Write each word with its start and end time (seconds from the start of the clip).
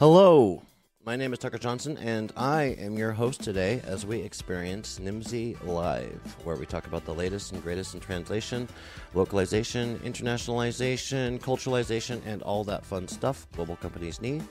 Hello, 0.00 0.60
my 1.06 1.14
name 1.14 1.32
is 1.32 1.38
Tucker 1.38 1.56
Johnson, 1.56 1.96
and 1.98 2.32
I 2.36 2.74
am 2.80 2.98
your 2.98 3.12
host 3.12 3.44
today 3.44 3.80
as 3.86 4.04
we 4.04 4.18
experience 4.18 4.98
Nimdzi 4.98 5.64
Live, 5.64 6.36
where 6.42 6.56
we 6.56 6.66
talk 6.66 6.88
about 6.88 7.04
the 7.04 7.14
latest 7.14 7.52
and 7.52 7.62
greatest 7.62 7.94
in 7.94 8.00
translation, 8.00 8.68
localization, 9.14 10.00
internationalization, 10.00 11.38
culturalization, 11.38 12.20
and 12.26 12.42
all 12.42 12.64
that 12.64 12.84
fun 12.84 13.06
stuff 13.06 13.46
global 13.52 13.76
companies 13.76 14.20
need 14.20 14.42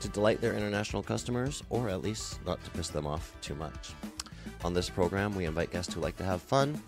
to 0.00 0.08
delight 0.10 0.42
their 0.42 0.52
international 0.52 1.02
customers, 1.02 1.62
or 1.70 1.88
at 1.88 2.02
least 2.02 2.38
not 2.44 2.62
to 2.62 2.70
piss 2.72 2.88
them 2.90 3.06
off 3.06 3.34
too 3.40 3.54
much. 3.54 3.94
On 4.64 4.74
this 4.74 4.90
program, 4.90 5.34
we 5.34 5.46
invite 5.46 5.72
guests 5.72 5.94
who 5.94 6.02
like 6.02 6.18
to 6.18 6.24
have 6.24 6.42
fun 6.42 6.78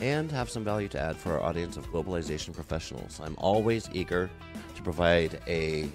and 0.00 0.30
have 0.30 0.48
some 0.48 0.62
value 0.62 0.86
to 0.86 1.00
add 1.00 1.16
for 1.16 1.32
our 1.32 1.42
audience 1.42 1.76
of 1.76 1.90
globalization 1.90 2.54
professionals. 2.54 3.18
I'm 3.20 3.34
always 3.38 3.90
eager 3.92 4.30
to 4.76 4.82
provide 4.82 5.40
a 5.48 5.88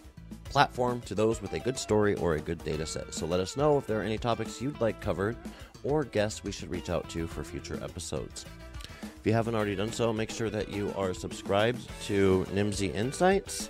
platform 0.45 1.01
to 1.01 1.15
those 1.15 1.41
with 1.41 1.53
a 1.53 1.59
good 1.59 1.77
story 1.77 2.15
or 2.15 2.35
a 2.35 2.39
good 2.39 2.63
data 2.63 2.85
set. 2.85 3.13
So 3.13 3.25
let 3.25 3.39
us 3.39 3.57
know 3.57 3.77
if 3.77 3.87
there 3.87 3.99
are 3.99 4.03
any 4.03 4.17
topics 4.17 4.61
you'd 4.61 4.79
like 4.81 5.01
covered 5.01 5.35
or 5.83 6.03
guests 6.03 6.43
we 6.43 6.51
should 6.51 6.69
reach 6.69 6.89
out 6.89 7.09
to 7.09 7.27
for 7.27 7.43
future 7.43 7.79
episodes. 7.83 8.45
If 9.01 9.27
you 9.27 9.33
haven't 9.33 9.55
already 9.55 9.75
done 9.75 9.91
so, 9.91 10.11
make 10.11 10.31
sure 10.31 10.49
that 10.49 10.69
you 10.69 10.93
are 10.97 11.13
subscribed 11.13 11.87
to 12.05 12.45
Nimdzi 12.51 12.93
Insights. 12.93 13.69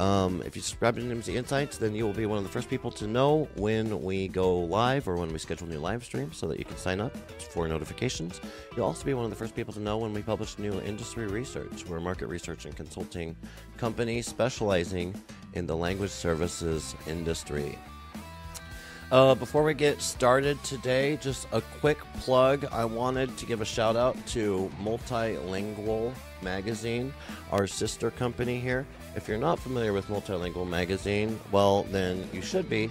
Um, 0.00 0.42
if 0.46 0.56
you 0.56 0.62
subscribe 0.62 0.96
to 0.96 1.02
Nimdzi 1.02 1.34
Insights, 1.34 1.76
then 1.76 1.94
you 1.94 2.06
will 2.06 2.14
be 2.14 2.24
one 2.24 2.38
of 2.38 2.44
the 2.44 2.50
first 2.50 2.70
people 2.70 2.90
to 2.92 3.06
know 3.06 3.46
when 3.56 4.02
we 4.02 4.28
go 4.28 4.58
live 4.58 5.06
or 5.06 5.16
when 5.16 5.30
we 5.30 5.38
schedule 5.38 5.68
new 5.68 5.78
live 5.78 6.02
streams 6.04 6.38
so 6.38 6.48
that 6.48 6.58
you 6.58 6.64
can 6.64 6.78
sign 6.78 7.00
up 7.00 7.14
for 7.52 7.68
notifications. 7.68 8.40
You'll 8.74 8.86
also 8.86 9.04
be 9.04 9.12
one 9.12 9.24
of 9.24 9.30
the 9.30 9.36
first 9.36 9.54
people 9.54 9.74
to 9.74 9.80
know 9.80 9.98
when 9.98 10.14
we 10.14 10.22
publish 10.22 10.58
new 10.58 10.80
industry 10.80 11.26
research. 11.26 11.84
We're 11.86 11.98
a 11.98 12.00
market 12.00 12.28
research 12.28 12.64
and 12.64 12.74
consulting 12.74 13.36
company 13.76 14.22
specializing 14.22 15.14
in 15.54 15.66
the 15.66 15.76
language 15.76 16.10
services 16.10 16.94
industry. 17.06 17.78
Uh, 19.10 19.34
before 19.34 19.64
we 19.64 19.74
get 19.74 20.00
started 20.00 20.62
today, 20.62 21.18
just 21.20 21.48
a 21.50 21.60
quick 21.80 21.98
plug. 22.20 22.64
I 22.70 22.84
wanted 22.84 23.36
to 23.38 23.46
give 23.46 23.60
a 23.60 23.64
shout 23.64 23.96
out 23.96 24.16
to 24.28 24.70
Multilingual 24.80 26.14
Magazine, 26.42 27.12
our 27.50 27.66
sister 27.66 28.12
company 28.12 28.60
here. 28.60 28.86
If 29.16 29.26
you're 29.26 29.36
not 29.36 29.58
familiar 29.58 29.92
with 29.92 30.06
Multilingual 30.06 30.68
Magazine, 30.68 31.40
well, 31.50 31.82
then 31.90 32.28
you 32.32 32.40
should 32.40 32.68
be. 32.68 32.88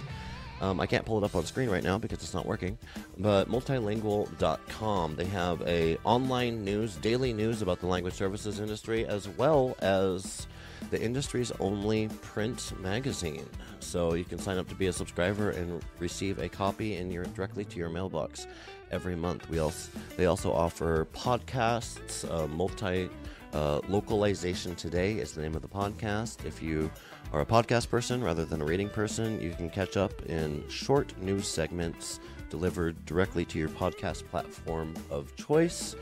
Um, 0.60 0.78
I 0.78 0.84
can't 0.84 1.06
pull 1.06 1.16
it 1.16 1.24
up 1.24 1.34
on 1.34 1.46
screen 1.46 1.70
right 1.70 1.82
now 1.82 1.96
because 1.96 2.18
it's 2.18 2.34
not 2.34 2.44
working. 2.44 2.76
But 3.16 3.48
multilingual.com, 3.48 5.16
they 5.16 5.24
have 5.24 5.62
a 5.62 5.96
online 6.04 6.62
news, 6.64 6.96
daily 6.96 7.32
news 7.32 7.62
about 7.62 7.80
the 7.80 7.86
language 7.86 8.12
services 8.12 8.60
industry, 8.60 9.06
as 9.06 9.26
well 9.26 9.74
as 9.80 10.46
the 10.90 11.00
industry's 11.00 11.52
only 11.60 12.08
print 12.22 12.72
magazine. 12.80 13.46
So 13.80 14.14
you 14.14 14.24
can 14.24 14.38
sign 14.38 14.58
up 14.58 14.68
to 14.68 14.74
be 14.74 14.86
a 14.86 14.92
subscriber 14.92 15.50
and 15.50 15.82
receive 15.98 16.38
a 16.38 16.48
copy 16.48 16.96
in 16.96 17.10
your 17.10 17.24
directly 17.24 17.64
to 17.66 17.78
your 17.78 17.88
mailbox 17.88 18.46
every 18.90 19.16
month. 19.16 19.48
We 19.48 19.58
also 19.58 19.90
they 20.16 20.26
also 20.26 20.52
offer 20.52 21.06
podcasts, 21.12 22.30
uh, 22.30 22.46
multi 22.48 23.08
uh, 23.52 23.80
localization 23.88 24.76
today 24.76 25.14
is 25.14 25.32
the 25.32 25.42
name 25.42 25.54
of 25.54 25.62
the 25.62 25.68
podcast. 25.68 26.44
If 26.44 26.62
you 26.62 26.90
are 27.32 27.40
a 27.40 27.46
podcast 27.46 27.88
person 27.88 28.22
rather 28.22 28.44
than 28.44 28.62
a 28.62 28.64
reading 28.64 28.88
person, 28.88 29.40
you 29.40 29.50
can 29.50 29.70
catch 29.70 29.96
up 29.96 30.22
in 30.26 30.68
short 30.68 31.16
news 31.20 31.48
segments 31.48 32.20
delivered 32.48 33.04
directly 33.06 33.44
to 33.46 33.58
your 33.58 33.68
podcast 33.68 34.28
platform 34.28 34.94
of 35.08 35.34
choice 35.36 35.94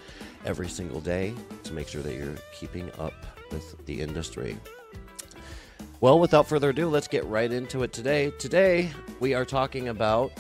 every 0.44 0.68
single 0.68 1.00
day 1.00 1.34
to 1.62 1.72
make 1.72 1.88
sure 1.88 2.02
that 2.02 2.14
you're 2.14 2.36
keeping 2.58 2.90
up 2.98 3.38
with 3.50 3.84
the 3.86 4.00
industry. 4.00 4.56
Well, 6.00 6.20
without 6.20 6.46
further 6.48 6.70
ado, 6.70 6.88
let's 6.88 7.08
get 7.08 7.24
right 7.27 7.50
into 7.50 7.82
it 7.82 7.92
today. 7.92 8.30
Today, 8.38 8.91
we 9.18 9.34
are 9.34 9.44
talking 9.44 9.88
about 9.88 10.32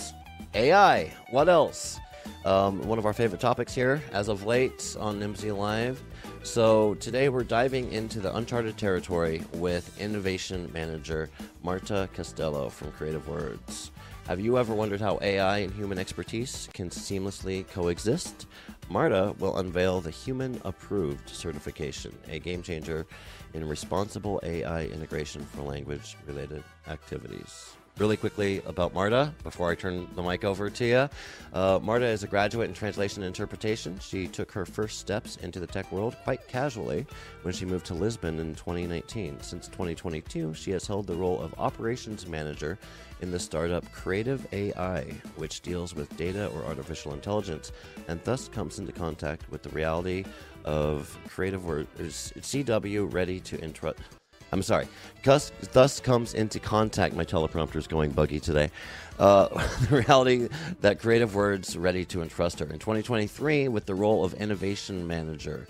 AI. 0.54 1.12
What 1.30 1.48
else? 1.48 1.98
Um, 2.44 2.80
one 2.86 2.98
of 2.98 3.06
our 3.06 3.12
favorite 3.12 3.40
topics 3.40 3.74
here 3.74 4.00
as 4.12 4.28
of 4.28 4.46
late 4.46 4.96
on 5.00 5.18
Nimdzi 5.18 5.56
Live. 5.56 6.00
So, 6.44 6.94
today 6.94 7.28
we're 7.28 7.42
diving 7.42 7.92
into 7.92 8.20
the 8.20 8.34
uncharted 8.36 8.78
territory 8.78 9.42
with 9.54 10.00
Innovation 10.00 10.70
Manager 10.72 11.28
Marta 11.64 12.08
Castello 12.14 12.68
from 12.68 12.92
Creative 12.92 13.26
Words. 13.26 13.90
Have 14.28 14.40
you 14.40 14.58
ever 14.58 14.74
wondered 14.74 15.00
how 15.00 15.18
AI 15.22 15.58
and 15.58 15.72
human 15.72 15.98
expertise 15.98 16.68
can 16.72 16.90
seamlessly 16.90 17.66
coexist? 17.68 18.46
Marta 18.90 19.34
will 19.38 19.58
unveil 19.58 20.00
the 20.00 20.10
Human 20.10 20.58
Approved 20.64 21.28
certification, 21.28 22.16
a 22.28 22.38
game 22.38 22.62
changer 22.62 23.06
in 23.52 23.68
responsible 23.68 24.40
AI 24.42 24.86
integration 24.86 25.44
for 25.44 25.60
language 25.60 26.16
related 26.26 26.64
activities. 26.86 27.76
Really 27.98 28.16
quickly 28.16 28.62
about 28.64 28.94
Marta 28.94 29.34
before 29.42 29.72
I 29.72 29.74
turn 29.74 30.06
the 30.14 30.22
mic 30.22 30.44
over 30.44 30.70
to 30.70 30.86
you. 30.86 31.08
Uh, 31.52 31.80
Marta 31.82 32.06
is 32.06 32.22
a 32.22 32.28
graduate 32.28 32.68
in 32.68 32.74
translation 32.74 33.24
and 33.24 33.26
interpretation. 33.26 33.98
She 33.98 34.28
took 34.28 34.52
her 34.52 34.64
first 34.64 35.00
steps 35.00 35.34
into 35.38 35.58
the 35.58 35.66
tech 35.66 35.90
world 35.90 36.14
quite 36.22 36.46
casually 36.46 37.06
when 37.42 37.52
she 37.52 37.64
moved 37.64 37.86
to 37.86 37.94
Lisbon 37.94 38.38
in 38.38 38.54
2019. 38.54 39.40
Since 39.40 39.66
2022, 39.66 40.54
she 40.54 40.70
has 40.70 40.86
held 40.86 41.08
the 41.08 41.16
role 41.16 41.40
of 41.40 41.52
operations 41.58 42.28
manager 42.28 42.78
in 43.20 43.32
the 43.32 43.38
startup 43.40 43.90
Creative 43.90 44.46
AI, 44.52 45.02
which 45.34 45.60
deals 45.60 45.92
with 45.92 46.16
data 46.16 46.46
or 46.54 46.62
artificial 46.66 47.14
intelligence 47.14 47.72
and 48.06 48.20
thus 48.22 48.46
comes 48.46 48.78
into 48.78 48.92
contact 48.92 49.50
with 49.50 49.64
the 49.64 49.70
reality 49.70 50.24
of 50.64 51.18
creative 51.28 51.64
words. 51.64 52.32
CW 52.36 53.12
ready 53.12 53.40
to 53.40 53.60
interrupt. 53.60 54.17
I'm 54.52 54.62
sorry. 54.62 54.88
Gus 55.22 55.52
thus 55.72 56.00
comes 56.00 56.34
into 56.34 56.58
contact. 56.58 57.14
My 57.14 57.24
teleprompter 57.24 57.76
is 57.76 57.86
going 57.86 58.12
buggy 58.12 58.40
today. 58.40 58.70
Uh, 59.18 59.48
the 59.90 59.96
reality 59.96 60.48
that 60.80 60.98
creative 61.00 61.34
words 61.34 61.76
ready 61.76 62.04
to 62.06 62.22
entrust 62.22 62.60
her 62.60 62.66
in 62.66 62.78
2023 62.78 63.68
with 63.68 63.86
the 63.86 63.94
role 63.94 64.24
of 64.24 64.34
innovation 64.34 65.06
manager. 65.06 65.66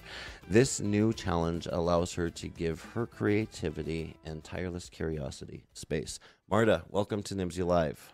This 0.48 0.80
new 0.80 1.12
challenge 1.12 1.66
allows 1.70 2.14
her 2.14 2.30
to 2.30 2.48
give 2.48 2.82
her 2.94 3.06
creativity 3.06 4.16
and 4.24 4.42
tireless 4.44 4.88
curiosity 4.88 5.64
space. 5.74 6.18
Marta, 6.48 6.82
welcome 6.88 7.22
to 7.24 7.34
Nimdzi 7.34 7.66
Live. 7.66 8.12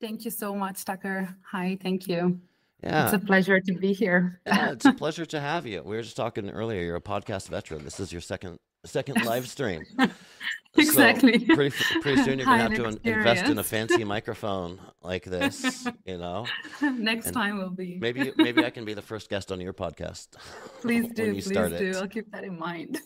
Thank 0.00 0.24
you 0.24 0.30
so 0.30 0.54
much, 0.54 0.84
Tucker. 0.84 1.36
Hi, 1.52 1.78
thank 1.80 2.08
you. 2.08 2.40
Yeah. 2.82 3.04
It's 3.04 3.14
a 3.14 3.18
pleasure 3.18 3.60
to 3.60 3.72
be 3.74 3.92
here. 3.92 4.40
yeah, 4.46 4.72
it's 4.72 4.84
a 4.84 4.92
pleasure 5.04 5.24
to 5.26 5.40
have 5.40 5.66
you. 5.66 5.82
We 5.82 5.96
were 5.96 6.02
just 6.02 6.16
talking 6.16 6.50
earlier. 6.50 6.82
You're 6.82 6.96
a 6.96 7.00
podcast 7.00 7.48
veteran. 7.48 7.84
This 7.84 8.00
is 8.00 8.12
your 8.12 8.20
second 8.20 8.58
second 8.84 9.24
live 9.24 9.48
stream. 9.48 9.84
exactly. 10.76 11.46
So 11.46 11.54
pretty, 11.54 11.76
pretty 12.00 12.22
soon 12.22 12.38
you're 12.38 12.46
gonna 12.46 12.62
have 12.62 12.74
to 12.74 12.98
invest 13.04 13.46
in 13.46 13.58
a 13.58 13.64
fancy 13.64 14.04
microphone 14.16 14.80
like 15.02 15.24
this. 15.24 15.86
You 16.04 16.18
know. 16.18 16.46
Next 16.82 17.26
and 17.26 17.34
time 17.34 17.58
will 17.58 17.70
be. 17.70 17.98
maybe 18.00 18.32
maybe 18.36 18.64
I 18.64 18.70
can 18.70 18.84
be 18.84 18.94
the 18.94 19.02
first 19.02 19.30
guest 19.30 19.52
on 19.52 19.60
your 19.60 19.72
podcast. 19.72 20.28
Please 20.80 21.08
do. 21.08 21.32
please 21.32 21.48
do. 21.48 21.92
I'll 21.96 22.08
keep 22.08 22.30
that 22.32 22.44
in 22.44 22.58
mind. 22.58 23.00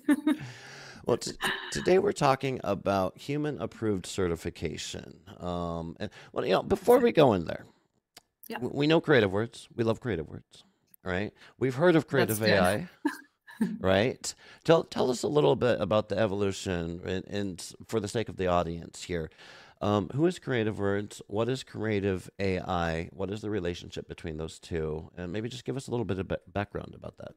Well, 1.09 1.17
t- 1.17 1.33
today 1.71 1.99
we're 1.99 2.13
talking 2.13 2.61
about 2.65 3.17
human 3.17 3.63
approved 3.63 4.05
certification. 4.05 5.21
Um, 5.41 5.97
and 5.99 6.11
well, 6.33 6.45
you 6.45 6.53
know, 6.53 6.63
before 6.63 6.99
we 6.99 7.13
go 7.13 7.33
in 7.33 7.47
there, 7.47 7.65
yeah. 8.47 8.59
we 8.61 8.87
know 8.87 9.01
creative 9.01 9.33
words. 9.33 9.69
We 9.75 9.85
love 9.85 10.01
creative 10.01 10.29
words, 10.29 10.65
right? 11.03 11.33
We've 11.59 11.75
heard 11.75 11.97
of 11.97 12.09
creative 12.09 12.43
AI, 12.43 12.89
right? 13.81 14.35
Tell 14.65 14.85
tell 14.85 15.11
us 15.11 15.23
a 15.23 15.29
little 15.29 15.57
bit 15.57 15.81
about 15.81 16.09
the 16.09 16.19
evolution, 16.19 17.01
and, 17.05 17.25
and 17.27 17.75
for 17.87 18.01
the 18.01 18.09
sake 18.09 18.29
of 18.29 18.37
the 18.37 18.47
audience 18.47 19.03
here, 19.03 19.31
um, 19.81 20.11
who 20.15 20.27
is 20.27 20.39
Creative 20.39 20.79
Words? 20.79 21.23
What 21.29 21.49
is 21.49 21.63
Creative 21.63 22.29
AI? 22.39 23.11
What 23.13 23.31
is 23.31 23.41
the 23.41 23.51
relationship 23.51 24.09
between 24.09 24.37
those 24.37 24.59
two? 24.59 25.11
And 25.17 25.33
maybe 25.33 25.49
just 25.49 25.65
give 25.65 25.77
us 25.77 25.89
a 25.89 25.91
little 25.91 26.07
bit 26.07 26.19
of 26.19 26.33
background 26.53 26.95
about 26.95 27.17
that. 27.19 27.33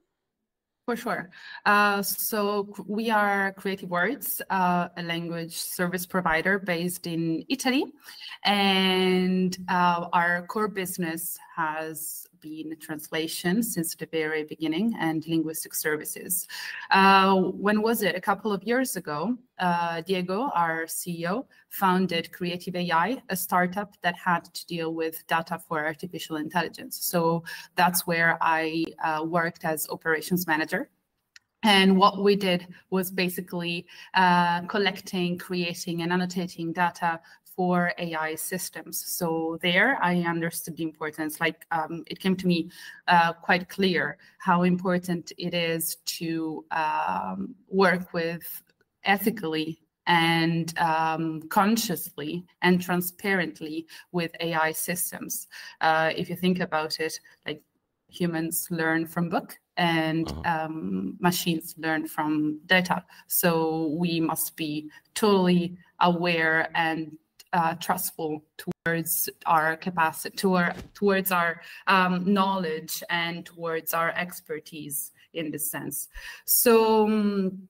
For 0.85 0.95
sure. 0.95 1.29
Uh, 1.65 2.01
so 2.01 2.73
we 2.87 3.11
are 3.11 3.53
Creative 3.53 3.89
Words, 3.89 4.41
uh, 4.49 4.89
a 4.97 5.03
language 5.03 5.55
service 5.55 6.07
provider 6.07 6.57
based 6.57 7.05
in 7.05 7.45
Italy, 7.49 7.85
and 8.43 9.55
uh, 9.69 10.07
our 10.11 10.47
core 10.47 10.67
business 10.67 11.37
has 11.55 12.27
been 12.41 12.75
translation 12.79 13.63
since 13.63 13.95
the 13.95 14.07
very 14.07 14.43
beginning 14.43 14.93
and 14.99 15.25
linguistic 15.27 15.73
services. 15.73 16.47
Uh, 16.89 17.35
when 17.35 17.81
was 17.81 18.01
it? 18.01 18.15
A 18.15 18.21
couple 18.21 18.51
of 18.51 18.63
years 18.63 18.95
ago, 18.95 19.37
uh, 19.59 20.01
Diego, 20.01 20.49
our 20.55 20.85
CEO, 20.85 21.45
founded 21.69 22.31
Creative 22.31 22.75
AI, 22.75 23.21
a 23.29 23.35
startup 23.35 23.95
that 24.01 24.15
had 24.17 24.45
to 24.53 24.65
deal 24.65 24.93
with 24.93 25.25
data 25.27 25.59
for 25.59 25.85
artificial 25.85 26.37
intelligence. 26.37 26.97
So 27.01 27.43
that's 27.75 28.07
where 28.07 28.37
I 28.41 28.85
uh, 29.03 29.23
worked 29.23 29.63
as 29.63 29.87
operations 29.89 30.47
manager. 30.47 30.89
And 31.63 31.95
what 31.95 32.23
we 32.23 32.35
did 32.35 32.67
was 32.89 33.11
basically 33.11 33.85
uh, 34.15 34.61
collecting, 34.61 35.37
creating, 35.37 36.01
and 36.01 36.11
annotating 36.11 36.73
data 36.73 37.19
for 37.61 37.93
AI 37.99 38.33
systems. 38.33 39.03
So 39.05 39.59
there, 39.61 39.99
I 40.01 40.21
understood 40.21 40.77
the 40.77 40.83
importance. 40.83 41.39
Like 41.39 41.63
um, 41.69 42.03
it 42.07 42.19
came 42.19 42.35
to 42.37 42.47
me 42.47 42.71
uh, 43.07 43.33
quite 43.33 43.69
clear 43.69 44.17
how 44.39 44.63
important 44.63 45.31
it 45.37 45.53
is 45.53 45.97
to 46.17 46.65
um, 46.71 47.53
work 47.69 48.13
with 48.13 48.63
ethically 49.03 49.79
and 50.07 50.75
um, 50.79 51.43
consciously 51.49 52.43
and 52.63 52.81
transparently 52.81 53.85
with 54.11 54.31
AI 54.39 54.71
systems. 54.71 55.47
Uh, 55.81 56.09
if 56.15 56.31
you 56.31 56.35
think 56.35 56.61
about 56.61 56.99
it, 56.99 57.13
like 57.45 57.61
humans 58.09 58.67
learn 58.71 59.05
from 59.05 59.29
book 59.29 59.59
and 59.77 60.27
uh-huh. 60.31 60.65
um, 60.65 61.15
machines 61.19 61.75
learn 61.77 62.07
from 62.07 62.59
data. 62.65 63.05
So 63.27 63.95
we 63.99 64.19
must 64.19 64.57
be 64.57 64.89
totally 65.13 65.77
aware 65.99 66.71
and 66.75 67.11
uh, 67.53 67.75
trustful 67.75 68.43
towards 68.57 69.29
our 69.45 69.75
capacity, 69.77 70.35
toward, 70.35 70.73
towards 70.93 71.31
our 71.31 71.61
um, 71.87 72.33
knowledge, 72.33 73.03
and 73.09 73.45
towards 73.45 73.93
our 73.93 74.11
expertise 74.11 75.11
in 75.33 75.51
this 75.51 75.69
sense. 75.69 76.09
So. 76.45 77.05
Um, 77.07 77.67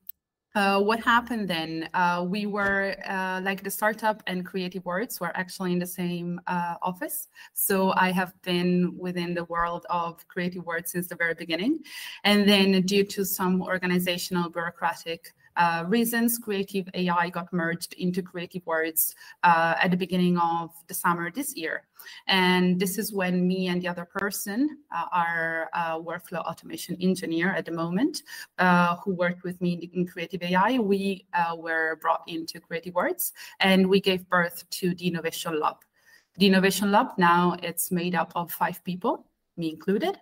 uh, 0.54 0.82
what 0.82 1.00
happened 1.00 1.48
then? 1.48 1.88
Uh, 1.94 2.26
we 2.28 2.46
were 2.46 2.96
uh, 3.08 3.40
like 3.42 3.64
the 3.64 3.72
startup 3.72 4.22
and 4.28 4.46
creative 4.46 4.84
words 4.84 5.20
were 5.20 5.32
actually 5.38 5.72
in 5.72 5.80
the 5.80 5.88
same 5.88 6.42
uh, 6.48 6.76
office. 6.82 7.30
So 7.54 7.94
I 7.96 8.12
have 8.12 8.34
been 8.42 8.94
within 8.98 9.34
the 9.34 9.46
world 9.46 9.86
of 9.90 10.28
creative 10.28 10.66
words 10.66 10.92
since 10.92 11.08
the 11.08 11.16
very 11.16 11.36
beginning. 11.36 11.80
And 12.26 12.48
then, 12.48 12.82
due 12.82 13.06
to 13.06 13.24
some 13.24 13.62
organizational 13.62 14.50
bureaucratic 14.50 15.34
uh, 15.58 15.86
reasons, 15.88 16.38
Creative 16.38 16.88
AI 16.94 17.30
got 17.30 17.52
merged 17.52 17.94
into 17.94 18.22
Creative 18.22 18.66
Words 18.66 19.16
uh, 19.44 19.76
at 19.82 19.92
the 19.92 19.98
beginning 19.98 20.38
of 20.38 20.72
the 20.88 20.94
summer 20.94 21.32
this 21.32 21.56
year. 21.56 21.84
And 22.28 22.80
this 22.80 22.98
is 22.98 23.14
when 23.14 23.48
me 23.48 23.68
and 23.68 23.82
the 23.82 23.88
other 23.88 24.06
person, 24.06 24.78
uh, 24.96 25.06
our 25.12 25.70
uh, 25.74 26.00
workflow 26.00 26.40
automation 26.40 26.98
engineer 27.02 27.54
at 27.54 27.66
the 27.66 27.72
moment, 27.72 28.24
uh, 28.60 28.96
who 28.98 29.14
worked 29.14 29.44
with 29.44 29.62
me 29.62 29.90
in 29.94 30.08
Creative 30.08 30.42
AI, 30.44 30.80
we 30.80 31.26
uh, 31.34 31.56
were 31.56 31.98
brought 32.02 32.24
into 32.28 32.60
Creative 32.60 32.94
Words 32.94 33.34
and 33.60 33.88
we 33.88 34.00
gave 34.00 34.28
birth 34.30 34.70
to 34.72 34.94
the 34.96 35.08
Innovation 35.08 35.60
Lab. 35.60 35.78
The 36.38 36.48
Innovation 36.48 36.92
Lab 36.92 37.10
now 37.18 37.58
it's 37.62 37.92
made 37.92 38.16
up 38.16 38.32
of 38.36 38.52
five 38.52 38.84
people, 38.84 39.26
me 39.58 39.70
included. 39.70 40.18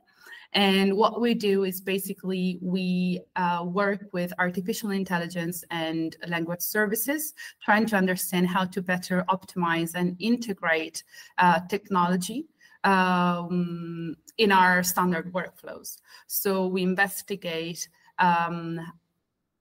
And 0.53 0.97
what 0.97 1.21
we 1.21 1.33
do 1.35 1.63
is 1.63 1.79
basically 1.79 2.57
we 2.61 3.21
uh, 3.35 3.65
work 3.67 4.09
with 4.13 4.33
artificial 4.39 4.89
intelligence 4.91 5.63
and 5.69 6.15
language 6.27 6.61
services, 6.61 7.33
trying 7.61 7.85
to 7.87 7.95
understand 7.95 8.47
how 8.47 8.65
to 8.65 8.81
better 8.81 9.23
optimize 9.29 9.93
and 9.93 10.15
integrate 10.19 11.03
uh, 11.37 11.59
technology 11.69 12.47
um, 12.83 14.15
in 14.37 14.51
our 14.51 14.81
standard 14.83 15.31
workflows. 15.33 15.97
So 16.27 16.65
we 16.67 16.81
investigate 16.81 17.87
um, 18.17 18.79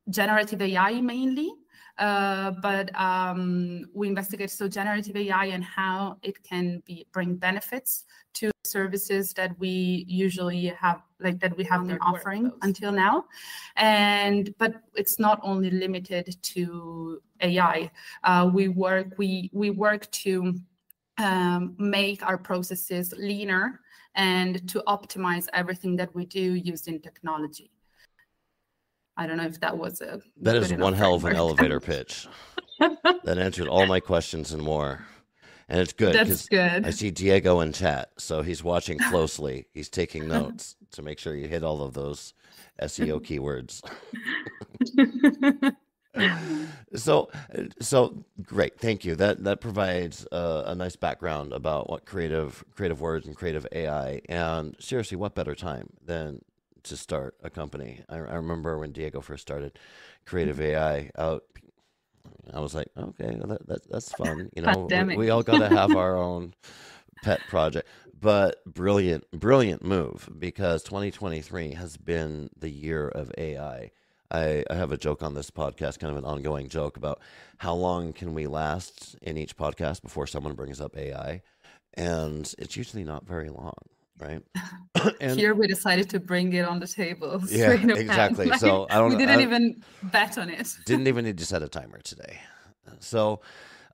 generative 0.08 0.62
AI 0.62 1.00
mainly, 1.00 1.52
uh, 1.98 2.52
but 2.62 2.94
um, 2.98 3.84
we 3.92 4.08
investigate 4.08 4.50
so 4.50 4.68
generative 4.68 5.16
AI 5.16 5.46
and 5.46 5.64
how 5.64 6.16
it 6.22 6.42
can 6.42 6.82
be 6.86 7.06
bring 7.12 7.34
benefits 7.36 8.04
to 8.34 8.50
services 8.64 9.32
that 9.32 9.58
we 9.58 10.04
usually 10.06 10.66
have 10.66 11.02
like 11.20 11.40
that 11.40 11.56
we 11.56 11.64
have 11.64 11.86
been 11.86 11.98
offering 12.00 12.52
until 12.62 12.92
now. 12.92 13.24
And 13.76 14.54
but 14.58 14.74
it's 14.94 15.18
not 15.18 15.40
only 15.42 15.70
limited 15.70 16.36
to 16.42 17.20
ai 17.40 17.90
uh, 18.24 18.50
we 18.52 18.68
work 18.68 19.14
we 19.16 19.50
we 19.52 19.70
work 19.70 20.10
to 20.10 20.54
um, 21.18 21.74
make 21.78 22.24
our 22.24 22.38
processes 22.38 23.12
leaner 23.16 23.80
and 24.14 24.68
to 24.68 24.82
optimize 24.86 25.46
everything 25.52 25.96
that 25.96 26.14
we 26.14 26.24
do 26.26 26.54
using 26.54 27.00
technology 27.00 27.70
i 29.18 29.26
don't 29.26 29.36
know 29.36 29.44
if 29.44 29.60
that 29.60 29.76
was 29.76 30.00
a 30.00 30.20
that 30.40 30.56
is 30.56 30.72
one 30.72 30.94
hell 30.94 31.14
of 31.14 31.24
an 31.26 31.36
elevator 31.36 31.80
pitch 31.80 32.26
that 32.78 33.38
answered 33.38 33.68
all 33.68 33.86
my 33.86 34.00
questions 34.00 34.52
and 34.52 34.62
more 34.62 35.04
and 35.68 35.80
it's 35.80 35.92
good. 35.92 36.14
That's 36.14 36.48
good. 36.48 36.86
I 36.86 36.90
see 36.90 37.10
Diego 37.10 37.60
in 37.60 37.72
chat, 37.72 38.12
so 38.16 38.40
he's 38.40 38.64
watching 38.64 38.98
closely. 38.98 39.66
he's 39.74 39.90
taking 39.90 40.26
notes 40.26 40.76
to 40.92 41.02
make 41.02 41.18
sure 41.18 41.34
you 41.34 41.46
hit 41.46 41.62
all 41.62 41.82
of 41.82 41.92
those 41.92 42.32
SEO 42.80 43.20
keywords. 43.20 43.82
so 46.94 47.30
so 47.80 48.24
great 48.42 48.78
thank 48.78 49.04
you 49.04 49.14
that 49.14 49.44
that 49.44 49.60
provides 49.60 50.26
a, 50.32 50.64
a, 50.66 50.74
nice 50.74 50.96
background 50.96 51.52
about 51.52 51.88
what 51.88 52.06
creative 52.06 52.64
creative 52.74 53.00
words 53.00 53.26
and 53.26 53.36
creative 53.36 53.66
ai 53.72 54.20
and 54.28 54.74
seriously 54.80 55.16
what 55.16 55.34
better 55.34 55.54
time 55.54 55.90
than 56.04 56.40
to 56.88 56.96
start 56.96 57.34
a 57.42 57.50
company 57.50 58.02
i, 58.08 58.16
I 58.16 58.34
remember 58.34 58.78
when 58.78 58.92
diego 58.92 59.20
first 59.20 59.42
started 59.42 59.78
creative 60.24 60.56
mm-hmm. 60.56 60.76
ai 60.76 61.10
out 61.16 61.44
I 62.52 62.60
was 62.60 62.74
like, 62.74 62.88
okay, 62.96 63.36
well, 63.36 63.48
that, 63.48 63.66
that, 63.66 63.90
that's 63.90 64.12
fun. 64.12 64.50
You 64.54 64.62
know, 64.62 64.88
we, 64.90 65.16
we, 65.16 65.30
all 65.30 65.42
got 65.42 65.58
to 65.58 65.68
have 65.68 65.94
our 65.96 66.16
own 66.28 66.54
pet 67.22 67.40
project. 67.48 67.88
But 68.20 68.64
brilliant, 68.66 69.30
brilliant 69.30 69.84
move 69.84 70.28
because 70.38 70.82
2023 70.82 71.72
has 71.74 71.96
been 71.96 72.50
the 72.58 72.70
year 72.70 73.08
of 73.08 73.30
AI. 73.38 73.90
I, 74.30 74.64
I 74.68 74.74
have 74.74 74.92
a 74.92 74.96
joke 74.96 75.22
on 75.22 75.34
this 75.34 75.50
podcast, 75.50 76.00
kind 76.00 76.10
of 76.10 76.18
an 76.18 76.24
ongoing 76.24 76.68
joke 76.68 76.96
about 76.96 77.20
how 77.58 77.74
long 77.74 78.12
can 78.12 78.34
we 78.34 78.46
last 78.46 79.16
in 79.22 79.38
each 79.38 79.56
podcast 79.56 80.02
before 80.02 80.26
someone 80.26 80.54
brings 80.54 80.80
up 80.80 80.96
AI, 80.96 81.42
and 81.94 82.52
it's 82.58 82.76
usually 82.76 83.04
not 83.04 83.26
very 83.26 83.48
long 83.48 83.76
right? 84.20 84.42
and 85.20 85.38
here 85.38 85.54
we 85.54 85.66
decided 85.66 86.08
to 86.10 86.20
bring 86.20 86.52
it 86.52 86.64
on 86.64 86.80
the 86.80 86.86
table. 86.86 87.42
Yeah, 87.48 87.72
exactly. 87.72 88.46
Like, 88.46 88.60
so 88.60 88.86
I 88.90 88.98
don't. 88.98 89.10
We 89.10 89.16
didn't 89.16 89.40
I, 89.40 89.42
even 89.42 89.82
bet 90.02 90.38
on 90.38 90.50
it. 90.50 90.72
didn't 90.86 91.08
even 91.08 91.24
need 91.24 91.38
to 91.38 91.46
set 91.46 91.62
a 91.62 91.68
timer 91.68 91.98
today. 92.00 92.40
So, 93.00 93.40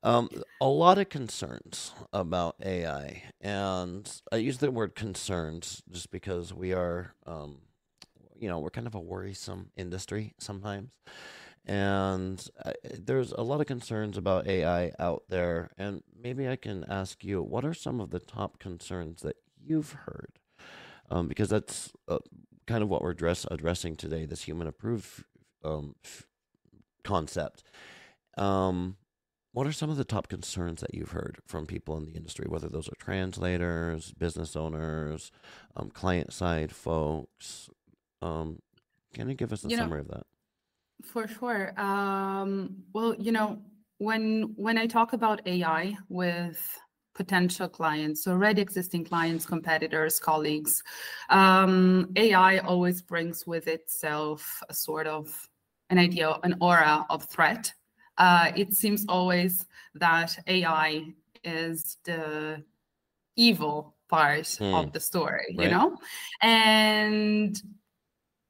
um, 0.03 0.29
a 0.61 0.67
lot 0.67 0.99
of 0.99 1.09
concerns 1.09 1.93
about 2.12 2.56
AI, 2.65 3.23
and 3.41 4.11
I 4.31 4.37
use 4.37 4.59
the 4.59 4.71
word 4.71 4.94
concerns 4.94 5.82
just 5.91 6.11
because 6.11 6.53
we 6.53 6.73
are, 6.73 7.15
um, 7.27 7.59
you 8.38 8.49
know, 8.49 8.59
we're 8.59 8.70
kind 8.70 8.87
of 8.87 8.94
a 8.94 9.00
worrisome 9.00 9.70
industry 9.77 10.35
sometimes. 10.38 10.91
And 11.67 12.47
uh, 12.65 12.73
there's 12.99 13.32
a 13.32 13.41
lot 13.41 13.61
of 13.61 13.67
concerns 13.67 14.19
about 14.19 14.47
AI 14.47 14.93
out 14.99 15.23
there. 15.29 15.70
And 15.79 16.03
maybe 16.15 16.47
I 16.47 16.56
can 16.56 16.85
ask 16.88 17.25
you, 17.25 17.43
what 17.43 17.65
are 17.65 17.73
some 17.73 18.00
of 18.00 18.11
the 18.11 18.20
top 18.20 18.59
concerns 18.59 19.23
that 19.23 19.37
you've 19.67 19.93
heard, 19.93 20.39
um, 21.11 21.29
because 21.29 21.49
that's 21.49 21.93
uh, 22.09 22.19
kind 22.67 22.83
of 22.83 22.89
what 22.89 23.03
we're 23.03 23.11
address, 23.11 23.47
addressing 23.51 23.97
today. 23.97 24.27
This 24.27 24.43
human 24.43 24.67
approved 24.67 25.25
um, 25.63 25.95
f- 26.05 26.27
concept. 27.03 27.63
Um, 28.37 28.97
what 29.53 29.69
are 29.69 29.73
some 29.73 29.89
of 29.89 29.97
the 29.97 30.05
top 30.05 30.27
concerns 30.29 30.81
that 30.81 30.94
you've 30.94 31.13
heard 31.13 31.39
from 31.47 31.65
people 31.65 31.97
in 31.97 32.06
the 32.06 32.15
industry, 32.15 32.47
whether 32.49 32.69
those 32.69 32.89
are 32.89 32.97
translators, 32.99 34.13
business 34.13 34.56
owners, 34.56 35.31
um, 35.77 35.91
client 35.91 36.33
side 36.33 36.73
folks? 36.73 37.71
Um, 38.21 38.59
can 39.15 39.29
you 39.29 39.35
give 39.35 39.53
us 39.53 39.65
a 39.65 39.69
you 39.69 39.77
summary 39.77 39.99
know, 39.99 40.03
of 40.03 40.09
that? 40.09 40.27
For 41.05 41.29
sure. 41.29 41.81
Um, 41.81 42.83
well, 42.93 43.15
you 43.17 43.31
know, 43.31 43.61
when 43.99 44.55
when 44.56 44.77
I 44.77 44.87
talk 44.87 45.13
about 45.13 45.47
AI 45.47 45.97
with 46.09 46.61
potential 47.15 47.69
clients, 47.69 48.27
already 48.27 48.61
existing 48.61 49.05
clients, 49.05 49.47
competitors, 49.47 50.19
colleagues. 50.19 50.83
Um, 51.31 52.11
AI 52.17 52.59
always 52.59 53.03
brings 53.03 53.47
with 53.47 53.69
itself 53.69 54.63
a 54.69 54.75
sort 54.75 55.06
of 55.06 55.49
an 55.91 55.99
idea, 55.99 56.37
an 56.43 56.56
aura 56.61 57.06
of 57.11 57.25
threat. 57.25 57.73
Uh, 58.19 58.53
it 58.56 58.73
seems 58.73 59.05
always 59.09 59.67
that 59.94 60.37
AI 60.47 61.06
is 61.44 61.99
the 62.05 62.63
evil 63.37 63.94
part 64.09 64.49
hmm. 64.59 64.75
of 64.75 64.93
the 64.93 65.01
story, 65.01 65.55
right. 65.56 65.65
you 65.65 65.71
know? 65.71 65.97
And 66.41 67.61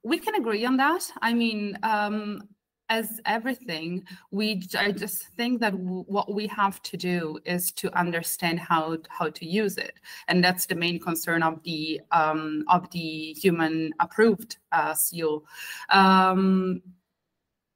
we 0.03 0.19
can 0.19 0.35
agree 0.35 0.65
on 0.65 0.77
that. 0.77 1.09
I 1.21 1.33
mean, 1.33 1.77
um, 1.83 2.47
as 2.89 3.19
everything 3.25 4.03
we 4.31 4.61
i 4.77 4.91
just 4.91 5.27
think 5.29 5.59
that 5.59 5.71
w- 5.71 6.03
what 6.07 6.33
we 6.33 6.45
have 6.45 6.81
to 6.83 6.95
do 6.95 7.39
is 7.45 7.71
to 7.71 7.91
understand 7.97 8.59
how 8.59 8.97
how 9.09 9.29
to 9.29 9.45
use 9.45 9.77
it. 9.77 9.99
And 10.27 10.43
that's 10.43 10.65
the 10.65 10.75
main 10.75 10.99
concern 10.99 11.43
of 11.43 11.61
the 11.63 12.01
um, 12.11 12.63
of 12.69 12.89
the 12.91 13.33
human 13.33 13.93
approved 13.99 14.57
uh, 14.71 14.93
seal. 14.93 15.45
Um, 15.89 16.81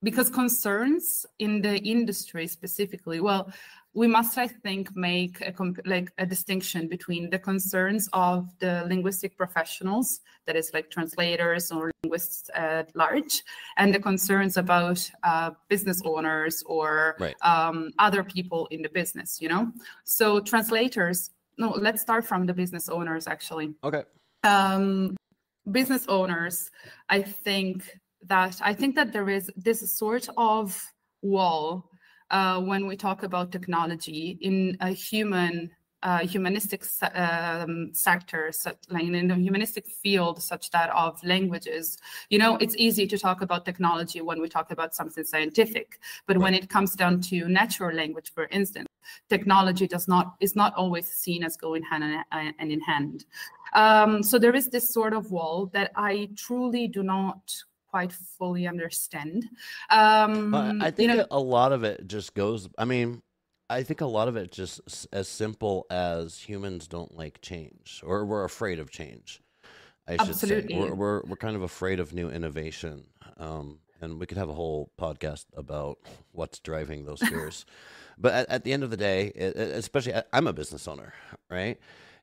because 0.02 0.30
concerns 0.30 1.26
in 1.40 1.62
the 1.62 1.78
industry 1.80 2.48
specifically 2.48 3.20
well 3.20 3.52
we 3.94 4.08
must, 4.08 4.38
I 4.38 4.48
think, 4.48 4.96
make 4.96 5.42
a 5.42 5.54
like 5.86 6.12
a 6.18 6.26
distinction 6.26 6.88
between 6.88 7.30
the 7.30 7.40
concerns 7.40 8.08
of 8.14 8.48
the 8.60 8.86
linguistic 8.88 9.36
professionals, 9.36 10.22
that 10.46 10.56
is 10.56 10.72
like 10.74 10.92
translators 10.92 11.72
or 11.72 11.92
linguists 12.04 12.50
at 12.54 12.96
large, 12.96 13.44
and 13.78 13.94
the 13.94 14.00
concerns 14.00 14.58
about 14.58 15.10
uh, 15.24 15.52
business 15.70 16.02
owners 16.06 16.64
or 16.68 17.16
right. 17.20 17.36
um, 17.42 17.92
other 17.98 18.24
people 18.24 18.68
in 18.70 18.82
the 18.82 18.90
business. 18.90 19.42
You 19.42 19.50
know, 19.50 19.72
so 20.04 20.40
translators. 20.40 21.32
No, 21.58 21.72
let's 21.72 22.02
start 22.02 22.26
from 22.26 22.46
the 22.46 22.54
business 22.54 22.88
owners 22.88 23.28
actually. 23.28 23.74
Okay. 23.84 24.04
Um, 24.44 25.18
business 25.70 26.06
owners, 26.08 26.72
I 27.10 27.22
think 27.22 28.00
that 28.24 28.62
I 28.62 28.74
think 28.74 28.96
that 28.96 29.12
there 29.14 29.30
is 29.30 29.50
this 29.58 29.98
sort 29.98 30.30
of 30.38 30.82
wall 31.22 31.89
uh, 32.32 32.60
when 32.62 32.88
we 32.88 32.96
talk 32.96 33.24
about 33.24 33.52
technology 33.52 34.38
in 34.42 34.78
a 34.82 34.90
human 34.90 35.72
uh, 36.02 36.20
humanistic 36.20 36.86
um, 37.14 37.90
sector, 37.94 38.52
like 38.90 39.04
in 39.04 39.28
the 39.28 39.36
humanistic 39.36 39.86
field, 39.88 40.42
such 40.42 40.72
that 40.72 40.90
of 40.92 41.22
languages, 41.24 41.98
you 42.30 42.40
know, 42.40 42.56
it's 42.58 42.76
easy 42.78 43.06
to 43.06 43.18
talk 43.18 43.42
about 43.42 43.66
technology 43.66 44.22
when 44.22 44.40
we 44.40 44.48
talk 44.48 44.72
about 44.72 44.96
something 44.96 45.24
scientific. 45.26 46.00
But 46.26 46.38
when 46.38 46.54
it 46.54 46.70
comes 46.70 46.96
down 46.96 47.22
to 47.24 47.50
natural 47.50 47.94
language, 47.96 48.32
for 48.34 48.46
instance, 48.46 48.88
technology 49.30 49.88
does 49.88 50.08
not 50.08 50.36
is 50.40 50.56
not 50.56 50.74
always 50.76 51.08
seen 51.08 51.44
as 51.44 51.58
going 51.58 51.84
hand 51.84 52.04
in, 52.04 52.24
uh, 52.32 52.52
in 52.60 52.80
hand. 52.82 53.26
Um, 53.74 54.24
so 54.24 54.40
there 54.40 54.56
is 54.56 54.70
this 54.70 54.94
sort 54.94 55.14
of 55.14 55.32
wall 55.32 55.70
that 55.74 55.92
I 55.96 56.30
truly 56.36 56.88
do 56.88 57.04
not 57.04 57.54
quite 57.90 58.12
fully 58.12 58.68
understand. 58.68 59.46
Um, 59.90 60.54
I 60.54 60.92
think 60.92 61.12
you 61.12 61.18
know, 61.18 61.26
a 61.32 61.40
lot 61.40 61.72
of 61.72 61.84
it 61.84 62.08
just 62.08 62.34
goes. 62.34 62.70
I 62.78 62.86
mean, 62.86 63.22
I 63.70 63.84
think 63.84 64.02
a 64.02 64.06
lot 64.06 64.28
of 64.28 64.36
it 64.36 64.52
just 64.52 65.08
as 65.14 65.28
simple 65.28 65.86
as 65.90 66.40
humans 66.40 66.88
don't 66.88 67.16
like 67.16 67.42
change 67.42 68.02
or 68.06 68.26
we're 68.26 68.44
afraid 68.44 68.80
of 68.80 68.92
change. 68.92 69.42
I 70.08 70.18
should 70.18 70.30
Absolutely. 70.30 70.74
say 70.74 70.80
we're, 70.80 70.94
we're 70.94 71.22
we're 71.24 71.36
kind 71.36 71.56
of 71.56 71.62
afraid 71.62 72.00
of 72.00 72.14
new 72.14 72.30
innovation. 72.30 73.06
Um, 73.38 73.80
and 74.02 74.20
we 74.20 74.26
could 74.26 74.38
have 74.38 74.50
a 74.50 74.54
whole 74.54 74.92
podcast 75.00 75.46
about 75.56 76.00
what's 76.32 76.60
driving 76.60 77.06
those 77.06 77.20
fears. 77.28 77.66
but 78.18 78.34
at, 78.34 78.50
at, 78.50 78.64
the 78.64 78.72
end 78.72 78.82
of 78.84 78.92
the 78.92 78.98
day, 78.98 79.28
it, 79.36 79.58
especially 79.58 80.14
I'm 80.32 80.48
a 80.48 80.54
business 80.54 80.88
owner, 80.88 81.14
right? 81.50 81.78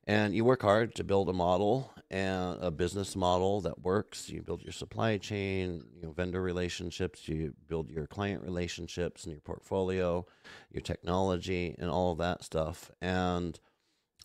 and 0.07 0.33
you 0.33 0.45
work 0.45 0.61
hard 0.61 0.95
to 0.95 1.03
build 1.03 1.29
a 1.29 1.33
model 1.33 1.93
and 2.09 2.57
a 2.61 2.71
business 2.71 3.15
model 3.15 3.61
that 3.61 3.81
works. 3.81 4.29
You 4.29 4.41
build 4.41 4.63
your 4.63 4.71
supply 4.71 5.17
chain 5.17 5.83
you 5.95 6.03
know 6.03 6.11
vendor 6.11 6.41
relationships 6.41 7.27
you 7.27 7.53
build 7.67 7.89
your 7.89 8.07
client 8.07 8.43
relationships 8.43 9.23
and 9.23 9.31
your 9.31 9.41
portfolio 9.41 10.25
your 10.71 10.81
technology 10.81 11.75
and 11.77 11.89
all 11.89 12.11
of 12.13 12.17
that 12.19 12.43
stuff. 12.43 12.91
And 13.01 13.59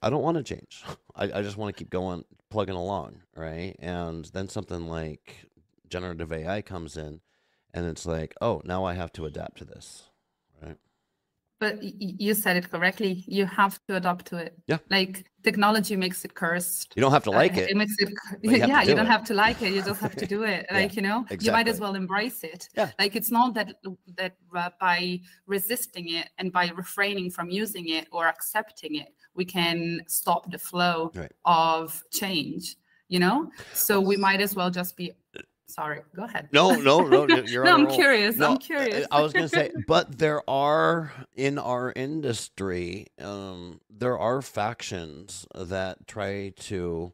i 0.03 0.11
don't 0.11 0.23
want 0.23 0.37
to 0.37 0.43
change. 0.43 0.85
I, 1.17 1.25
I 1.25 1.43
just 1.43 1.57
want 1.57 1.75
to 1.75 1.79
keep 1.79 1.91
going 1.91 2.25
plugging 2.51 2.77
along 2.77 3.23
right? 3.37 3.77
And 3.79 4.25
then 4.27 4.49
something 4.49 4.87
like 4.89 5.47
generative 5.89 6.33
ai 6.33 6.63
comes 6.63 6.97
in 6.97 7.21
and 7.75 7.87
it's 7.87 8.07
like 8.07 8.35
oh 8.41 8.63
now 8.65 8.85
i 8.85 8.95
have 8.95 9.13
to 9.13 9.27
adapt 9.27 9.59
to 9.59 9.65
this 9.65 10.09
but 11.63 11.81
you 11.81 12.35
said 12.35 12.57
it 12.57 12.69
correctly. 12.69 13.23
You 13.29 13.47
have 13.47 13.79
to 13.87 13.95
adapt 13.95 14.27
to 14.31 14.37
it. 14.37 14.59
Yeah. 14.67 14.79
Like 14.91 15.25
technology 15.45 15.95
makes 15.95 16.25
it 16.25 16.35
cursed. 16.35 16.93
You 16.97 17.03
don't 17.03 17.13
have 17.13 17.23
to 17.23 17.31
like 17.31 17.57
uh, 17.57 17.61
it. 17.61 17.71
It 17.71 17.77
makes 17.77 17.95
it. 18.01 18.09
You 18.43 18.57
yeah, 18.57 18.83
you 18.83 18.97
don't 18.97 19.07
it. 19.07 19.17
have 19.17 19.25
to 19.27 19.35
like 19.35 19.63
it. 19.63 19.73
You 19.73 19.81
just 19.81 20.01
have 20.01 20.17
to 20.17 20.27
do 20.27 20.43
it. 20.43 20.67
yeah, 20.71 20.79
like 20.81 20.97
you 20.97 21.03
know, 21.03 21.21
exactly. 21.21 21.47
you 21.47 21.53
might 21.53 21.69
as 21.69 21.79
well 21.79 21.95
embrace 21.95 22.43
it. 22.43 22.69
Yeah. 22.77 22.91
Like 22.99 23.15
it's 23.15 23.31
not 23.31 23.55
that 23.55 23.77
that 24.17 24.35
uh, 24.57 24.71
by 24.81 25.21
resisting 25.47 26.07
it 26.15 26.31
and 26.39 26.53
by 26.53 26.65
refraining 26.75 27.31
from 27.31 27.49
using 27.49 27.91
it 27.91 28.09
or 28.11 28.27
accepting 28.27 28.97
it, 28.97 29.15
we 29.37 29.45
can 29.45 30.03
stop 30.09 30.51
the 30.51 30.59
flow 30.59 31.13
right. 31.15 31.31
of 31.45 32.03
change. 32.11 32.75
You 33.07 33.21
know, 33.21 33.51
so 33.73 34.01
we 34.01 34.17
might 34.17 34.41
as 34.41 34.57
well 34.57 34.71
just 34.71 34.97
be 34.97 35.13
sorry 35.73 36.01
go 36.15 36.25
ahead. 36.25 36.49
No 36.53 36.75
no 36.75 37.01
no 37.07 37.27
you're 37.47 37.65
no 37.65 37.75
i'm 37.75 37.87
curious 37.89 38.37
no, 38.37 38.53
i'm 38.53 38.59
curious 38.59 39.07
i 39.11 39.21
was 39.21 39.33
going 39.33 39.49
to 39.49 39.49
say 39.49 39.71
but 39.87 40.19
there 40.19 40.49
are 40.49 41.13
in 41.35 41.59
our 41.59 41.93
industry 41.95 43.07
um, 43.21 43.81
there 43.91 44.19
are 44.19 44.43
factions 44.43 45.47
that 45.55 46.07
try 46.07 46.53
to 46.61 47.13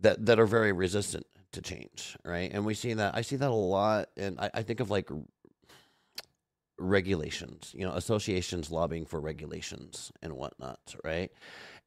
that 0.00 0.24
that 0.26 0.38
are 0.38 0.46
very 0.46 0.72
resistant 0.72 1.26
to 1.52 1.60
change 1.60 2.16
right? 2.24 2.50
And 2.52 2.64
we 2.64 2.74
see 2.74 2.94
that 2.94 3.14
i 3.16 3.22
see 3.22 3.36
that 3.36 3.50
a 3.50 3.54
lot 3.54 4.08
and 4.16 4.38
I, 4.40 4.50
I 4.54 4.62
think 4.62 4.80
of 4.80 4.90
like 4.90 5.10
regulations 6.78 7.72
you 7.76 7.86
know 7.86 7.92
associations 7.92 8.70
lobbying 8.70 9.06
for 9.06 9.20
regulations 9.20 10.10
and 10.22 10.32
whatnot 10.32 10.80
right 11.04 11.30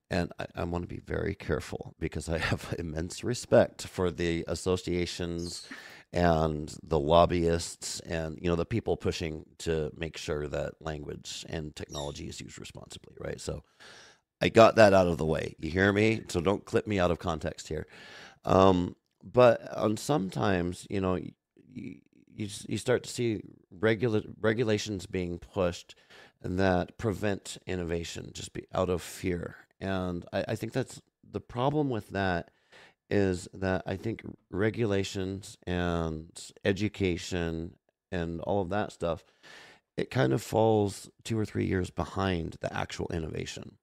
and 0.09 0.31
I, 0.39 0.45
I, 0.55 0.63
want 0.63 0.83
to 0.83 0.87
be 0.87 1.01
very 1.01 1.35
careful 1.35 1.95
because 1.99 2.29
I 2.29 2.37
have 2.37 2.73
immense 2.79 3.23
respect 3.23 3.87
for 3.87 4.11
the 4.11 4.45
associations 4.47 5.67
and 6.13 6.73
the 6.83 6.99
lobbyists 6.99 7.99
and 8.01 8.37
you 8.41 8.47
know 8.49 8.55
the 8.55 8.65
people 8.65 8.95
pushing 8.95 9.45
to 9.59 9.91
make 9.97 10.17
sure 10.17 10.47
that 10.47 10.73
language 10.79 11.45
and 11.49 11.75
technology 11.75 12.27
is 12.27 12.39
used 12.39 12.59
responsibly, 12.59 13.15
right? 13.19 13.41
So 13.41 13.63
I 14.41 14.49
got 14.49 14.75
that 14.75 14.93
out 14.93 15.07
of 15.07 15.17
the 15.17 15.25
way. 15.25 15.55
You 15.59 15.71
hear 15.71 15.91
me? 15.91 16.21
So 16.27 16.41
don't 16.41 16.65
clip 16.65 16.87
me 16.87 16.99
out 16.99 17.11
of 17.11 17.19
context 17.19 17.67
here. 17.67 17.87
Um, 18.43 18.95
but 19.23 19.75
on 19.75 19.97
sometimes, 19.97 20.85
you 20.89 21.01
know, 21.01 21.15
you, 21.15 21.31
you, 22.35 22.47
you 22.67 22.77
start 22.77 23.03
to 23.03 23.09
see 23.09 23.41
regula- 23.71 24.23
regulations 24.39 25.05
being 25.05 25.39
pushed 25.39 25.95
that 26.41 26.97
prevent 26.97 27.57
innovation 27.65 28.29
just 28.33 28.53
be 28.53 28.65
out 28.73 28.89
of 28.89 29.01
fear 29.01 29.64
and 29.79 30.25
I, 30.33 30.45
I 30.49 30.55
think 30.55 30.73
that's 30.73 31.01
the 31.29 31.41
problem 31.41 31.89
with 31.89 32.09
that 32.09 32.51
is 33.09 33.47
that 33.53 33.83
I 33.85 33.95
think 33.97 34.23
regulations 34.51 35.57
and 35.67 36.29
education 36.63 37.75
and 38.11 38.41
all 38.41 38.61
of 38.61 38.69
that 38.69 38.91
stuff, 38.91 39.23
it 39.97 40.11
kind 40.11 40.33
of 40.33 40.41
falls 40.41 41.09
two 41.23 41.37
or 41.37 41.45
three 41.45 41.65
years 41.65 41.89
behind 41.89 42.57
the 42.61 42.73
actual 42.75 43.07
innovation. 43.13 43.77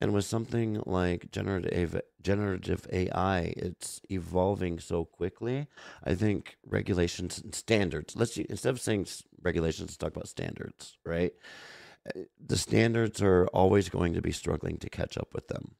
And 0.00 0.12
with 0.12 0.26
something 0.26 0.82
like 0.84 1.30
generative 1.30 2.00
generative 2.22 2.86
AI, 2.92 3.54
it's 3.56 4.00
evolving 4.10 4.78
so 4.78 5.06
quickly. 5.06 5.68
I 6.04 6.14
think 6.14 6.56
regulations 6.66 7.40
and 7.42 7.54
standards. 7.54 8.14
Let's 8.14 8.36
instead 8.36 8.70
of 8.70 8.80
saying 8.80 9.06
regulations, 9.42 9.96
talk 9.96 10.14
about 10.14 10.28
standards, 10.28 10.98
right? 11.06 11.32
The 12.44 12.56
standards 12.56 13.22
are 13.22 13.46
always 13.48 13.88
going 13.88 14.14
to 14.14 14.22
be 14.22 14.32
struggling 14.32 14.76
to 14.78 14.88
catch 14.88 15.16
up 15.18 15.28
with 15.34 15.48
them 15.48 15.74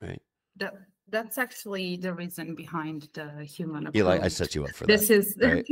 right 0.00 0.22
that 0.56 0.74
that's 1.12 1.36
actually 1.36 1.96
the 1.96 2.12
reason 2.12 2.54
behind 2.54 3.08
the 3.12 3.44
human 3.44 3.86
approach. 3.86 3.96
Eli, 3.96 4.18
I 4.22 4.28
set 4.28 4.54
you 4.54 4.64
up 4.64 4.70
for 4.70 4.86
this 4.86 5.10
is 5.10 5.36
right? 5.42 5.66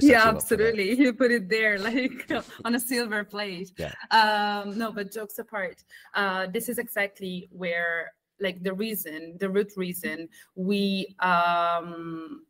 yeah, 0.00 0.28
absolutely. 0.28 0.98
You 0.98 1.12
put 1.14 1.30
it 1.30 1.48
there 1.48 1.78
like 1.90 2.30
on 2.64 2.74
a 2.74 2.80
silver 2.80 3.24
plate. 3.24 3.72
Yeah. 3.78 3.92
Um, 4.10 4.76
no, 4.76 4.90
but 4.92 5.12
jokes 5.12 5.38
apart, 5.38 5.84
uh, 6.14 6.48
this 6.48 6.68
is 6.68 6.78
exactly 6.78 7.48
where 7.52 8.12
like 8.40 8.62
the 8.64 8.74
reason, 8.74 9.36
the 9.38 9.48
root 9.48 9.72
reason 9.76 10.28
we 10.56 11.14
um 11.20 12.44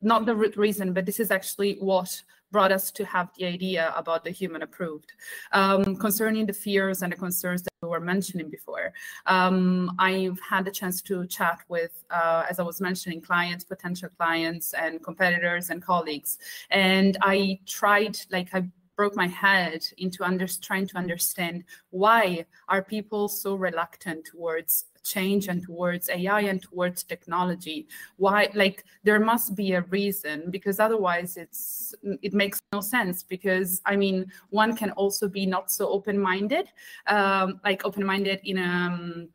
not 0.00 0.26
the 0.26 0.34
root 0.34 0.56
reason, 0.56 0.92
but 0.92 1.06
this 1.06 1.20
is 1.20 1.30
actually 1.30 1.76
what 1.80 2.22
brought 2.50 2.72
us 2.72 2.90
to 2.92 3.04
have 3.04 3.28
the 3.36 3.44
idea 3.44 3.92
about 3.96 4.24
the 4.24 4.30
human 4.30 4.62
approved. 4.62 5.12
Um, 5.52 5.96
concerning 5.96 6.46
the 6.46 6.52
fears 6.52 7.02
and 7.02 7.12
the 7.12 7.16
concerns 7.16 7.62
that 7.62 7.72
we 7.82 7.88
were 7.88 8.00
mentioning 8.00 8.48
before, 8.48 8.92
um, 9.26 9.94
I've 9.98 10.40
had 10.40 10.64
the 10.64 10.70
chance 10.70 11.02
to 11.02 11.26
chat 11.26 11.60
with, 11.68 12.04
uh, 12.10 12.44
as 12.48 12.58
I 12.58 12.62
was 12.62 12.80
mentioning, 12.80 13.20
clients, 13.20 13.64
potential 13.64 14.08
clients, 14.16 14.74
and 14.74 15.02
competitors 15.02 15.70
and 15.70 15.82
colleagues. 15.82 16.38
And 16.70 17.16
I 17.22 17.60
tried, 17.66 18.18
like, 18.30 18.54
I 18.54 18.68
broke 18.96 19.14
my 19.14 19.28
head 19.28 19.86
into 19.98 20.24
under, 20.24 20.46
trying 20.46 20.86
to 20.88 20.98
understand 20.98 21.64
why 21.90 22.44
are 22.68 22.82
people 22.82 23.28
so 23.28 23.54
reluctant 23.54 24.24
towards 24.24 24.86
change 25.08 25.48
and 25.48 25.62
towards 25.62 26.08
AI 26.08 26.40
and 26.42 26.62
towards 26.62 27.02
technology. 27.02 27.88
Why, 28.16 28.48
like, 28.54 28.84
there 29.04 29.18
must 29.18 29.54
be 29.54 29.72
a 29.72 29.82
reason 29.82 30.50
because 30.50 30.78
otherwise 30.80 31.36
it's 31.36 31.94
it 32.22 32.34
makes 32.34 32.58
no 32.72 32.80
sense. 32.80 33.22
Because 33.22 33.80
I 33.86 33.96
mean, 33.96 34.26
one 34.50 34.76
can 34.76 34.90
also 34.92 35.28
be 35.28 35.46
not 35.46 35.70
so 35.70 35.88
open-minded, 35.88 36.68
um, 37.06 37.60
like 37.64 37.84
open-minded 37.84 38.40
in 38.44 38.58
a 38.58 38.62
um, 38.62 39.28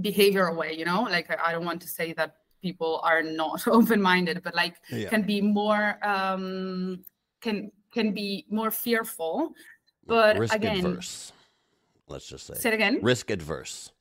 behavioral 0.00 0.56
way. 0.56 0.72
You 0.72 0.84
know, 0.84 1.02
like 1.02 1.30
I, 1.30 1.48
I 1.48 1.52
don't 1.52 1.64
want 1.64 1.82
to 1.82 1.88
say 1.88 2.12
that 2.14 2.36
people 2.62 3.00
are 3.02 3.22
not 3.22 3.66
open-minded, 3.78 4.42
but 4.42 4.54
like 4.54 4.76
yeah. 4.90 5.08
can 5.08 5.22
be 5.22 5.40
more 5.40 5.98
um, 6.06 7.04
can 7.40 7.70
can 7.92 8.12
be 8.12 8.46
more 8.50 8.70
fearful. 8.70 9.52
But 10.06 10.38
risk 10.38 10.54
again, 10.54 10.86
adverse. 10.86 11.32
Let's 12.06 12.26
just 12.26 12.46
say. 12.46 12.54
Say 12.54 12.70
it 12.70 12.74
again. 12.74 13.00
Risk 13.02 13.30
adverse 13.30 13.92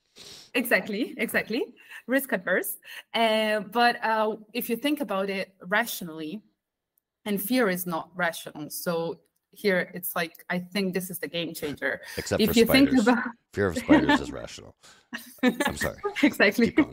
exactly 0.58 1.14
exactly. 1.18 1.76
Risk 2.08 2.32
adverse. 2.32 2.78
Uh, 3.14 3.60
but 3.60 4.04
uh, 4.04 4.36
if 4.54 4.70
you 4.70 4.76
think 4.76 5.02
about 5.02 5.30
it 5.30 5.54
rationally 5.62 6.42
and 7.26 7.42
fear 7.42 7.70
is 7.70 7.86
not 7.86 8.10
rational. 8.16 8.70
So 8.70 9.20
here 9.52 9.90
it's 9.96 10.16
like 10.16 10.46
i 10.50 10.60
think 10.60 10.94
this 10.94 11.10
is 11.10 11.20
the 11.20 11.28
game 11.28 11.54
changer. 11.54 12.02
Except 12.18 12.42
if 12.42 12.52
for 12.52 12.60
you 12.60 12.66
spiders. 12.66 12.90
think 12.90 13.02
about 13.02 13.24
fear 13.54 13.68
of 13.68 13.78
spiders 13.78 14.22
is 14.22 14.32
rational. 14.32 14.76
I'm 15.44 15.78
sorry. 15.78 15.98
Exactly. 16.24 16.76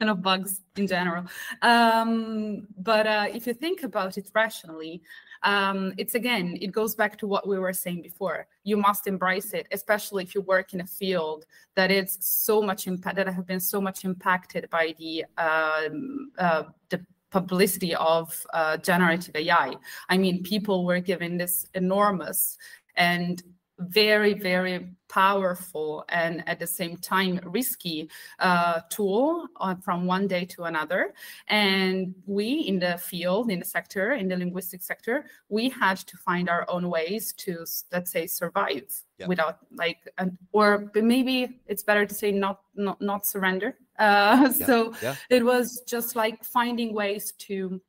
And 0.00 0.10
of 0.10 0.22
bugs 0.22 0.60
in 0.76 0.88
general. 0.88 1.24
Um, 1.62 2.66
but 2.76 3.06
uh, 3.06 3.26
if 3.32 3.46
you 3.46 3.54
think 3.54 3.84
about 3.84 4.18
it 4.18 4.28
rationally 4.34 5.02
um, 5.44 5.92
it's 5.98 6.14
again, 6.14 6.58
it 6.60 6.72
goes 6.72 6.94
back 6.94 7.18
to 7.18 7.26
what 7.26 7.46
we 7.46 7.58
were 7.58 7.72
saying 7.72 8.02
before. 8.02 8.46
You 8.64 8.76
must 8.76 9.06
embrace 9.06 9.52
it, 9.52 9.68
especially 9.72 10.22
if 10.24 10.34
you 10.34 10.40
work 10.40 10.72
in 10.72 10.80
a 10.80 10.86
field 10.86 11.44
that 11.76 11.90
is 11.90 12.16
so 12.20 12.62
much 12.62 12.86
impact 12.86 13.16
that 13.16 13.28
have 13.28 13.46
been 13.46 13.60
so 13.60 13.80
much 13.80 14.04
impacted 14.04 14.68
by 14.70 14.94
the 14.98 15.24
um, 15.36 16.32
uh, 16.38 16.64
the 16.88 17.04
publicity 17.30 17.94
of 17.96 18.46
uh, 18.54 18.76
generative 18.78 19.36
AI. 19.36 19.74
I 20.08 20.16
mean, 20.16 20.42
people 20.42 20.84
were 20.84 21.00
given 21.00 21.36
this 21.36 21.66
enormous 21.74 22.56
and 22.96 23.42
very, 23.78 24.34
very 24.34 24.88
powerful 25.08 26.04
and 26.08 26.42
at 26.48 26.58
the 26.58 26.66
same 26.66 26.96
time 26.96 27.40
risky 27.44 28.08
uh, 28.38 28.80
tool 28.88 29.46
uh, 29.60 29.74
from 29.76 30.06
one 30.06 30.26
day 30.26 30.44
to 30.44 30.64
another. 30.64 31.14
And 31.48 32.14
we 32.26 32.52
in 32.66 32.78
the 32.78 32.98
field, 32.98 33.50
in 33.50 33.58
the 33.58 33.64
sector, 33.64 34.12
in 34.12 34.28
the 34.28 34.36
linguistic 34.36 34.82
sector, 34.82 35.26
we 35.48 35.68
had 35.68 35.98
to 35.98 36.16
find 36.16 36.48
our 36.48 36.68
own 36.68 36.88
ways 36.88 37.32
to, 37.38 37.64
let's 37.92 38.10
say, 38.10 38.26
survive 38.26 38.92
yeah. 39.18 39.26
without 39.26 39.58
like, 39.72 39.98
an, 40.18 40.38
or 40.52 40.90
maybe 40.94 41.60
it's 41.66 41.82
better 41.82 42.06
to 42.06 42.14
say 42.14 42.30
not 42.30 42.60
not 42.74 43.00
not 43.00 43.26
surrender. 43.26 43.76
Uh, 43.98 44.52
yeah. 44.56 44.66
So 44.66 44.94
yeah. 45.02 45.14
it 45.30 45.44
was 45.44 45.82
just 45.86 46.16
like 46.16 46.44
finding 46.44 46.94
ways 46.94 47.32
to 47.46 47.80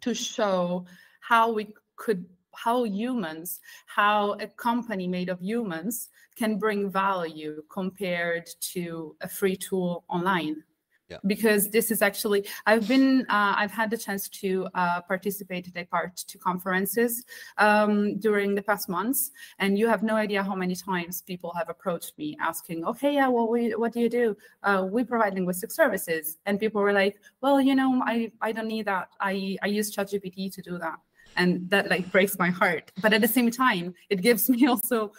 to 0.00 0.14
show 0.14 0.86
how 1.20 1.52
we 1.52 1.72
could 1.96 2.26
how 2.56 2.84
humans, 2.84 3.60
how 3.86 4.32
a 4.40 4.46
company 4.46 5.06
made 5.06 5.28
of 5.28 5.40
humans 5.40 6.08
can 6.36 6.58
bring 6.58 6.90
value 6.90 7.62
compared 7.70 8.48
to 8.60 9.16
a 9.20 9.28
free 9.28 9.56
tool 9.56 10.04
online. 10.08 10.62
Yeah. 11.10 11.18
Because 11.26 11.68
this 11.68 11.90
is 11.90 12.00
actually, 12.00 12.46
I've 12.64 12.88
been, 12.88 13.26
uh, 13.28 13.54
I've 13.58 13.70
had 13.70 13.90
the 13.90 13.98
chance 13.98 14.26
to 14.40 14.66
uh, 14.74 15.02
participate, 15.02 15.72
take 15.72 15.90
part 15.90 16.16
to 16.16 16.38
conferences 16.38 17.26
um, 17.58 18.18
during 18.20 18.54
the 18.54 18.62
past 18.62 18.88
months, 18.88 19.30
and 19.58 19.78
you 19.78 19.86
have 19.86 20.02
no 20.02 20.14
idea 20.16 20.42
how 20.42 20.54
many 20.54 20.74
times 20.74 21.20
people 21.20 21.52
have 21.58 21.68
approached 21.68 22.16
me 22.16 22.38
asking, 22.40 22.86
"Okay, 22.86 23.12
yeah, 23.14 23.28
well, 23.28 23.50
we, 23.50 23.72
what 23.72 23.92
do 23.92 24.00
you 24.00 24.08
do? 24.08 24.34
Uh, 24.62 24.88
we 24.90 25.04
provide 25.04 25.34
linguistic 25.34 25.72
services," 25.72 26.38
and 26.46 26.58
people 26.58 26.80
were 26.80 26.94
like, 26.94 27.20
"Well, 27.42 27.60
you 27.60 27.74
know, 27.74 28.02
I, 28.06 28.32
I 28.40 28.52
don't 28.52 28.68
need 28.68 28.86
that. 28.86 29.10
I, 29.20 29.58
I 29.62 29.66
use 29.66 29.94
ChatGPT 29.94 30.54
to 30.54 30.62
do 30.62 30.78
that." 30.78 30.98
And 31.36 31.68
that 31.70 31.88
like 31.88 32.10
breaks 32.10 32.38
my 32.38 32.50
heart. 32.50 32.92
But 33.00 33.12
at 33.12 33.20
the 33.20 33.28
same 33.28 33.50
time 33.50 33.94
it 34.10 34.20
gives 34.20 34.48
me 34.54 34.66
also 34.66 35.12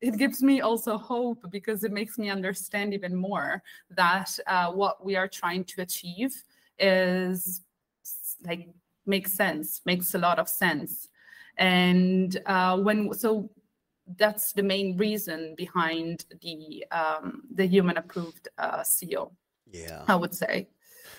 it 0.00 0.16
gives 0.16 0.42
me 0.42 0.60
also 0.60 0.96
hope 0.96 1.44
because 1.50 1.82
it 1.82 1.90
makes 1.92 2.18
me 2.18 2.30
understand 2.30 2.94
even 2.94 3.16
more 3.16 3.62
that 3.90 4.38
uh, 4.46 4.70
what 4.70 5.04
we 5.04 5.16
are 5.16 5.26
trying 5.26 5.64
to 5.64 5.82
achieve 5.82 6.32
is 6.78 7.62
like 8.46 8.68
makes 9.06 9.32
sense 9.32 9.80
makes 9.84 10.14
a 10.14 10.18
lot 10.18 10.38
of 10.38 10.48
sense. 10.48 11.08
And 11.56 12.40
uh, 12.46 12.78
when 12.78 13.12
so 13.14 13.50
that's 14.16 14.52
the 14.52 14.62
main 14.62 14.96
reason 14.96 15.54
behind 15.56 16.24
the 16.40 16.84
um, 16.92 17.42
the 17.52 17.66
human 17.66 17.96
approved 17.96 18.48
uh, 18.58 18.82
seal 18.82 19.32
yeah. 19.72 20.04
I 20.08 20.14
would 20.14 20.34
say. 20.34 20.68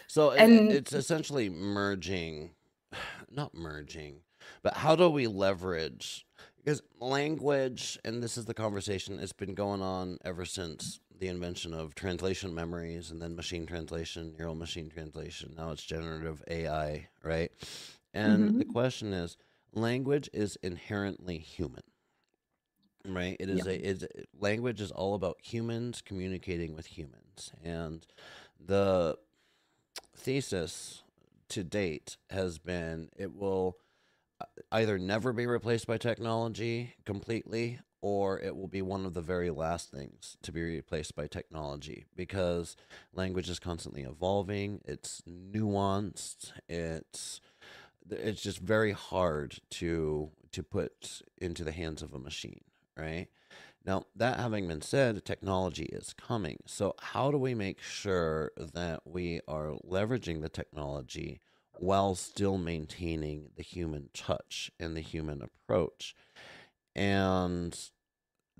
So 0.07 0.31
and 0.31 0.71
it's 0.71 0.93
essentially 0.93 1.49
merging 1.49 2.51
not 3.29 3.53
merging 3.53 4.21
but 4.61 4.75
how 4.75 4.95
do 4.95 5.09
we 5.09 5.27
leverage? 5.27 6.25
Because 6.57 6.81
language, 6.99 7.97
and 8.03 8.21
this 8.21 8.37
is 8.37 8.45
the 8.45 8.53
conversation, 8.53 9.19
it's 9.19 9.33
been 9.33 9.53
going 9.53 9.81
on 9.81 10.17
ever 10.23 10.45
since 10.45 10.99
the 11.19 11.27
invention 11.27 11.73
of 11.73 11.95
translation 11.95 12.53
memories 12.53 13.11
and 13.11 13.21
then 13.21 13.35
machine 13.35 13.65
translation, 13.65 14.35
neural 14.37 14.55
machine 14.55 14.89
translation. 14.89 15.53
Now 15.57 15.71
it's 15.71 15.83
generative 15.83 16.43
AI, 16.49 17.07
right? 17.23 17.51
And 18.13 18.49
mm-hmm. 18.49 18.57
the 18.59 18.65
question 18.65 19.13
is 19.13 19.37
language 19.73 20.29
is 20.33 20.57
inherently 20.63 21.37
human 21.37 21.83
right 23.05 23.37
it 23.39 23.49
is 23.49 23.65
yeah. 23.65 23.71
a 23.71 23.75
is 23.75 24.07
language 24.39 24.81
is 24.81 24.91
all 24.91 25.15
about 25.15 25.37
humans 25.41 26.01
communicating 26.01 26.75
with 26.75 26.85
humans 26.85 27.53
and 27.63 28.05
the 28.59 29.15
thesis 30.15 31.03
to 31.47 31.63
date 31.63 32.17
has 32.29 32.57
been 32.57 33.09
it 33.15 33.33
will 33.33 33.77
either 34.71 34.97
never 34.97 35.33
be 35.33 35.45
replaced 35.45 35.87
by 35.87 35.97
technology 35.97 36.93
completely 37.05 37.79
or 38.01 38.39
it 38.39 38.55
will 38.55 38.67
be 38.67 38.81
one 38.81 39.05
of 39.05 39.13
the 39.13 39.21
very 39.21 39.49
last 39.49 39.91
things 39.91 40.37
to 40.41 40.51
be 40.51 40.61
replaced 40.61 41.15
by 41.15 41.27
technology 41.27 42.05
because 42.15 42.77
language 43.13 43.49
is 43.49 43.59
constantly 43.59 44.03
evolving 44.03 44.81
it's 44.85 45.21
nuanced 45.27 46.51
it's 46.69 47.41
it's 48.09 48.41
just 48.41 48.59
very 48.59 48.91
hard 48.93 49.59
to 49.69 50.31
to 50.51 50.63
put 50.63 51.21
into 51.37 51.63
the 51.63 51.71
hands 51.71 52.01
of 52.01 52.13
a 52.13 52.19
machine 52.19 52.61
right? 52.99 53.27
Now 53.85 54.03
that 54.15 54.39
having 54.39 54.67
been 54.67 54.81
said 54.81 55.23
technology 55.25 55.85
is 55.85 56.13
coming. 56.13 56.57
So 56.65 56.95
how 56.99 57.31
do 57.31 57.37
we 57.37 57.55
make 57.55 57.81
sure 57.81 58.51
that 58.57 59.01
we 59.05 59.41
are 59.47 59.73
leveraging 59.87 60.41
the 60.41 60.49
technology 60.49 61.39
while 61.79 62.13
still 62.13 62.57
maintaining 62.57 63.49
the 63.55 63.63
human 63.63 64.09
touch 64.13 64.69
and 64.79 64.95
the 64.95 65.01
human 65.01 65.41
approach. 65.41 66.13
And 66.95 67.77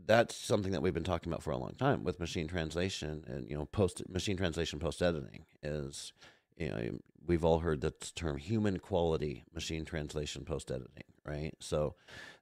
that's 0.05 0.36
something 0.36 0.71
that 0.71 0.82
we've 0.82 0.93
been 0.93 1.03
talking 1.03 1.32
about 1.32 1.43
for 1.43 1.51
a 1.51 1.58
long 1.58 1.73
time 1.77 2.03
with 2.03 2.19
machine 2.19 2.47
translation 2.47 3.23
and 3.27 3.49
you 3.49 3.58
know 3.58 3.65
post 3.65 4.01
machine 4.10 4.38
translation 4.38 4.79
post 4.79 5.01
editing 5.01 5.45
is 5.62 6.13
you 6.58 6.69
know 6.69 6.97
we've 7.27 7.43
all 7.43 7.60
heard 7.60 7.82
the 7.82 7.91
term 8.15 8.38
human 8.38 8.77
quality 8.77 9.43
machine 9.53 9.84
translation 9.84 10.45
post 10.45 10.71
editing 10.71 11.03
right 11.25 11.53
so 11.60 11.95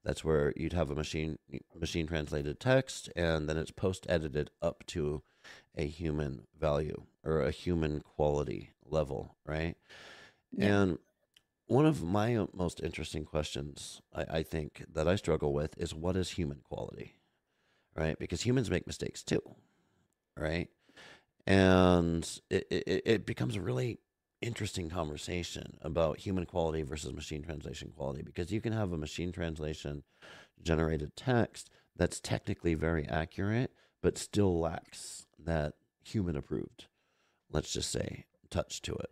that's 0.04 0.24
where 0.24 0.54
you'd 0.56 0.74
have 0.74 0.92
a 0.92 0.96
machine 0.96 1.40
machine 1.74 2.06
translated 2.06 2.60
text 2.60 3.10
and 3.16 3.50
then 3.50 3.58
it's 3.58 3.72
post 3.72 4.06
edited 4.08 4.52
up 4.62 4.86
to 4.86 5.24
a 5.76 5.88
human 5.88 6.44
value 6.60 7.04
or 7.24 7.42
a 7.42 7.52
human 7.52 8.02
quality 8.02 8.70
level 8.86 9.36
right 9.46 9.78
And 10.58 11.00
one 11.68 11.86
of 11.86 12.04
my 12.04 12.36
uh, 12.36 12.48
most 12.54 12.82
interesting 12.82 13.26
questions, 13.26 14.02
I, 14.14 14.26
I, 14.38 14.44
think, 14.44 14.86
that 14.94 15.08
I 15.08 15.16
struggle 15.16 15.54
with 15.54 15.78
is 15.78 15.94
what 15.94 16.16
is 16.16 16.32
human 16.32 16.62
quality? 16.64 17.16
Right? 17.96 18.18
Because 18.18 18.42
humans 18.42 18.70
make 18.70 18.88
mistakes 18.88 19.24
too. 19.24 19.42
Right? 20.38 20.70
And 21.46 22.28
it, 22.50 22.68
it, 22.70 23.02
it 23.06 23.26
becomes 23.26 23.56
a 23.56 23.62
really 23.62 24.00
interesting 24.42 24.90
conversation 24.90 25.78
about 25.82 26.20
human 26.20 26.46
quality 26.46 26.84
versus 26.84 27.14
machine 27.14 27.42
translation 27.42 27.92
quality 27.96 28.22
because 28.22 28.52
you 28.52 28.62
can 28.62 28.74
have 28.74 28.92
a 28.92 28.98
machine 28.98 29.32
translation 29.32 30.04
generated 30.62 31.16
text 31.16 31.70
that's 31.96 32.20
technically 32.20 32.76
very 32.76 33.08
accurate, 33.08 33.72
but 34.02 34.18
still 34.18 34.60
lacks 34.60 35.26
that 35.40 35.74
human 36.04 36.36
approved, 36.36 36.86
let's 37.52 37.74
just 37.74 37.92
say, 37.92 38.26
touch 38.50 38.82
to 38.84 38.94
it. 38.94 39.10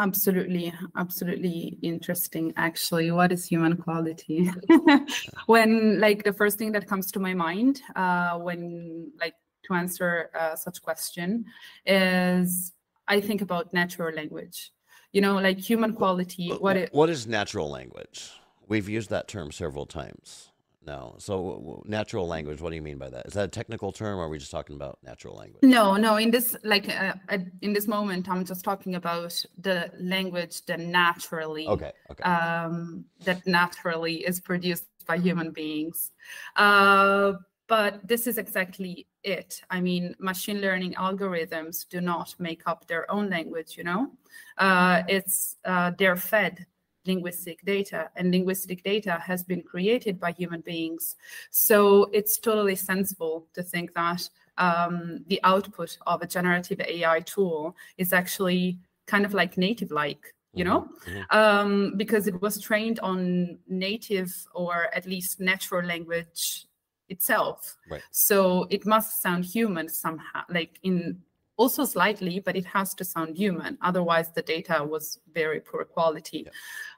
Absolutely, 0.00 0.72
absolutely 0.96 1.78
interesting. 1.82 2.54
Actually, 2.56 3.10
what 3.10 3.32
is 3.32 3.44
human 3.44 3.76
quality? 3.76 4.50
when 5.46 6.00
like 6.00 6.24
the 6.24 6.32
first 6.32 6.56
thing 6.56 6.72
that 6.72 6.86
comes 6.88 7.12
to 7.12 7.20
my 7.20 7.34
mind 7.34 7.82
uh, 7.96 8.38
when 8.38 9.12
like 9.20 9.34
to 9.64 9.74
answer 9.74 10.30
uh, 10.34 10.56
such 10.56 10.80
question 10.80 11.44
is 11.84 12.72
I 13.08 13.20
think 13.20 13.42
about 13.42 13.74
natural 13.74 14.14
language. 14.14 14.72
You 15.12 15.20
know, 15.20 15.34
like 15.34 15.58
human 15.58 15.92
quality. 15.92 16.48
What 16.48 16.78
it, 16.78 16.94
what 16.94 17.10
is 17.10 17.26
natural 17.26 17.68
language? 17.68 18.30
We've 18.68 18.88
used 18.88 19.10
that 19.10 19.28
term 19.28 19.52
several 19.52 19.84
times. 19.84 20.49
No. 20.90 21.14
So 21.18 21.84
natural 21.86 22.26
language, 22.26 22.60
what 22.60 22.70
do 22.70 22.76
you 22.76 22.82
mean 22.82 22.98
by 22.98 23.10
that? 23.10 23.26
Is 23.26 23.34
that 23.34 23.44
a 23.44 23.54
technical 23.60 23.92
term 23.92 24.18
or 24.18 24.24
are 24.24 24.28
we 24.28 24.38
just 24.38 24.50
talking 24.50 24.74
about 24.74 24.98
natural 25.04 25.36
language? 25.36 25.62
No, 25.62 25.84
no, 25.94 26.16
in 26.16 26.32
this 26.32 26.56
like 26.64 26.88
uh, 26.88 27.14
in 27.62 27.72
this 27.72 27.86
moment 27.86 28.28
I'm 28.28 28.44
just 28.44 28.64
talking 28.64 28.96
about 28.96 29.32
the 29.66 29.78
language 30.00 30.66
that 30.66 30.80
naturally 30.80 31.68
Okay, 31.68 31.92
okay. 32.10 32.24
um 32.24 33.04
that 33.26 33.46
naturally 33.46 34.16
is 34.30 34.40
produced 34.40 34.86
by 35.06 35.16
human 35.16 35.52
beings. 35.52 36.10
Uh 36.56 37.34
but 37.68 37.92
this 38.12 38.26
is 38.26 38.36
exactly 38.36 39.06
it. 39.22 39.62
I 39.70 39.80
mean, 39.80 40.16
machine 40.18 40.60
learning 40.60 40.94
algorithms 40.94 41.88
do 41.88 42.00
not 42.00 42.34
make 42.40 42.62
up 42.66 42.88
their 42.88 43.08
own 43.08 43.30
language, 43.30 43.76
you 43.78 43.84
know? 43.84 44.10
Uh, 44.58 45.04
it's 45.06 45.56
uh, 45.64 45.92
they're 45.96 46.16
fed 46.16 46.66
linguistic 47.06 47.64
data 47.64 48.10
and 48.16 48.30
linguistic 48.30 48.82
data 48.82 49.12
has 49.12 49.42
been 49.42 49.62
created 49.62 50.20
by 50.20 50.32
human 50.32 50.60
beings 50.60 51.16
so 51.50 52.08
it's 52.12 52.38
totally 52.38 52.76
sensible 52.76 53.46
to 53.54 53.62
think 53.62 53.92
that 53.94 54.28
um, 54.58 55.24
the 55.28 55.40
output 55.44 55.96
of 56.06 56.20
a 56.22 56.26
generative 56.26 56.80
ai 56.80 57.20
tool 57.20 57.74
is 57.96 58.12
actually 58.12 58.78
kind 59.06 59.24
of 59.24 59.32
like 59.34 59.56
native 59.56 59.90
like 59.90 60.34
you 60.52 60.64
know 60.64 60.82
mm-hmm. 60.82 61.18
mm-hmm. 61.18 61.36
um, 61.36 61.94
because 61.96 62.26
it 62.26 62.40
was 62.42 62.60
trained 62.60 63.00
on 63.00 63.58
native 63.68 64.32
or 64.54 64.88
at 64.94 65.06
least 65.06 65.40
natural 65.40 65.84
language 65.84 66.66
itself 67.08 67.76
right. 67.88 68.02
so 68.10 68.66
it 68.70 68.86
must 68.86 69.22
sound 69.22 69.44
human 69.44 69.88
somehow 69.88 70.42
like 70.48 70.78
in 70.82 71.18
also 71.60 71.84
slightly, 71.84 72.40
but 72.40 72.56
it 72.56 72.64
has 72.64 72.94
to 72.94 73.04
sound 73.04 73.36
human. 73.36 73.76
Otherwise, 73.82 74.32
the 74.32 74.42
data 74.42 74.82
was 74.82 75.20
very 75.34 75.60
poor 75.60 75.84
quality. 75.84 76.44
Yeah. 76.46 76.52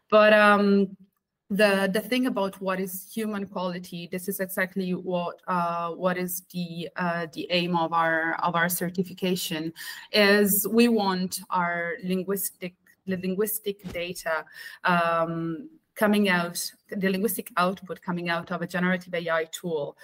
But 0.09 0.33
um, 0.33 0.97
the 1.51 1.91
the 1.93 2.01
thing 2.01 2.27
about 2.27 2.61
what 2.61 2.79
is 2.81 2.93
human 3.13 3.45
quality 3.47 4.09
this 4.11 4.27
is 4.29 4.41
exactly 4.41 4.93
what 4.93 5.37
uh, 5.49 5.91
what 5.91 6.17
is 6.17 6.43
the 6.53 6.89
uh, 6.97 7.27
the 7.35 7.47
aim 7.51 7.77
of 7.77 7.93
our 7.93 8.35
of 8.43 8.55
our 8.55 8.69
certification 8.69 9.73
is 10.13 10.67
we 10.71 10.87
want 10.89 11.41
our 11.51 11.95
linguistic 12.05 12.75
the 13.07 13.17
linguistic 13.17 13.77
data 13.93 14.45
um, 14.85 15.69
coming 15.95 16.29
out 16.29 16.59
the 17.03 17.11
linguistic 17.11 17.49
output 17.57 18.01
coming 18.01 18.29
out 18.31 18.51
of 18.51 18.63
a 18.63 18.67
generative 18.67 19.15
ai 19.15 19.45
tool 19.53 19.97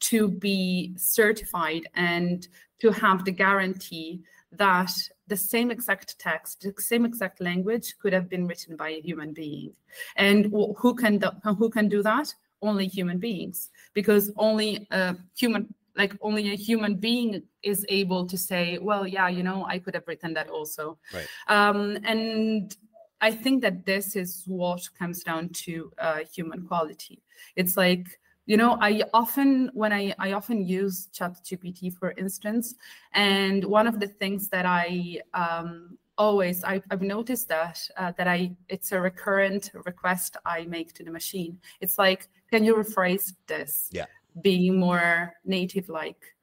to 0.00 0.28
be 0.28 0.94
certified 0.96 1.82
and 1.94 2.48
to 2.80 2.90
have 2.90 3.24
the 3.24 3.32
guarantee 3.32 4.22
that 4.52 4.92
the 5.26 5.36
same 5.36 5.70
exact 5.70 6.18
text, 6.18 6.62
the 6.62 6.82
same 6.82 7.04
exact 7.04 7.40
language 7.40 7.94
could 7.98 8.12
have 8.12 8.28
been 8.28 8.46
written 8.46 8.76
by 8.76 8.90
a 8.90 9.00
human 9.00 9.32
being. 9.32 9.72
And 10.16 10.46
who 10.46 10.94
can 10.94 11.18
do, 11.18 11.30
who 11.42 11.70
can 11.70 11.88
do 11.88 12.02
that? 12.02 12.32
Only 12.62 12.86
human 12.86 13.18
beings, 13.18 13.70
because 13.92 14.32
only 14.36 14.86
a 14.90 15.16
human 15.36 15.74
like 15.96 16.14
only 16.20 16.52
a 16.52 16.56
human 16.56 16.96
being 16.96 17.42
is 17.62 17.84
able 17.88 18.26
to 18.26 18.36
say, 18.36 18.78
well, 18.78 19.06
yeah, 19.06 19.28
you 19.28 19.42
know, 19.42 19.64
I 19.66 19.78
could 19.78 19.94
have 19.94 20.06
written 20.06 20.34
that 20.34 20.50
also. 20.50 20.98
Right. 21.12 21.26
Um, 21.48 21.98
and 22.04 22.76
I 23.20 23.30
think 23.30 23.62
that 23.62 23.86
this 23.86 24.14
is 24.14 24.42
what 24.46 24.82
comes 24.98 25.22
down 25.22 25.50
to 25.64 25.90
uh, 25.98 26.18
human 26.32 26.66
quality. 26.66 27.22
It's 27.56 27.76
like 27.76 28.20
you 28.46 28.56
know 28.56 28.78
i 28.80 29.02
often 29.12 29.70
when 29.74 29.92
i 29.92 30.14
i 30.18 30.32
often 30.32 30.64
use 30.64 31.08
ChatGPT 31.12 31.92
for 31.92 32.12
instance 32.12 32.74
and 33.12 33.64
one 33.64 33.86
of 33.86 34.00
the 34.00 34.06
things 34.06 34.48
that 34.48 34.64
i 34.66 35.20
um, 35.34 35.98
always 36.18 36.64
I, 36.64 36.82
have 36.90 37.02
noticed 37.02 37.48
that 37.48 37.80
uh, 37.96 38.12
that 38.16 38.28
i 38.28 38.52
it's 38.68 38.92
a 38.92 39.00
recurrent 39.00 39.70
request 39.84 40.36
i 40.46 40.64
make 40.64 40.94
to 40.94 41.04
the 41.04 41.10
machine. 41.10 41.58
It's 41.80 41.98
like 41.98 42.28
can 42.50 42.64
you 42.64 42.74
rephrase 42.74 43.34
this? 43.46 43.88
Yeah. 43.90 44.06
Being 44.42 44.78
more 44.78 45.32
native 45.44 45.88
like 45.88 46.34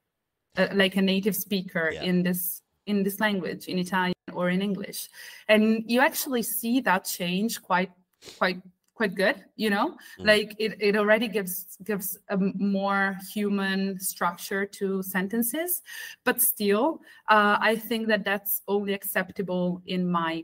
uh, 0.57 0.67
like 0.73 0.95
a 0.95 1.01
native 1.01 1.35
speaker 1.35 1.91
Yeah. 1.93 2.03
in 2.03 2.23
this 2.23 2.61
in 2.85 3.03
this 3.03 3.19
language 3.19 3.67
in 3.67 3.79
italian 3.79 4.13
or 4.33 4.49
in 4.49 4.61
english. 4.61 5.09
And 5.47 5.83
you 5.87 6.01
actually 6.01 6.43
see 6.43 6.81
that 6.81 7.05
change 7.05 7.61
quite 7.61 7.91
quite 8.37 8.61
quite 8.95 9.15
good 9.15 9.43
you 9.55 9.69
know? 9.69 9.91
Mm. 10.19 10.27
like 10.27 10.55
it, 10.59 10.77
it 10.79 10.95
already 10.95 11.27
gives 11.27 11.77
gives 11.83 12.17
a 12.29 12.37
more 12.37 13.17
human 13.33 13.99
structure 13.99 14.65
to 14.65 15.01
sentences 15.01 15.81
but 16.23 16.41
still 16.41 17.01
uh, 17.29 17.57
i 17.59 17.75
think 17.75 18.07
that 18.07 18.23
that's 18.23 18.61
only 18.67 18.93
acceptable 18.93 19.81
in 19.85 20.09
my 20.09 20.43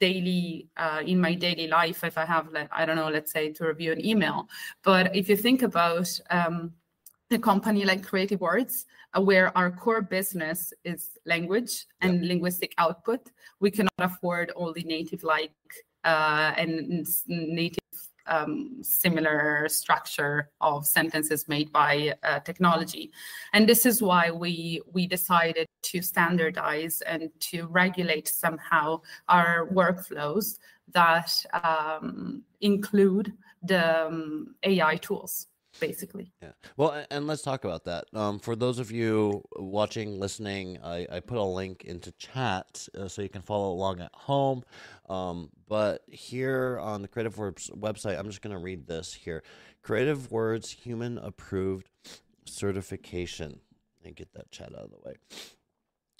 daily 0.00 0.68
uh, 0.76 1.02
in 1.06 1.20
my 1.20 1.34
daily 1.34 1.66
life 1.66 2.04
if 2.04 2.18
i 2.18 2.24
have 2.24 2.52
like 2.52 2.68
i 2.72 2.84
don't 2.84 2.96
know 2.96 3.08
let's 3.08 3.32
say 3.32 3.52
to 3.52 3.66
review 3.66 3.92
an 3.92 4.04
email. 4.04 4.48
But 4.82 5.14
if 5.14 5.28
you 5.28 5.36
think 5.36 5.62
about 5.62 6.08
um, 6.30 6.72
a 7.30 7.38
company 7.38 7.84
like 7.84 8.02
creative 8.04 8.40
words 8.40 8.86
uh, 9.16 9.20
where 9.20 9.56
our 9.56 9.70
core 9.70 10.02
business 10.02 10.72
is 10.84 11.18
language 11.26 11.86
and 12.00 12.26
linguistic 12.28 12.74
output 12.78 13.30
we 13.60 13.70
cannot 13.70 13.92
afford 13.98 14.52
only 14.56 14.82
native 14.84 15.22
like 15.22 15.52
and 16.04 17.06
native 17.26 17.78
um, 18.26 18.78
similar 18.82 19.68
structure 19.68 20.50
of 20.60 20.86
sentences 20.86 21.48
made 21.48 21.70
by 21.72 22.14
uh, 22.22 22.40
technology. 22.40 23.12
And 23.52 23.68
this 23.68 23.86
is 23.86 24.02
why 24.02 24.30
we 24.30 24.80
we 24.92 25.06
decided 25.06 25.66
to 25.82 26.02
standardize 26.02 27.02
and 27.02 27.30
to 27.40 27.66
regulate 27.66 28.28
somehow 28.28 29.02
our 29.28 29.68
workflows 29.68 30.58
that 30.92 31.44
um, 31.62 32.42
include 32.60 33.32
the 33.62 34.06
um, 34.06 34.54
ai 34.62 34.96
tools 34.96 35.46
basically 35.80 36.32
Yeah. 36.42 36.52
Well, 36.76 37.04
and 37.10 37.26
let's 37.26 37.42
talk 37.42 37.64
about 37.64 37.84
that. 37.84 38.04
Um, 38.14 38.38
for 38.38 38.56
those 38.56 38.78
of 38.78 38.90
you 38.90 39.42
watching, 39.56 40.18
listening, 40.18 40.78
I, 40.82 41.06
I 41.10 41.20
put 41.20 41.38
a 41.38 41.42
link 41.42 41.84
into 41.84 42.12
chat 42.12 42.88
uh, 42.98 43.08
so 43.08 43.22
you 43.22 43.28
can 43.28 43.42
follow 43.42 43.72
along 43.72 44.00
at 44.00 44.12
home. 44.14 44.64
Um, 45.08 45.50
but 45.68 46.02
here 46.08 46.78
on 46.80 47.02
the 47.02 47.08
Creative 47.08 47.36
Words 47.36 47.70
website, 47.74 48.18
I'm 48.18 48.26
just 48.26 48.42
going 48.42 48.56
to 48.56 48.62
read 48.62 48.86
this 48.86 49.12
here 49.14 49.42
Creative 49.82 50.30
Words 50.30 50.70
Human 50.70 51.18
Approved 51.18 51.88
Certification. 52.44 53.60
And 54.04 54.14
get 54.14 54.34
that 54.34 54.50
chat 54.50 54.74
out 54.74 54.84
of 54.84 54.90
the 54.90 54.98
way. 55.02 55.14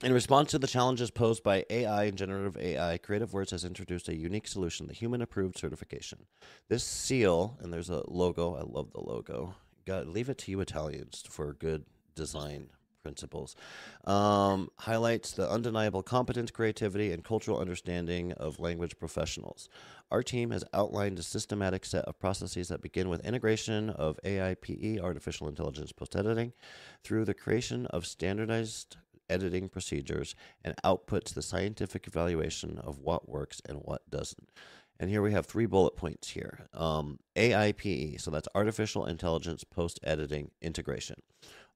In 0.05 0.13
response 0.13 0.51
to 0.51 0.59
the 0.59 0.67
challenges 0.67 1.11
posed 1.11 1.43
by 1.43 1.65
AI 1.71 2.05
and 2.05 2.19
generative 2.19 2.59
AI, 2.59 2.99
Creative 2.99 3.33
Words 3.33 3.53
has 3.53 3.65
introduced 3.65 4.07
a 4.11 4.15
unique 4.15 4.47
solution, 4.47 4.87
the 4.87 4.93
Human 4.93 5.23
Approved 5.23 5.57
Certification. 5.57 6.27
This 6.69 6.85
seal, 6.85 7.57
and 7.63 7.73
there's 7.73 7.89
a 7.89 8.03
logo. 8.07 8.55
I 8.55 8.65
love 8.71 8.93
the 8.93 9.01
logo. 9.01 9.55
Got 9.87 10.07
leave 10.07 10.29
it 10.29 10.37
to 10.37 10.51
you 10.51 10.61
Italians 10.61 11.25
for 11.27 11.55
good 11.55 11.87
design 12.15 12.67
principles. 13.03 13.57
Um, 14.05 14.69
highlights 14.77 15.33
the 15.33 15.51
undeniable 15.51 16.03
competence, 16.03 16.51
creativity, 16.51 17.11
and 17.11 17.25
cultural 17.25 17.59
understanding 17.59 18.33
of 18.33 18.61
language 18.61 18.99
professionals. 18.99 19.71
Our 20.11 20.23
team 20.23 20.51
has 20.51 20.65
outlined 20.75 21.19
a 21.19 21.23
systematic 21.23 21.87
set 21.87 22.05
of 22.05 22.19
processes 22.19 22.69
that 22.69 22.83
begin 22.83 23.09
with 23.09 23.25
integration 23.25 23.89
of 23.89 24.21
AIPE, 24.23 25.01
artificial 25.01 25.49
intelligence 25.49 25.93
post 25.93 26.15
editing, 26.15 26.53
through 27.03 27.25
the 27.25 27.33
creation 27.33 27.87
of 27.87 28.07
standardized 28.07 28.99
editing 29.29 29.69
procedures 29.69 30.35
and 30.65 30.75
outputs 30.85 31.33
the 31.33 31.43
scientific 31.43 32.07
evaluation 32.07 32.79
of 32.79 32.99
what 32.99 33.29
works 33.29 33.61
and 33.67 33.79
what 33.79 34.09
doesn't. 34.11 34.51
And 35.01 35.11
here 35.11 35.23
we 35.23 35.33
have 35.33 35.47
three 35.47 35.67
bullet 35.67 35.97
points 35.97 36.31
here. 36.31 36.67
Um, 36.73 37.19
AIPE, 37.37 38.21
so 38.21 38.31
that's 38.31 38.49
artificial 38.55 39.07
intelligence 39.07 39.65
post 39.65 39.99
editing 40.05 40.51
integration. 40.63 41.17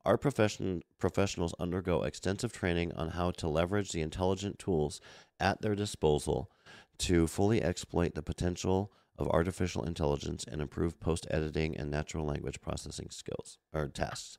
Our 0.05 0.17
profession, 0.17 0.83
professionals 0.99 1.55
undergo 1.59 2.05
extensive 2.05 2.53
training 2.53 2.93
on 2.93 3.11
how 3.11 3.33
to 3.33 3.49
leverage 3.49 3.91
the 3.91 4.01
intelligent 4.01 4.59
tools 4.59 5.01
at 5.41 5.61
their 5.61 5.75
disposal 5.75 6.51
to 6.99 7.27
fully 7.27 7.63
exploit 7.63 8.15
the 8.15 8.23
potential 8.23 8.93
of 9.19 9.29
artificial 9.29 9.83
intelligence 9.83 10.45
and 10.51 10.61
improve 10.61 11.01
post 11.01 11.27
editing 11.31 11.77
and 11.77 11.91
natural 11.91 12.25
language 12.25 12.61
processing 12.61 13.09
skills 13.11 13.59
or 13.73 13.89
tasks. 13.89 14.39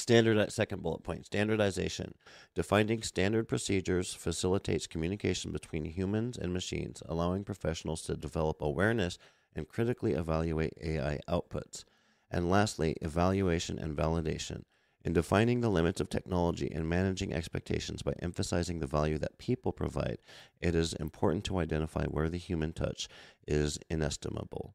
Standard 0.00 0.50
second 0.50 0.82
bullet 0.82 1.02
point 1.02 1.26
standardization. 1.26 2.14
Defining 2.54 3.02
standard 3.02 3.46
procedures 3.46 4.14
facilitates 4.14 4.86
communication 4.86 5.52
between 5.52 5.84
humans 5.84 6.38
and 6.38 6.54
machines, 6.54 7.02
allowing 7.06 7.44
professionals 7.44 8.00
to 8.02 8.16
develop 8.16 8.62
awareness 8.62 9.18
and 9.54 9.68
critically 9.68 10.14
evaluate 10.14 10.72
AI 10.82 11.20
outputs. 11.28 11.84
And 12.30 12.48
lastly, 12.48 12.96
evaluation 13.02 13.78
and 13.78 13.94
validation. 13.94 14.62
In 15.04 15.12
defining 15.12 15.60
the 15.60 15.68
limits 15.68 16.00
of 16.00 16.08
technology 16.08 16.72
and 16.74 16.88
managing 16.88 17.34
expectations 17.34 18.00
by 18.00 18.14
emphasizing 18.22 18.78
the 18.78 18.86
value 18.86 19.18
that 19.18 19.36
people 19.36 19.70
provide, 19.70 20.18
it 20.62 20.74
is 20.74 20.94
important 20.94 21.44
to 21.44 21.58
identify 21.58 22.06
where 22.06 22.30
the 22.30 22.38
human 22.38 22.72
touch 22.72 23.06
is 23.46 23.78
inestimable. 23.90 24.74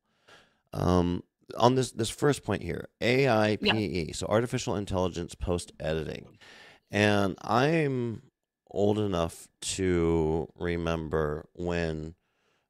Um, 0.72 1.24
on 1.58 1.76
this 1.76 1.92
this 1.92 2.10
first 2.10 2.44
point 2.44 2.62
here, 2.64 2.90
AIPE, 3.02 4.16
so 4.16 4.26
artificial 4.28 4.76
intelligence 4.76 5.36
post 5.36 5.72
editing, 5.80 6.38
and 6.92 7.36
I'm 7.42 8.24
old 8.72 9.00
enough 9.00 9.48
to 9.62 10.48
remember 10.58 11.48
when 11.54 12.16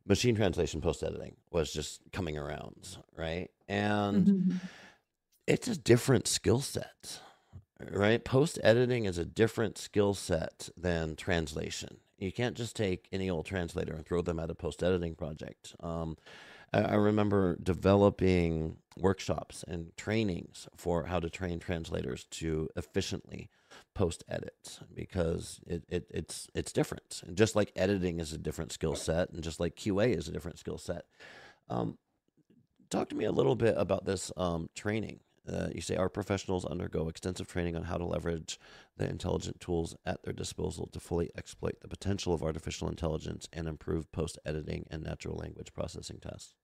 machine 0.06 0.36
translation 0.36 0.82
post 0.82 1.02
editing 1.04 1.36
was 1.52 1.72
just 1.74 2.02
coming 2.12 2.38
around, 2.38 2.98
right? 3.18 3.50
And 3.68 4.28
Mhm. 4.28 4.60
it's 5.48 5.68
a 5.68 5.78
different 5.78 6.28
skill 6.28 6.62
set, 6.62 7.20
right? 7.80 8.24
Post 8.24 8.60
editing 8.64 9.06
is 9.06 9.18
a 9.18 9.26
different 9.26 9.78
skill 9.78 10.14
set 10.14 10.70
than 10.78 11.16
translation. 11.16 11.98
You 12.18 12.32
can't 12.32 12.56
just 12.56 12.76
take 12.76 13.08
any 13.12 13.30
old 13.30 13.46
translator 13.46 13.94
and 13.94 14.06
throw 14.06 14.22
them 14.22 14.40
at 14.40 14.50
a 14.50 14.56
post 14.56 14.84
editing 14.84 15.16
project. 15.16 15.76
Um, 15.80 16.18
I, 16.76 16.96
remember 16.96 17.58
developing 17.62 18.78
workshops 18.98 19.64
and 19.68 19.96
trainings 19.98 20.68
for 20.76 21.06
how 21.06 21.20
to 21.20 21.30
train 21.30 21.60
translators 21.60 22.26
to 22.32 22.70
efficiently 22.76 23.50
post 23.94 24.24
edit 24.30 24.80
because 24.94 25.60
it, 25.66 25.84
it 25.90 26.08
it's 26.10 26.48
it's 26.54 26.72
different. 26.72 27.22
And 27.26 27.38
just 27.38 27.56
like 27.56 27.72
editing 27.76 28.20
is 28.20 28.34
a 28.34 28.38
different 28.38 28.72
skill 28.72 28.96
set, 28.96 29.30
and 29.32 29.44
just 29.44 29.60
like 29.60 29.76
QA 29.76 30.16
is 30.18 30.28
a 30.28 30.32
different 30.32 30.60
skill 30.60 30.78
set. 30.78 31.06
Um, 31.70 31.98
talk 32.90 33.10
to 33.10 33.16
me 33.16 33.26
a 33.26 33.32
little 33.32 33.56
bit 33.56 33.76
about 33.78 34.06
this 34.06 34.32
um, 34.38 34.70
training. 34.76 35.20
Uh, 35.48 35.68
you 35.74 35.82
say 35.82 35.96
our 35.96 36.10
professionals 36.10 36.66
undergo 36.66 37.08
extensive 37.08 37.48
training 37.48 37.76
on 37.76 37.84
how 37.84 37.98
to 37.98 38.06
leverage 38.06 38.60
the 38.98 39.08
intelligent 39.08 39.60
tools 39.60 39.96
at 40.06 40.24
their 40.24 40.34
disposal 40.34 40.88
to 40.88 41.00
fully 41.00 41.30
exploit 41.38 41.80
the 41.82 41.88
potential 41.88 42.34
of 42.34 42.42
artificial 42.42 42.90
intelligence 42.90 43.48
and 43.54 43.68
improve 43.68 44.12
post 44.12 44.40
editing 44.46 44.86
and 44.90 45.04
natural 45.04 45.36
language 45.36 45.72
processing 45.74 46.18
tasks. 46.20 46.56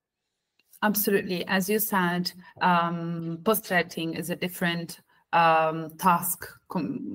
Absolutely. 0.83 1.45
As 1.47 1.69
you 1.69 1.79
said, 1.79 2.31
um, 2.61 3.39
post 3.43 3.71
editing 3.71 4.15
is 4.15 4.29
a 4.31 4.35
different 4.35 4.99
um, 5.31 5.91
task 5.97 6.45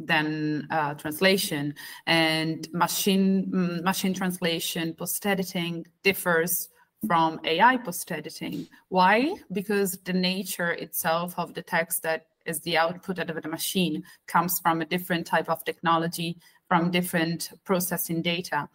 than 0.04 0.66
uh, 0.70 0.94
translation, 0.94 1.74
and 2.06 2.68
machine 2.72 3.50
mm, 3.52 3.82
machine 3.82 4.14
translation 4.14 4.94
post 4.94 5.26
editing 5.26 5.84
differs 6.02 6.68
from 7.06 7.40
AI 7.44 7.76
post 7.78 8.10
editing. 8.12 8.68
Why? 8.88 9.34
Because 9.52 9.98
the 10.04 10.12
nature 10.12 10.70
itself 10.70 11.34
of 11.36 11.52
the 11.52 11.62
text 11.62 12.02
that 12.04 12.26
is 12.46 12.60
the 12.60 12.78
output 12.78 13.18
of 13.18 13.42
the 13.42 13.48
machine 13.48 14.04
comes 14.28 14.60
from 14.60 14.80
a 14.80 14.84
different 14.86 15.26
type 15.26 15.50
of 15.50 15.64
technology, 15.64 16.38
from 16.68 16.90
different 16.92 17.50
processing 17.64 18.22
data. 18.22 18.68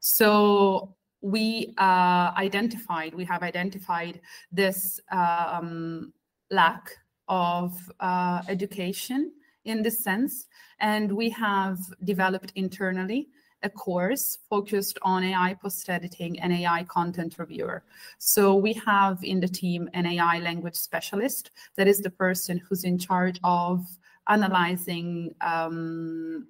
So 0.00 0.96
we 1.22 1.72
uh, 1.78 2.32
identified, 2.36 3.14
we 3.14 3.24
have 3.24 3.42
identified 3.42 4.20
this 4.50 5.00
um, 5.10 6.12
lack 6.50 6.96
of 7.28 7.72
uh, 8.00 8.42
education 8.48 9.32
in 9.64 9.82
this 9.82 10.02
sense, 10.02 10.46
and 10.80 11.10
we 11.12 11.30
have 11.30 11.78
developed 12.04 12.52
internally 12.56 13.28
a 13.62 13.70
course 13.70 14.38
focused 14.50 14.98
on 15.02 15.22
AI 15.22 15.54
post 15.54 15.88
editing 15.88 16.38
and 16.40 16.52
AI 16.52 16.84
content 16.84 17.36
reviewer. 17.38 17.84
So 18.18 18.56
we 18.56 18.72
have 18.84 19.22
in 19.22 19.38
the 19.38 19.48
team 19.48 19.88
an 19.94 20.04
AI 20.04 20.40
language 20.40 20.74
specialist 20.74 21.52
that 21.76 21.86
is 21.86 22.00
the 22.00 22.10
person 22.10 22.58
who's 22.58 22.82
in 22.82 22.98
charge 22.98 23.38
of 23.44 23.86
analyzing 24.28 25.34
um, 25.40 26.48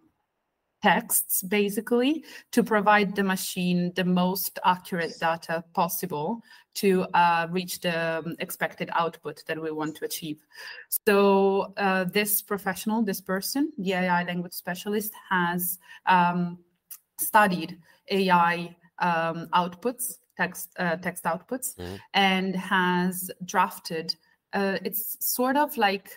texts 0.83 1.43
basically 1.43 2.25
to 2.51 2.63
provide 2.63 3.15
the 3.15 3.23
machine 3.23 3.93
the 3.95 4.05
most 4.05 4.59
accurate 4.65 5.15
data 5.21 5.63
possible 5.75 6.43
to 6.75 7.03
uh, 7.15 7.47
reach 7.51 7.81
the 7.81 8.23
um, 8.25 8.35
expected 8.39 8.91
output 8.95 9.43
that 9.47 9.61
we 9.61 9.71
want 9.71 9.95
to 9.97 10.05
achieve. 10.05 10.39
So 11.07 11.73
uh, 11.77 12.05
this 12.05 12.43
professional, 12.43 13.03
this 13.03 13.21
person, 13.21 13.73
the 13.79 13.93
AI 13.93 14.25
language 14.25 14.55
specialist, 14.55 15.13
has 15.29 15.79
um, 16.07 16.59
studied 17.19 17.79
AI 18.11 18.75
um, 18.99 19.49
outputs, 19.53 20.19
text 20.37 20.71
uh, 20.79 20.97
text 20.97 21.25
outputs, 21.25 21.77
mm-hmm. 21.77 21.97
and 22.15 22.57
has 22.57 23.31
drafted. 23.45 24.17
Uh, 24.53 24.79
it's 24.85 25.17
sort 25.21 25.57
of 25.57 25.77
like 25.77 26.11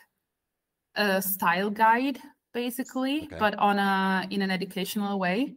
a 0.96 1.22
style 1.22 1.70
guide, 1.70 2.20
basically, 2.56 3.26
okay. 3.26 3.36
but 3.38 3.54
on 3.60 3.78
a 3.78 4.26
in 4.32 4.42
an 4.42 4.50
educational 4.50 5.20
way 5.20 5.54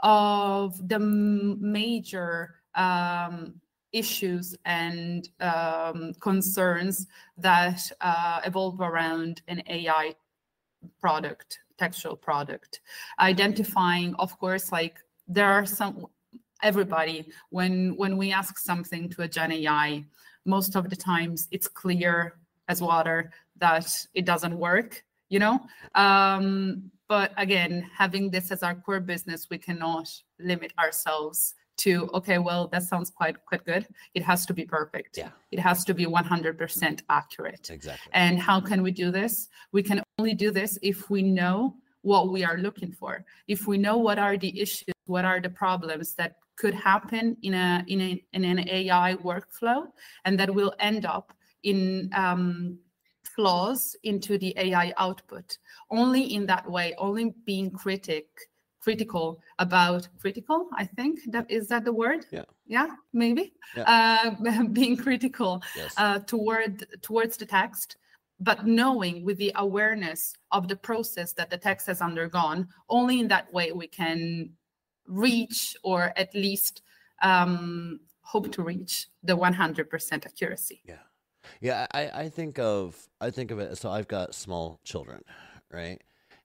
of 0.00 0.88
the 0.88 0.98
major 0.98 2.54
um, 2.74 3.60
issues 3.92 4.54
and 4.64 5.28
um, 5.40 6.14
concerns 6.20 7.06
that 7.36 7.80
uh, 8.00 8.40
evolve 8.44 8.80
around 8.80 9.42
an 9.48 9.62
AI 9.68 10.14
product 11.00 11.58
textual 11.78 12.16
product 12.16 12.80
identifying 13.20 14.14
of 14.18 14.38
course 14.38 14.72
like 14.72 14.96
there 15.28 15.50
are 15.52 15.66
some 15.66 16.06
everybody 16.62 17.26
when 17.50 17.94
when 17.96 18.16
we 18.16 18.32
ask 18.32 18.56
something 18.58 19.08
to 19.08 19.22
a 19.22 19.28
gen 19.28 19.52
ai 19.52 20.04
most 20.44 20.76
of 20.76 20.88
the 20.88 20.96
times 20.96 21.48
it's 21.50 21.68
clear 21.68 22.38
as 22.68 22.80
water 22.80 23.30
that 23.56 24.06
it 24.14 24.24
doesn't 24.24 24.56
work 24.56 25.04
you 25.28 25.38
know? 25.38 25.60
Um, 25.94 26.90
but 27.08 27.32
again 27.36 27.88
having 27.96 28.30
this 28.30 28.50
as 28.50 28.62
our 28.62 28.74
core 28.74 29.00
business 29.00 29.46
we 29.50 29.58
cannot 29.58 30.08
limit 30.40 30.72
ourselves 30.78 31.54
to 31.76 32.08
okay 32.14 32.38
well 32.38 32.68
that 32.68 32.82
sounds 32.82 33.10
quite 33.10 33.36
quite 33.44 33.64
good. 33.64 33.86
It 34.14 34.22
has 34.22 34.46
to 34.46 34.54
be 34.54 34.64
perfect. 34.64 35.18
Yeah. 35.18 35.30
It 35.50 35.58
has 35.58 35.84
to 35.84 35.94
be 35.94 36.06
100% 36.06 37.02
accurate. 37.10 37.70
Exactly. 37.70 38.10
And 38.12 38.38
how 38.38 38.60
can 38.60 38.82
we 38.82 38.90
do 38.90 39.10
this? 39.10 39.48
We 39.72 39.82
can 39.82 40.02
only 40.18 40.34
do 40.34 40.50
this 40.50 40.78
if 40.82 41.10
we 41.10 41.22
know 41.22 41.76
what 42.00 42.30
we 42.30 42.44
are 42.44 42.56
looking 42.56 42.92
for. 42.92 43.24
If 43.46 43.66
we 43.66 43.76
know 43.76 43.98
what 43.98 44.18
are 44.18 44.38
the 44.38 44.58
issues 44.58 44.94
what 45.04 45.24
are 45.24 45.40
the 45.40 45.50
problems 45.50 46.14
that 46.14 46.36
could 46.56 46.74
happen 46.74 47.36
in 47.42 47.54
a 47.54 47.84
in, 47.86 48.00
a, 48.00 48.24
in 48.32 48.44
an 48.44 48.68
ai 48.68 49.14
workflow 49.16 49.86
and 50.24 50.40
that 50.40 50.52
will 50.52 50.72
end 50.80 51.04
up 51.04 51.32
in 51.62 52.10
um, 52.14 52.78
flaws 53.36 53.94
into 54.02 54.38
the 54.38 54.54
ai 54.56 54.92
output 54.96 55.58
only 55.90 56.34
in 56.34 56.46
that 56.46 56.68
way 56.68 56.94
only 56.98 57.34
being 57.44 57.70
critic 57.70 58.26
critical 58.80 59.40
about 59.58 60.08
critical 60.20 60.68
i 60.74 60.84
think. 60.84 61.18
That 61.34 61.50
is 61.50 61.68
that 61.68 61.84
the 61.84 61.92
word? 61.92 62.24
Yeah. 62.30 62.44
Yeah 62.66 62.90
maybe? 63.12 63.52
Yeah. 63.76 63.84
Uh, 63.94 64.62
being 64.78 64.96
critical 64.96 65.62
yes. 65.76 65.92
uh, 65.96 66.20
toward 66.20 66.86
towards 67.02 67.36
the 67.36 67.46
text 67.46 67.96
but 68.38 68.66
knowing 68.66 69.24
with 69.24 69.38
the 69.38 69.52
awareness 69.56 70.34
of 70.52 70.68
the 70.68 70.76
process 70.76 71.32
that 71.32 71.50
the 71.50 71.56
text 71.58 71.86
has 71.86 72.00
undergone 72.00 72.68
only 72.88 73.20
in 73.20 73.28
that 73.28 73.52
way 73.52 73.72
we 73.72 73.86
can 73.86 74.50
reach 75.06 75.76
or 75.82 76.12
at 76.16 76.34
least 76.34 76.82
um, 77.22 77.98
hope 78.22 78.52
to 78.52 78.62
reach 78.62 79.08
the 79.22 79.36
100% 79.36 80.26
accuracy. 80.26 80.82
Yeah 80.84 81.05
yeah 81.60 81.86
I, 81.92 82.08
I 82.08 82.28
think 82.28 82.58
of 82.58 82.96
i 83.20 83.30
think 83.30 83.50
of 83.50 83.58
it 83.58 83.76
so 83.78 83.90
i've 83.90 84.08
got 84.08 84.34
small 84.34 84.80
children 84.84 85.22
right 85.72 86.00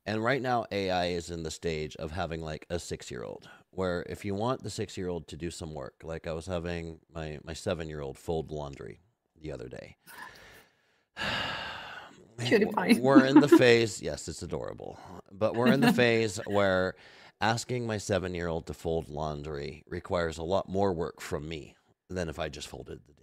and 0.05 0.23
right 0.23 0.41
now, 0.41 0.65
AI 0.71 1.07
is 1.07 1.29
in 1.29 1.43
the 1.43 1.51
stage 1.51 1.95
of 1.97 2.11
having 2.11 2.41
like 2.41 2.65
a 2.69 2.79
six 2.79 3.11
year 3.11 3.23
old, 3.23 3.47
where 3.69 4.03
if 4.09 4.25
you 4.25 4.33
want 4.33 4.63
the 4.63 4.69
six 4.69 4.97
year 4.97 5.09
old 5.09 5.27
to 5.27 5.37
do 5.37 5.51
some 5.51 5.73
work, 5.73 6.01
like 6.03 6.25
I 6.25 6.33
was 6.33 6.47
having 6.47 6.99
my, 7.13 7.39
my 7.43 7.53
seven 7.53 7.87
year 7.87 8.01
old 8.01 8.17
fold 8.17 8.51
laundry 8.51 8.99
the 9.39 9.51
other 9.51 9.69
day. 9.69 9.97
we're 12.99 13.25
in 13.25 13.39
the 13.39 13.47
phase, 13.59 14.01
yes, 14.01 14.27
it's 14.27 14.41
adorable, 14.41 14.99
but 15.31 15.55
we're 15.55 15.71
in 15.71 15.81
the 15.81 15.93
phase 15.93 16.39
where 16.47 16.95
asking 17.39 17.85
my 17.85 17.99
seven 17.99 18.33
year 18.33 18.47
old 18.47 18.65
to 18.67 18.73
fold 18.73 19.07
laundry 19.07 19.83
requires 19.87 20.39
a 20.39 20.43
lot 20.43 20.67
more 20.67 20.91
work 20.93 21.21
from 21.21 21.47
me 21.47 21.75
than 22.09 22.27
if 22.27 22.39
I 22.39 22.49
just 22.49 22.67
folded 22.67 23.01
the 23.07 23.13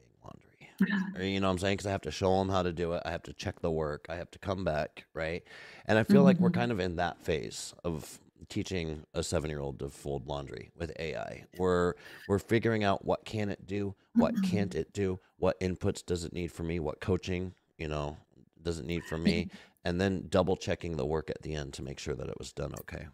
you 1.21 1.41
know 1.41 1.49
what 1.49 1.53
I'm 1.53 1.59
saying? 1.59 1.77
Because 1.77 1.87
I 1.87 1.91
have 1.91 2.03
to 2.03 2.11
show 2.11 2.39
them 2.39 2.49
how 2.49 2.63
to 2.63 2.73
do 2.73 2.93
it. 2.93 3.03
I 3.05 3.11
have 3.11 3.23
to 3.25 3.33
check 3.33 3.61
the 3.61 3.71
work. 3.71 4.07
I 4.09 4.17
have 4.17 4.31
to 4.33 4.39
come 4.39 4.65
back, 4.65 5.05
right? 5.15 5.43
And 5.87 5.99
I 5.99 6.05
feel 6.05 6.19
mm-hmm. 6.19 6.25
like 6.25 6.41
we're 6.41 6.51
mm-hmm. 6.51 6.61
kind 6.61 6.73
of 6.73 6.81
in 6.81 6.97
that 6.97 7.21
phase 7.21 7.75
of 7.85 8.19
teaching 8.49 9.05
a 9.15 9.23
seven 9.23 9.51
year 9.51 9.61
old 9.61 9.79
to 9.81 9.89
fold 9.89 10.27
laundry 10.27 10.71
with 10.77 10.93
AI. 10.99 11.45
We're 11.57 11.95
we're 12.29 12.39
figuring 12.39 12.85
out 12.85 13.05
what 13.05 13.25
can 13.25 13.49
it 13.49 13.67
do, 13.67 13.95
what 14.15 14.35
mm-hmm. 14.35 14.51
can't 14.51 14.75
it 14.75 14.93
do, 14.93 15.19
what 15.39 15.59
inputs 15.61 16.05
does 16.05 16.25
it 16.25 16.33
need 16.33 16.53
for 16.53 16.63
me, 16.63 16.81
what 16.81 17.01
coaching, 17.01 17.55
you 17.77 17.89
know, 17.89 18.17
does 18.63 18.79
it 18.79 18.87
need 18.87 19.05
for 19.05 19.19
me, 19.19 19.51
and 19.85 20.01
then 20.01 20.27
double 20.29 20.57
checking 20.57 20.97
the 20.97 21.07
work 21.07 21.31
at 21.31 21.43
the 21.43 21.55
end 21.55 21.73
to 21.75 21.83
make 21.83 21.99
sure 21.99 22.15
that 22.15 22.29
it 22.29 22.39
was 22.39 22.53
done 22.53 22.73
okay. 22.81 23.07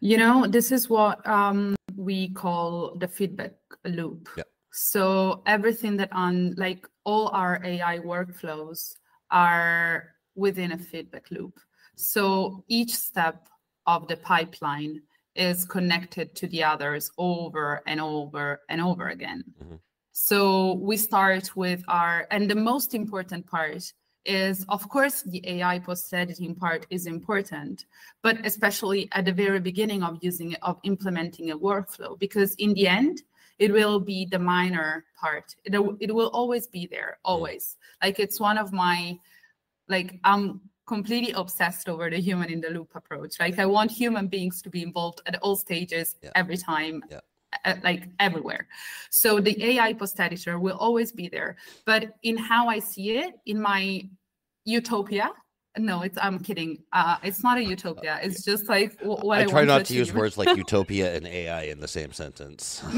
You 0.00 0.16
know, 0.16 0.46
this 0.46 0.72
is 0.72 0.88
what 0.88 1.24
um, 1.26 1.76
we 1.96 2.28
call 2.30 2.96
the 2.96 3.06
feedback 3.06 3.52
loop. 3.84 4.28
Yeah. 4.36 4.44
So 4.76 5.42
everything 5.46 5.96
that 5.98 6.12
on 6.12 6.54
like 6.56 6.88
all 7.04 7.28
our 7.28 7.60
AI 7.64 8.00
workflows 8.00 8.96
are 9.30 10.14
within 10.34 10.72
a 10.72 10.78
feedback 10.78 11.30
loop. 11.30 11.60
So 11.94 12.64
each 12.66 12.92
step 12.92 13.46
of 13.86 14.08
the 14.08 14.16
pipeline 14.16 15.00
is 15.36 15.64
connected 15.64 16.34
to 16.34 16.48
the 16.48 16.64
others 16.64 17.08
over 17.18 17.82
and 17.86 18.00
over 18.00 18.62
and 18.68 18.80
over 18.80 19.10
again. 19.10 19.44
Mm-hmm. 19.62 19.76
So 20.10 20.74
we 20.74 20.96
start 20.96 21.54
with 21.54 21.84
our, 21.86 22.26
and 22.32 22.50
the 22.50 22.56
most 22.56 22.94
important 22.94 23.46
part 23.46 23.92
is, 24.24 24.66
of 24.68 24.88
course, 24.88 25.22
the 25.22 25.40
AI 25.48 25.78
post 25.78 26.12
editing 26.12 26.56
part 26.56 26.84
is 26.90 27.06
important, 27.06 27.84
but 28.24 28.44
especially 28.44 29.08
at 29.12 29.24
the 29.24 29.32
very 29.32 29.60
beginning 29.60 30.02
of 30.02 30.18
using, 30.20 30.56
of 30.62 30.80
implementing 30.82 31.52
a 31.52 31.58
workflow, 31.58 32.18
because 32.18 32.56
in 32.56 32.74
the 32.74 32.88
end, 32.88 33.22
it 33.58 33.72
will 33.72 34.00
be 34.00 34.26
the 34.26 34.38
minor 34.38 35.04
part 35.18 35.54
it, 35.64 35.74
it 36.00 36.14
will 36.14 36.28
always 36.28 36.66
be 36.66 36.86
there 36.86 37.18
mm. 37.18 37.30
always 37.30 37.76
like 38.02 38.18
it's 38.18 38.40
one 38.40 38.58
of 38.58 38.72
my 38.72 39.16
like 39.88 40.18
i'm 40.24 40.60
completely 40.86 41.32
obsessed 41.32 41.88
over 41.88 42.10
the 42.10 42.18
human 42.18 42.50
in 42.50 42.60
the 42.60 42.68
loop 42.68 42.94
approach 42.94 43.38
like 43.40 43.58
i 43.58 43.66
want 43.66 43.90
human 43.90 44.26
beings 44.26 44.60
to 44.60 44.68
be 44.68 44.82
involved 44.82 45.20
at 45.26 45.36
all 45.42 45.56
stages 45.56 46.16
yeah. 46.22 46.30
every 46.34 46.56
time 46.56 47.02
yeah. 47.10 47.78
like 47.82 48.08
everywhere 48.18 48.66
so 49.10 49.40
the 49.40 49.56
ai 49.64 49.92
post 49.92 50.18
editor 50.20 50.58
will 50.58 50.76
always 50.76 51.12
be 51.12 51.28
there 51.28 51.56
but 51.86 52.14
in 52.22 52.36
how 52.36 52.68
i 52.68 52.78
see 52.78 53.16
it 53.18 53.34
in 53.46 53.60
my 53.60 54.02
utopia 54.64 55.30
no, 55.78 56.02
it's 56.02 56.16
I'm 56.20 56.38
kidding. 56.38 56.78
Uh, 56.92 57.16
it's 57.22 57.42
not 57.42 57.58
a 57.58 57.64
utopia. 57.64 58.20
It's 58.22 58.44
just 58.44 58.68
like 58.68 58.98
what 59.00 59.38
I, 59.38 59.42
I 59.42 59.44
try 59.46 59.64
not 59.64 59.78
to, 59.78 59.84
to 59.84 59.94
use 59.94 60.12
words 60.12 60.36
like 60.36 60.56
utopia 60.56 61.14
and 61.14 61.26
AI 61.26 61.62
in 61.62 61.80
the 61.80 61.88
same 61.88 62.12
sentence 62.12 62.82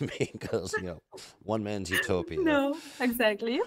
because 0.18 0.72
you 0.74 0.84
know 0.84 1.02
one 1.42 1.62
man's 1.62 1.90
utopia. 1.90 2.40
No, 2.40 2.76
exactly. 3.00 3.60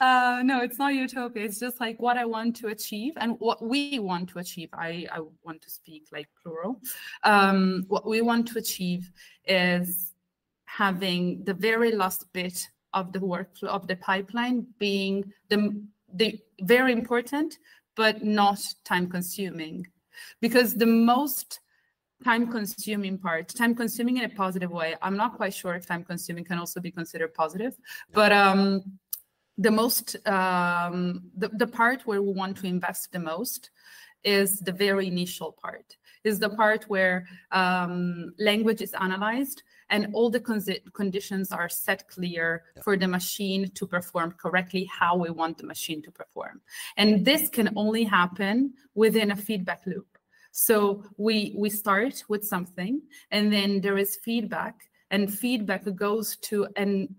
Uh, 0.00 0.42
no, 0.44 0.60
it's 0.60 0.78
not 0.78 0.94
utopia. 0.94 1.44
It's 1.44 1.60
just 1.60 1.80
like 1.80 2.00
what 2.00 2.16
I 2.16 2.24
want 2.24 2.56
to 2.56 2.68
achieve 2.68 3.14
and 3.18 3.36
what 3.38 3.62
we 3.62 3.98
want 4.00 4.28
to 4.30 4.40
achieve. 4.40 4.70
I 4.72 5.06
I 5.12 5.20
want 5.44 5.62
to 5.62 5.70
speak 5.70 6.08
like 6.12 6.28
plural. 6.42 6.80
Um, 7.22 7.84
what 7.88 8.06
we 8.06 8.22
want 8.22 8.48
to 8.48 8.58
achieve 8.58 9.10
is 9.46 10.12
having 10.64 11.44
the 11.44 11.54
very 11.54 11.92
last 11.92 12.24
bit 12.32 12.66
of 12.92 13.12
the 13.12 13.18
workflow 13.20 13.68
of 13.68 13.86
the 13.86 13.96
pipeline 13.96 14.66
being 14.78 15.32
the 15.48 15.80
the 16.16 16.40
very 16.62 16.92
important 16.92 17.58
but 17.94 18.22
not 18.22 18.60
time 18.84 19.08
consuming. 19.08 19.86
Because 20.40 20.74
the 20.74 20.86
most 20.86 21.60
time 22.24 22.50
consuming 22.50 23.18
part 23.18 23.48
time 23.48 23.74
consuming 23.74 24.16
in 24.16 24.24
a 24.24 24.28
positive 24.28 24.70
way 24.70 24.94
i'm 25.02 25.16
not 25.16 25.36
quite 25.36 25.52
sure 25.52 25.74
if 25.74 25.84
time 25.84 26.02
consuming 26.02 26.44
can 26.44 26.58
also 26.58 26.80
be 26.80 26.90
considered 26.90 27.32
positive 27.34 27.76
but 28.14 28.32
um 28.32 28.82
the 29.58 29.70
most 29.70 30.16
um 30.26 31.22
the, 31.36 31.48
the 31.48 31.66
part 31.66 32.02
where 32.06 32.22
we 32.22 32.32
want 32.32 32.56
to 32.56 32.66
invest 32.66 33.12
the 33.12 33.18
most 33.18 33.70
is 34.24 34.58
the 34.60 34.72
very 34.72 35.06
initial 35.08 35.52
part 35.52 35.96
is 36.24 36.38
the 36.38 36.50
part 36.50 36.84
where 36.84 37.26
um, 37.52 38.32
language 38.38 38.82
is 38.82 38.92
analyzed 38.94 39.62
and 39.90 40.08
all 40.14 40.30
the 40.30 40.40
con- 40.40 40.62
conditions 40.92 41.52
are 41.52 41.68
set 41.68 42.08
clear 42.08 42.64
yeah. 42.76 42.82
for 42.82 42.96
the 42.96 43.08
machine 43.08 43.70
to 43.74 43.86
perform 43.86 44.32
correctly 44.32 44.84
how 44.84 45.16
we 45.16 45.30
want 45.30 45.58
the 45.58 45.66
machine 45.66 46.02
to 46.02 46.10
perform 46.10 46.60
and 46.96 47.24
this 47.24 47.48
can 47.48 47.70
only 47.76 48.04
happen 48.04 48.72
within 48.94 49.30
a 49.30 49.36
feedback 49.36 49.82
loop 49.86 50.18
so 50.52 51.04
we 51.16 51.54
we 51.56 51.68
start 51.68 52.24
with 52.28 52.44
something 52.44 53.00
and 53.30 53.52
then 53.52 53.80
there 53.80 53.98
is 53.98 54.16
feedback 54.16 54.88
and 55.10 55.32
feedback 55.32 55.82
goes 55.94 56.36
to 56.36 56.66
and 56.76 57.14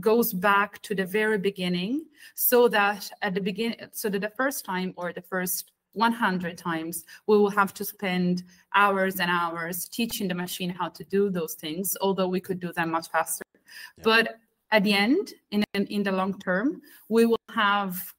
goes 0.00 0.32
back 0.32 0.82
to 0.82 0.94
the 0.94 1.04
very 1.04 1.38
beginning 1.38 2.04
so 2.34 2.68
that 2.68 3.10
at 3.22 3.34
the 3.34 3.40
beginning 3.40 3.76
so 3.92 4.08
that 4.08 4.20
the 4.20 4.32
first 4.36 4.64
time 4.64 4.92
or 4.96 5.12
the 5.12 5.22
first 5.22 5.70
100 5.94 6.58
times 6.58 7.04
we 7.26 7.38
will 7.38 7.50
have 7.50 7.72
to 7.74 7.84
spend 7.84 8.42
hours 8.74 9.20
and 9.20 9.30
hours 9.30 9.88
teaching 9.88 10.28
the 10.28 10.34
machine 10.34 10.70
how 10.70 10.88
to 10.88 11.04
do 11.04 11.30
those 11.30 11.54
things 11.54 11.96
although 12.00 12.28
we 12.28 12.40
could 12.40 12.60
do 12.60 12.72
them 12.72 12.90
much 12.90 13.08
faster 13.08 13.44
yeah. 13.56 14.02
but 14.02 14.36
at 14.70 14.84
the 14.84 14.92
end 14.92 15.32
in 15.50 15.64
in 15.74 16.02
the 16.02 16.12
long 16.12 16.38
term 16.38 16.80
we 17.08 17.26
will 17.26 17.40
have 17.54 18.14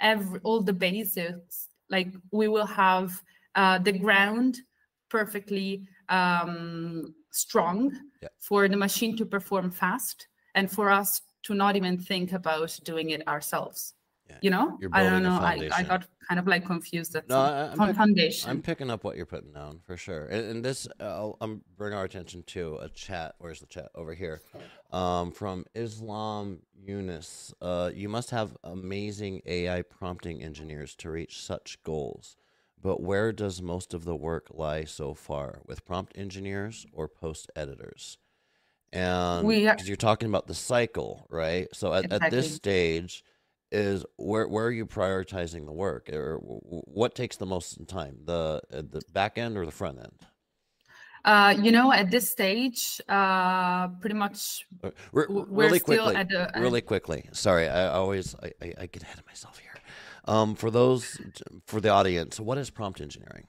every 0.00 0.40
all 0.44 0.60
the 0.60 0.72
basics 0.72 1.68
like 1.90 2.08
we 2.30 2.48
will 2.48 2.66
have 2.66 3.22
uh, 3.54 3.78
the 3.78 3.92
ground 3.92 4.60
perfectly 5.08 5.86
um, 6.08 7.14
strong 7.30 7.92
yeah. 8.22 8.28
for 8.38 8.68
the 8.68 8.76
machine 8.76 9.16
to 9.16 9.24
perform 9.24 9.70
fast 9.70 10.28
and 10.54 10.70
for 10.70 10.90
us 10.90 11.22
to 11.42 11.54
not 11.54 11.76
even 11.76 11.98
think 11.98 12.32
about 12.32 12.78
doing 12.84 13.10
it 13.10 13.26
ourselves 13.26 13.94
yeah. 14.28 14.36
you 14.42 14.50
know? 14.50 14.78
i 14.92 15.02
don't 15.02 15.22
know. 15.22 15.38
I, 15.40 15.68
I 15.74 15.82
got 15.82 16.06
kind 16.28 16.38
of 16.38 16.46
like 16.46 16.64
confused 16.66 17.16
at 17.16 17.28
no, 17.28 17.38
I, 17.38 17.72
am 17.72 17.94
foundation. 17.94 18.50
I'm 18.50 18.62
picking 18.62 18.90
up 18.90 19.04
what 19.04 19.16
you're 19.16 19.26
putting 19.26 19.52
down 19.52 19.80
for 19.86 19.96
sure. 19.96 20.26
And, 20.26 20.44
and 20.50 20.64
this 20.64 20.86
uh, 21.00 21.30
i'm 21.40 21.62
bring 21.76 21.94
our 21.94 22.04
attention 22.04 22.42
to 22.48 22.78
a 22.80 22.88
chat 22.88 23.34
where's 23.38 23.60
the 23.60 23.66
chat? 23.66 23.88
Over 23.94 24.14
here. 24.14 24.40
Um, 24.92 25.32
from 25.32 25.64
islam 25.74 26.60
yunus 26.74 27.54
uh, 27.60 27.90
you 27.94 28.08
must 28.08 28.30
have 28.30 28.56
amazing 28.64 29.42
ai 29.46 29.82
prompting 29.82 30.42
engineers 30.42 30.94
to 30.96 31.10
reach 31.10 31.42
such 31.42 31.82
goals. 31.82 32.36
But 32.80 33.02
where 33.02 33.32
does 33.32 33.60
most 33.60 33.92
of 33.92 34.04
the 34.04 34.14
work 34.14 34.48
lie 34.52 34.84
so 34.84 35.12
far? 35.12 35.62
With 35.66 35.84
prompt 35.84 36.16
engineers 36.16 36.86
or 36.92 37.08
post 37.08 37.50
editors? 37.56 38.18
And 38.92 39.46
because 39.46 39.88
you're 39.88 39.96
talking 39.96 40.28
about 40.28 40.46
the 40.46 40.54
cycle 40.54 41.26
right? 41.28 41.68
So 41.74 41.92
at, 41.92 42.04
exactly. 42.04 42.26
at 42.26 42.30
this 42.30 42.54
stage 42.54 43.24
is 43.70 44.04
where 44.16 44.48
where 44.48 44.66
are 44.66 44.70
you 44.70 44.86
prioritizing 44.86 45.66
the 45.66 45.72
work 45.72 46.08
or 46.10 46.38
what 46.38 47.14
takes 47.14 47.36
the 47.36 47.46
most 47.46 47.86
time 47.86 48.18
the 48.24 48.62
uh, 48.72 48.82
the 48.90 49.02
back 49.12 49.36
end 49.36 49.56
or 49.56 49.66
the 49.66 49.72
front 49.72 49.98
end 49.98 50.26
uh, 51.24 51.54
you 51.60 51.72
know, 51.72 51.92
at 51.92 52.10
this 52.10 52.30
stage, 52.30 53.00
uh, 53.08 53.88
pretty 54.00 54.14
much 54.14 54.66
uh, 54.84 54.90
we're 55.12 55.26
really 55.28 55.80
quickly, 55.80 56.14
the, 56.14 56.56
uh, 56.56 56.60
really 56.60 56.80
quickly. 56.80 57.28
Sorry, 57.32 57.68
I 57.68 57.88
always 57.88 58.34
I, 58.36 58.52
I, 58.62 58.74
I, 58.80 58.86
get 58.86 59.02
ahead 59.02 59.18
of 59.18 59.26
myself 59.26 59.58
here. 59.58 59.74
Um, 60.26 60.54
for 60.54 60.70
those 60.70 61.20
for 61.66 61.80
the 61.80 61.88
audience, 61.88 62.38
what 62.38 62.56
is 62.56 62.70
prompt 62.70 63.00
engineering? 63.00 63.46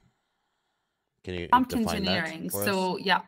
Can 1.24 1.34
you 1.34 1.48
prompt 1.48 1.74
engineering? 1.74 2.50
so 2.50 2.96
us? 2.96 3.04
yeah, 3.04 3.20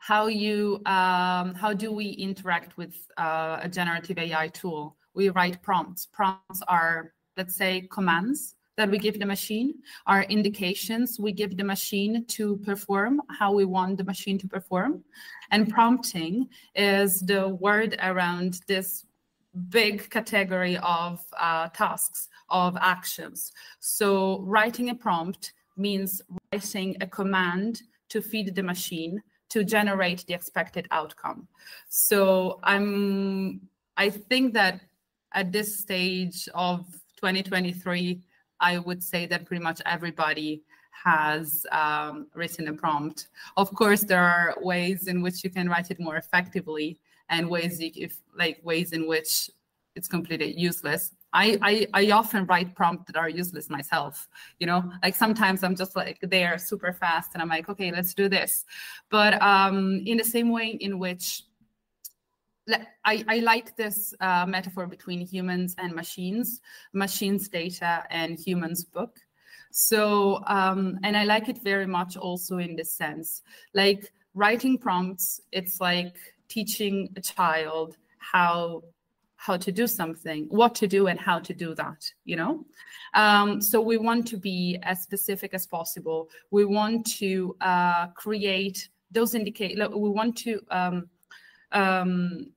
how 0.00 0.26
you 0.26 0.80
um, 0.86 1.54
how 1.54 1.72
do 1.72 1.92
we 1.92 2.10
interact 2.10 2.76
with 2.76 2.94
uh, 3.16 3.58
a 3.62 3.68
generative 3.68 4.18
AI 4.18 4.48
tool? 4.48 4.97
We 5.18 5.28
write 5.30 5.60
prompts. 5.60 6.06
Prompts 6.06 6.62
are, 6.68 7.12
let's 7.36 7.56
say, 7.56 7.88
commands 7.90 8.54
that 8.76 8.88
we 8.88 8.98
give 8.98 9.18
the 9.18 9.26
machine, 9.26 9.74
are 10.06 10.22
indications 10.36 11.18
we 11.18 11.32
give 11.32 11.56
the 11.56 11.64
machine 11.64 12.24
to 12.26 12.56
perform 12.58 13.20
how 13.28 13.52
we 13.52 13.64
want 13.64 13.96
the 13.98 14.04
machine 14.04 14.38
to 14.38 14.46
perform. 14.46 15.02
And 15.50 15.68
prompting 15.68 16.48
is 16.76 17.20
the 17.20 17.48
word 17.48 17.98
around 18.00 18.60
this 18.68 19.04
big 19.70 20.08
category 20.08 20.76
of 20.78 21.20
uh, 21.36 21.66
tasks, 21.70 22.28
of 22.48 22.76
actions. 22.80 23.50
So 23.80 24.42
writing 24.42 24.90
a 24.90 24.94
prompt 24.94 25.54
means 25.76 26.22
writing 26.52 26.96
a 27.00 27.06
command 27.08 27.82
to 28.10 28.22
feed 28.22 28.54
the 28.54 28.62
machine 28.62 29.20
to 29.48 29.64
generate 29.64 30.24
the 30.26 30.34
expected 30.34 30.86
outcome. 30.92 31.48
So 31.88 32.60
I'm 32.62 33.68
I 33.98 34.10
think 34.10 34.54
that 34.54 34.80
at 35.32 35.52
this 35.52 35.78
stage 35.78 36.48
of 36.54 36.86
2023, 37.16 38.22
I 38.60 38.78
would 38.78 39.02
say 39.02 39.26
that 39.26 39.46
pretty 39.46 39.62
much 39.62 39.80
everybody 39.86 40.62
has 41.04 41.64
um, 41.70 42.26
written 42.34 42.68
a 42.68 42.72
prompt. 42.72 43.28
Of 43.56 43.72
course, 43.74 44.02
there 44.02 44.22
are 44.22 44.56
ways 44.60 45.06
in 45.06 45.22
which 45.22 45.44
you 45.44 45.50
can 45.50 45.68
write 45.68 45.90
it 45.90 46.00
more 46.00 46.16
effectively, 46.16 46.98
and 47.30 47.48
ways 47.48 47.78
if 47.80 48.20
like 48.36 48.60
ways 48.62 48.92
in 48.92 49.06
which 49.06 49.50
it's 49.94 50.08
completely 50.08 50.58
useless. 50.58 51.12
I, 51.32 51.58
I 51.60 51.86
I 51.92 52.10
often 52.10 52.46
write 52.46 52.74
prompts 52.74 53.04
that 53.06 53.16
are 53.16 53.28
useless 53.28 53.68
myself. 53.68 54.28
You 54.58 54.66
know, 54.66 54.90
like 55.02 55.14
sometimes 55.14 55.62
I'm 55.62 55.76
just 55.76 55.94
like 55.94 56.18
there 56.22 56.56
super 56.58 56.92
fast, 56.92 57.32
and 57.34 57.42
I'm 57.42 57.48
like, 57.48 57.68
okay, 57.68 57.92
let's 57.92 58.14
do 58.14 58.28
this. 58.28 58.64
But 59.10 59.40
um, 59.42 60.02
in 60.06 60.16
the 60.16 60.24
same 60.24 60.50
way 60.50 60.68
in 60.80 60.98
which 60.98 61.42
I, 63.04 63.24
I 63.28 63.38
like 63.40 63.76
this 63.76 64.14
uh, 64.20 64.46
metaphor 64.46 64.86
between 64.86 65.20
humans 65.20 65.74
and 65.78 65.94
machines, 65.94 66.60
machines 66.92 67.48
data 67.48 68.04
and 68.10 68.38
humans 68.38 68.84
book. 68.84 69.18
So, 69.70 70.42
um, 70.46 70.98
and 71.02 71.16
I 71.16 71.24
like 71.24 71.48
it 71.48 71.62
very 71.62 71.86
much 71.86 72.16
also 72.16 72.58
in 72.58 72.76
this 72.76 72.92
sense. 72.92 73.42
Like 73.74 74.12
writing 74.34 74.78
prompts, 74.78 75.40
it's 75.52 75.80
like 75.80 76.16
teaching 76.48 77.12
a 77.16 77.20
child 77.20 77.96
how 78.18 78.82
how 79.40 79.56
to 79.56 79.70
do 79.70 79.86
something, 79.86 80.46
what 80.48 80.74
to 80.74 80.88
do, 80.88 81.06
and 81.06 81.18
how 81.20 81.38
to 81.38 81.54
do 81.54 81.72
that. 81.76 82.10
You 82.24 82.36
know, 82.36 82.66
um, 83.14 83.60
so 83.60 83.80
we 83.80 83.96
want 83.96 84.26
to 84.28 84.36
be 84.36 84.78
as 84.82 85.02
specific 85.02 85.54
as 85.54 85.66
possible. 85.66 86.28
We 86.50 86.64
want 86.64 87.06
to 87.18 87.56
uh, 87.60 88.08
create 88.08 88.88
those 89.10 89.34
indicate. 89.34 89.78
We 89.78 90.10
want 90.10 90.36
to 90.38 90.60
um, 90.70 91.08
um, 91.72 92.50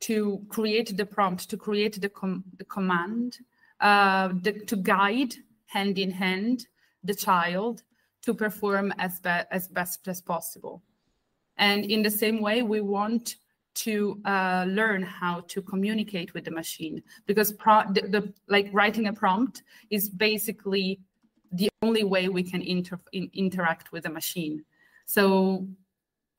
to 0.00 0.44
create 0.48 0.96
the 0.96 1.06
prompt, 1.06 1.48
to 1.50 1.56
create 1.56 2.00
the, 2.00 2.08
com- 2.08 2.44
the 2.58 2.64
command, 2.64 3.38
uh, 3.80 4.28
the, 4.42 4.52
to 4.52 4.76
guide 4.76 5.34
hand 5.66 5.98
in 5.98 6.10
hand 6.10 6.66
the 7.04 7.14
child 7.14 7.82
to 8.22 8.34
perform 8.34 8.92
as, 8.98 9.20
be- 9.20 9.46
as 9.50 9.68
best 9.68 10.06
as 10.08 10.20
possible. 10.20 10.82
And 11.58 11.84
in 11.84 12.02
the 12.02 12.10
same 12.10 12.42
way, 12.42 12.62
we 12.62 12.80
want 12.80 13.36
to 13.74 14.20
uh, 14.24 14.64
learn 14.68 15.02
how 15.02 15.40
to 15.48 15.60
communicate 15.60 16.32
with 16.34 16.44
the 16.44 16.50
machine 16.50 17.02
because 17.26 17.52
pro- 17.52 17.84
the, 17.92 18.02
the, 18.02 18.32
like 18.48 18.68
writing 18.72 19.06
a 19.06 19.12
prompt 19.12 19.62
is 19.90 20.08
basically 20.08 21.00
the 21.52 21.68
only 21.82 22.02
way 22.02 22.28
we 22.28 22.42
can 22.42 22.62
inter- 22.62 23.00
in- 23.12 23.30
interact 23.34 23.92
with 23.92 24.04
the 24.04 24.10
machine. 24.10 24.64
So, 25.06 25.68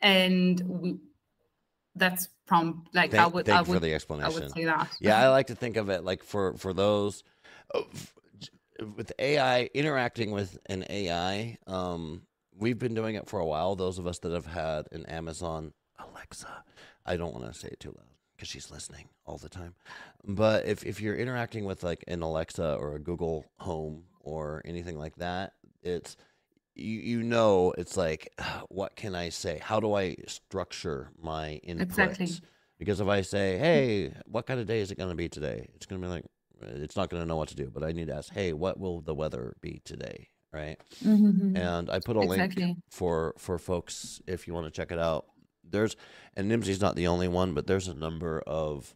and 0.01 0.59
we, 0.61 0.95
that's 1.97 2.29
from 2.45 2.85
like 2.93 3.11
thank, 3.11 3.23
I 3.23 3.27
would. 3.27 3.45
Thank 3.45 3.57
I 3.57 3.61
would, 3.61 3.73
for 3.75 3.79
the 3.79 3.93
explanation. 3.93 4.31
I 4.31 4.45
would 4.45 4.51
say 4.53 4.65
that. 4.65 4.89
yeah, 4.99 5.19
I 5.19 5.29
like 5.29 5.47
to 5.47 5.55
think 5.55 5.77
of 5.77 5.89
it 5.89 6.03
like 6.03 6.23
for 6.23 6.53
for 6.57 6.73
those 6.73 7.23
uh, 7.73 7.81
with 8.95 9.11
AI 9.19 9.69
interacting 9.73 10.31
with 10.31 10.57
an 10.67 10.85
AI. 10.89 11.57
Um, 11.67 12.23
we've 12.57 12.79
been 12.79 12.93
doing 12.93 13.15
it 13.15 13.27
for 13.27 13.39
a 13.39 13.45
while. 13.45 13.75
Those 13.75 13.99
of 13.99 14.07
us 14.07 14.19
that 14.19 14.31
have 14.31 14.45
had 14.45 14.87
an 14.91 15.05
Amazon 15.07 15.73
Alexa, 15.99 16.63
I 17.05 17.17
don't 17.17 17.33
want 17.33 17.51
to 17.51 17.57
say 17.57 17.69
it 17.69 17.79
too 17.79 17.89
loud 17.89 18.07
because 18.35 18.47
she's 18.47 18.71
listening 18.71 19.09
all 19.25 19.37
the 19.37 19.49
time. 19.49 19.75
But 20.23 20.65
if 20.65 20.85
if 20.85 21.01
you're 21.01 21.15
interacting 21.15 21.65
with 21.65 21.83
like 21.83 22.03
an 22.07 22.21
Alexa 22.21 22.75
or 22.75 22.95
a 22.95 22.99
Google 22.99 23.45
Home 23.57 24.03
or 24.19 24.61
anything 24.65 24.97
like 24.97 25.15
that, 25.17 25.53
it's 25.81 26.17
you, 26.77 26.99
you 26.99 27.23
know 27.23 27.73
it's 27.77 27.97
like 27.97 28.33
what 28.69 28.95
can 28.95 29.15
i 29.15 29.29
say? 29.29 29.59
How 29.61 29.79
do 29.79 29.93
i 29.93 30.15
structure 30.27 31.11
my 31.21 31.59
inputs? 31.67 31.81
Exactly. 31.81 32.29
because 32.77 32.99
if 32.99 33.07
i 33.07 33.21
say 33.21 33.57
hey 33.57 34.13
what 34.25 34.45
kind 34.45 34.59
of 34.59 34.67
day 34.67 34.79
is 34.79 34.91
it 34.91 34.97
going 34.97 35.09
to 35.09 35.15
be 35.15 35.29
today? 35.29 35.67
It's 35.75 35.85
going 35.85 36.01
to 36.01 36.07
be 36.07 36.11
like 36.11 36.25
it's 36.61 36.95
not 36.95 37.09
going 37.09 37.21
to 37.21 37.27
know 37.27 37.35
what 37.35 37.49
to 37.49 37.55
do 37.55 37.69
but 37.71 37.83
i 37.83 37.91
need 37.91 38.07
to 38.07 38.15
ask 38.15 38.33
hey 38.33 38.51
what 38.51 38.79
will 38.79 39.01
the 39.01 39.15
weather 39.15 39.55
be 39.61 39.81
today? 39.83 40.29
Right? 40.53 40.77
Mm-hmm. 41.03 41.57
and 41.57 41.89
i 41.89 41.99
put 41.99 42.17
a 42.17 42.21
exactly. 42.21 42.63
link 42.63 42.77
for 42.89 43.35
for 43.37 43.59
folks 43.59 44.21
if 44.27 44.47
you 44.47 44.53
want 44.53 44.65
to 44.65 44.71
check 44.71 44.91
it 44.91 44.99
out. 44.99 45.25
There's 45.69 45.95
and 46.35 46.49
Nimdzi's 46.49 46.79
not 46.79 46.95
the 46.95 47.07
only 47.07 47.27
one 47.27 47.53
but 47.53 47.67
there's 47.67 47.87
a 47.87 47.93
number 47.93 48.41
of 48.47 48.95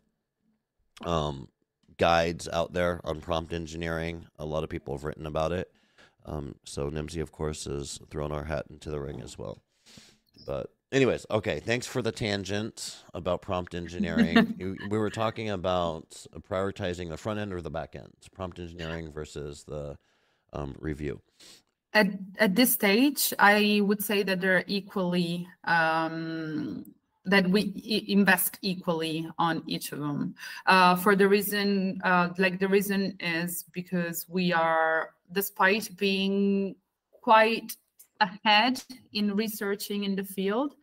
um 1.03 1.49
guides 1.97 2.47
out 2.47 2.73
there 2.73 3.01
on 3.03 3.21
prompt 3.21 3.53
engineering. 3.53 4.25
A 4.39 4.45
lot 4.45 4.63
of 4.63 4.69
people 4.69 4.95
have 4.95 5.03
written 5.03 5.25
about 5.25 5.51
it 5.51 5.71
Um, 6.25 6.55
so 6.65 6.89
Nimdzi, 6.89 7.21
of 7.21 7.31
course, 7.31 7.67
is 7.67 7.99
throwing 8.09 8.31
our 8.31 8.45
hat 8.45 8.65
into 8.69 8.89
the 8.89 8.99
ring 8.99 9.21
as 9.21 9.37
well. 9.37 9.61
But 10.45 10.71
anyways, 10.91 11.25
okay. 11.29 11.59
Thanks 11.59 11.87
for 11.87 12.01
the 12.01 12.11
tangent 12.11 13.03
about 13.13 13.41
prompt 13.41 13.75
engineering. 13.75 14.77
we 14.89 14.97
were 14.97 15.09
talking 15.09 15.49
about 15.49 16.25
prioritizing 16.49 17.09
the 17.09 17.17
front 17.17 17.39
end 17.39 17.53
or 17.53 17.61
the 17.61 17.69
back 17.69 17.95
end, 17.95 18.13
prompt 18.33 18.59
engineering 18.59 19.11
versus 19.11 19.63
the 19.63 19.97
um, 20.53 20.75
review. 20.79 21.21
At 21.93 22.07
at 22.37 22.55
this 22.55 22.71
stage, 22.71 23.33
I 23.37 23.81
would 23.83 24.01
say 24.01 24.23
that 24.23 24.39
they're 24.39 24.63
equally 24.65 25.47
um, 25.65 26.85
that 27.25 27.47
we 27.47 28.05
invest 28.07 28.57
equally 28.61 29.29
on 29.37 29.63
each 29.67 29.91
of 29.91 29.99
them. 29.99 30.35
Uh, 30.65 30.95
for 30.95 31.15
the 31.15 31.27
reason, 31.27 32.01
uh, 32.03 32.29
like 32.37 32.59
the 32.59 32.67
reason 32.67 33.15
is 33.19 33.65
because 33.73 34.25
we 34.27 34.51
are, 34.51 35.11
despite 35.31 35.95
being 35.97 36.75
quite 37.11 37.75
ahead 38.19 38.83
in 39.13 39.35
researching 39.35 40.03
in 40.03 40.15
the 40.15 40.23
field, 40.23 40.75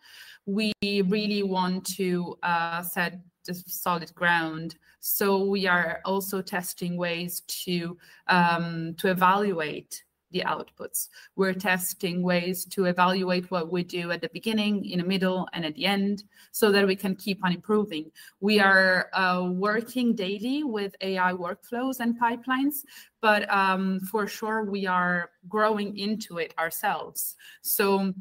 we 0.46 0.72
really 0.82 1.42
want 1.42 1.84
to 1.84 2.38
uh, 2.42 2.82
set 2.82 3.20
the 3.44 3.54
solid 3.54 4.14
ground. 4.14 4.76
So 5.00 5.44
we 5.44 5.66
are 5.66 6.00
also 6.04 6.42
testing 6.42 6.96
ways 6.96 7.40
to 7.64 7.96
um, 8.28 8.94
to 8.98 9.10
evaluate 9.10 10.04
the 10.30 10.42
outputs. 10.46 11.08
We're 11.36 11.54
testing 11.54 12.22
ways 12.22 12.64
to 12.66 12.84
evaluate 12.84 13.50
what 13.50 13.70
we 13.72 13.82
do 13.82 14.10
at 14.10 14.20
the 14.20 14.30
beginning, 14.32 14.84
in 14.84 14.98
the 14.98 15.04
middle, 15.04 15.48
and 15.52 15.64
at 15.64 15.74
the 15.74 15.86
end, 15.86 16.24
so 16.52 16.70
that 16.72 16.86
we 16.86 16.96
can 16.96 17.16
keep 17.16 17.44
on 17.44 17.52
improving. 17.52 18.10
We 18.40 18.60
are 18.60 19.08
uh, 19.12 19.48
working 19.52 20.14
daily 20.14 20.64
with 20.64 20.94
AI 21.00 21.32
workflows 21.32 22.00
and 22.00 22.20
pipelines, 22.20 22.84
but 23.20 23.50
um, 23.52 24.00
for 24.00 24.26
sure 24.26 24.64
we 24.64 24.86
are 24.86 25.30
growing 25.48 25.96
into 25.96 26.38
it 26.38 26.54
ourselves. 26.58 27.36
So 27.62 28.12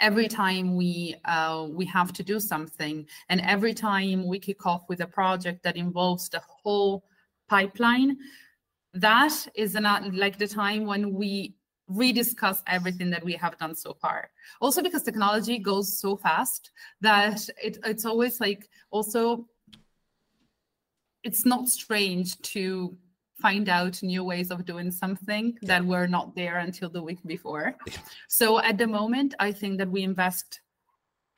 every 0.00 0.28
time 0.28 0.76
we 0.76 1.14
uh, 1.24 1.66
we 1.70 1.84
have 1.86 2.12
to 2.14 2.22
do 2.22 2.40
something, 2.40 3.06
and 3.28 3.40
every 3.40 3.74
time 3.74 4.26
we 4.26 4.38
kick 4.38 4.66
off 4.66 4.82
with 4.88 5.00
a 5.00 5.06
project 5.06 5.62
that 5.62 5.76
involves 5.76 6.28
the 6.28 6.40
whole 6.40 7.04
pipeline, 7.48 8.16
that 8.94 9.34
is 9.54 9.74
not 9.74 10.14
like 10.14 10.38
the 10.38 10.46
time 10.46 10.86
when 10.86 11.14
we 11.14 11.56
rediscuss 11.90 12.62
everything 12.66 13.10
that 13.10 13.24
we 13.24 13.34
have 13.34 13.58
done 13.58 13.74
so 13.74 13.94
far. 13.94 14.30
Also 14.60 14.82
because 14.82 15.02
technology 15.02 15.58
goes 15.58 15.98
so 15.98 16.16
fast 16.16 16.70
that 17.00 17.48
it, 17.62 17.78
it's 17.84 18.04
always 18.04 18.40
like 18.40 18.68
also 18.90 19.46
it's 21.24 21.46
not 21.46 21.68
strange 21.68 22.40
to 22.42 22.96
find 23.40 23.68
out 23.68 24.02
new 24.02 24.22
ways 24.22 24.50
of 24.50 24.64
doing 24.64 24.90
something 24.90 25.58
that 25.62 25.84
were 25.84 26.06
not 26.06 26.34
there 26.34 26.58
until 26.58 26.88
the 26.88 27.02
week 27.02 27.18
before. 27.26 27.76
So 28.28 28.60
at 28.60 28.78
the 28.78 28.86
moment, 28.86 29.34
I 29.40 29.52
think 29.52 29.78
that 29.78 29.90
we 29.90 30.02
invest 30.02 30.60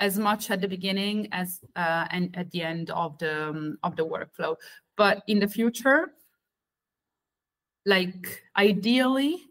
as 0.01 0.19
much 0.19 0.51
at 0.51 0.61
the 0.61 0.69
beginning 0.69 1.29
as 1.33 1.61
uh, 1.77 2.07
and 2.11 2.37
at 2.37 2.51
the 2.51 2.63
end 2.63 2.91
of 2.91 3.17
the 3.19 3.49
um, 3.49 3.79
of 3.83 3.97
the 3.97 4.05
workflow. 4.05 4.57
But 4.97 5.23
in 5.29 5.39
the 5.39 5.49
future, 5.49 6.13
like 7.87 8.43
ideally 8.57 9.45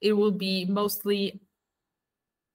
it 0.00 0.12
will 0.12 0.32
be 0.32 0.64
mostly 0.64 1.40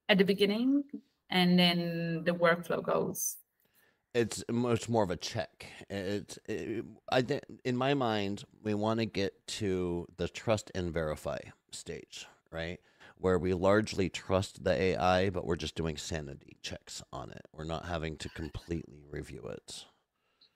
at 0.10 0.18
the 0.18 0.24
beginning 0.24 0.84
and 1.30 1.58
then 1.58 2.24
the 2.26 2.32
workflow 2.32 2.84
goes. 2.84 3.38
It's 4.14 4.44
much 4.52 4.90
more 4.90 5.04
of 5.04 5.10
a 5.10 5.16
check. 5.16 5.66
It's 5.90 6.38
it, 6.48 6.86
i 7.10 7.22
think 7.22 7.44
in 7.64 7.78
my 7.78 7.94
mind 7.94 8.44
we 8.62 8.74
want 8.74 9.00
to 9.00 9.06
get 9.06 9.48
to 9.48 10.06
the 10.18 10.28
trust 10.28 10.70
and 10.76 10.94
verify 10.94 11.40
stage 11.72 12.28
right? 12.52 12.80
Where 13.18 13.40
we 13.40 13.54
largely 13.54 14.10
trust 14.10 14.64
the 14.64 14.74
ai 14.74 15.30
but 15.30 15.46
we're 15.46 15.56
just 15.56 15.76
doing 15.76 15.98
sanity 15.98 16.58
checks 16.62 17.02
on 17.14 17.32
it. 17.32 17.46
We're 17.54 17.64
not 17.64 17.86
having 17.86 18.18
to 18.18 18.30
completely 18.30 19.04
review 19.10 19.44
it. 19.48 19.86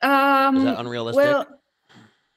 Um, 0.01 0.57
is 0.57 0.63
that 0.63 0.79
unrealistic? 0.79 1.23
well 1.23 1.47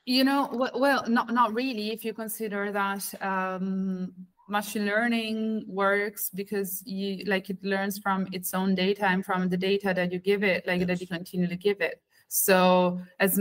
you 0.09 0.25
know, 0.25 0.49
well, 0.75 1.05
not 1.07 1.35
not 1.35 1.53
really. 1.53 1.93
If 1.93 2.03
you 2.03 2.15
consider 2.15 2.73
that 2.73 3.05
um, 3.21 4.15
machine 4.49 4.87
learning 4.87 5.67
works 5.69 6.31
because 6.31 6.83
you 6.87 7.25
like 7.27 7.51
it 7.51 7.63
learns 7.63 7.99
from 7.99 8.27
its 8.33 8.55
own 8.55 8.75
data 8.75 9.07
and 9.07 9.23
from 9.23 9.51
the 9.51 9.57
data 9.59 9.93
that 9.95 10.11
you 10.11 10.19
give 10.19 10.43
it, 10.43 10.67
like 10.67 10.81
yes. 10.81 10.89
that 10.89 11.01
you 11.03 11.07
continually 11.07 11.57
give 11.57 11.83
it. 11.83 12.01
So 12.29 12.99
as 13.21 13.39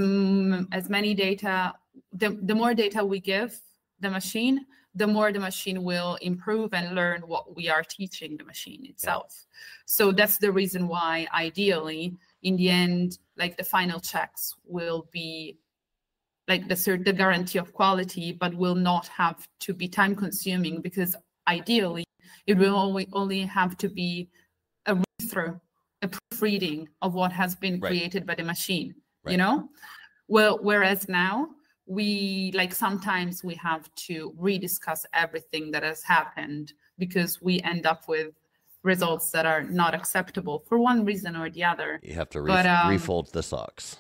as 0.74 0.90
many 0.90 1.14
data, 1.14 1.74
the 2.12 2.38
the 2.42 2.54
more 2.54 2.74
data 2.74 3.06
we 3.06 3.22
give 3.22 3.58
the 4.02 4.10
machine, 4.10 4.66
the 4.94 5.08
more 5.08 5.32
the 5.32 5.40
machine 5.40 5.86
will 5.86 6.16
improve 6.16 6.74
and 6.74 6.96
learn 6.96 7.22
what 7.22 7.56
we 7.56 7.70
are 7.70 7.84
teaching 7.84 8.36
the 8.36 8.44
machine 8.44 8.86
itself. 8.86 9.32
Yeah. 9.32 9.56
So 9.86 10.12
that's 10.12 10.38
the 10.38 10.52
reason 10.52 10.90
why, 10.90 11.28
ideally, 11.34 12.18
in 12.44 12.58
the 12.58 12.70
end, 12.70 13.20
like 13.38 13.56
the 13.56 13.64
final 13.64 14.02
checks 14.02 14.54
will 14.66 15.08
be 15.14 15.58
like 16.48 16.68
the, 16.68 17.02
the 17.04 17.14
guarantee 17.14 17.60
of 17.60 17.74
quality, 17.74 18.32
but 18.32 18.54
will 18.54 18.76
not 18.76 19.08
have 19.08 19.48
to 19.62 19.74
be 19.74 19.88
time 19.88 20.16
consuming 20.16 20.82
because 20.82 21.16
ideally 21.48 22.06
it 22.46 22.58
will 22.58 22.76
only, 22.76 23.08
only 23.14 23.42
have 23.42 23.78
to 23.78 23.90
be 23.90 24.30
a 24.86 24.96
read 24.96 25.30
through, 25.30 25.60
a 26.02 26.08
proofreading 26.08 26.88
of 27.02 27.14
what 27.14 27.32
has 27.32 27.56
been 27.56 27.80
right. 27.80 27.90
created 27.90 28.26
by 28.26 28.36
the 28.36 28.44
machine, 28.44 28.96
right. 29.24 29.32
you 29.32 29.38
know? 29.38 29.70
Well, 30.28 30.60
whereas 30.62 31.10
now 31.10 31.50
we 31.86 32.52
like 32.54 32.74
sometimes 32.74 33.44
we 33.44 33.56
have 33.56 33.94
to 33.96 34.34
rediscuss 34.40 35.06
everything 35.14 35.72
that 35.72 35.84
has 35.84 36.04
happened 36.04 36.74
because 36.98 37.42
we 37.42 37.62
end 37.62 37.86
up 37.86 38.08
with 38.10 38.34
results 38.84 39.32
that 39.32 39.46
are 39.46 39.64
not 39.64 39.94
acceptable 39.94 40.64
for 40.68 40.78
one 40.80 41.06
reason 41.06 41.36
or 41.36 41.50
the 41.50 41.64
other. 41.64 42.00
You 42.04 42.14
have 42.14 42.30
to 42.30 42.42
re- 42.42 42.48
but, 42.48 42.66
um, 42.66 42.90
refold 42.90 43.32
the 43.34 43.44
socks. 43.44 43.98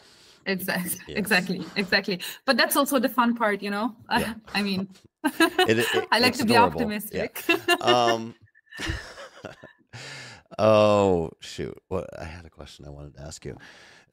Exactly. 0.48 1.00
Yes. 1.08 1.18
Exactly. 1.18 1.66
Exactly. 1.76 2.20
But 2.45 2.58
that's 2.58 2.76
also 2.76 3.00
the 3.00 3.10
fun 3.10 3.36
part, 3.36 3.62
you 3.62 3.70
know. 3.70 3.95
Yeah. 4.12 4.34
I 4.56 4.64
mean, 4.64 4.88
it, 5.24 5.80
it, 5.80 6.08
I 6.12 6.20
like 6.20 6.34
to 6.36 6.43
adorable. 6.43 6.80
be 6.80 6.86
optimistic. 6.86 7.43
Yeah. 7.48 7.76
um, 7.82 8.36
oh 10.58 11.32
shoot! 11.39 11.78
What 11.89 12.10
I 12.20 12.26
had 12.26 12.45
a 12.45 12.50
question 12.50 12.86
I 12.86 12.89
wanted 12.89 13.16
to 13.16 13.22
ask 13.22 13.45
you. 13.45 13.58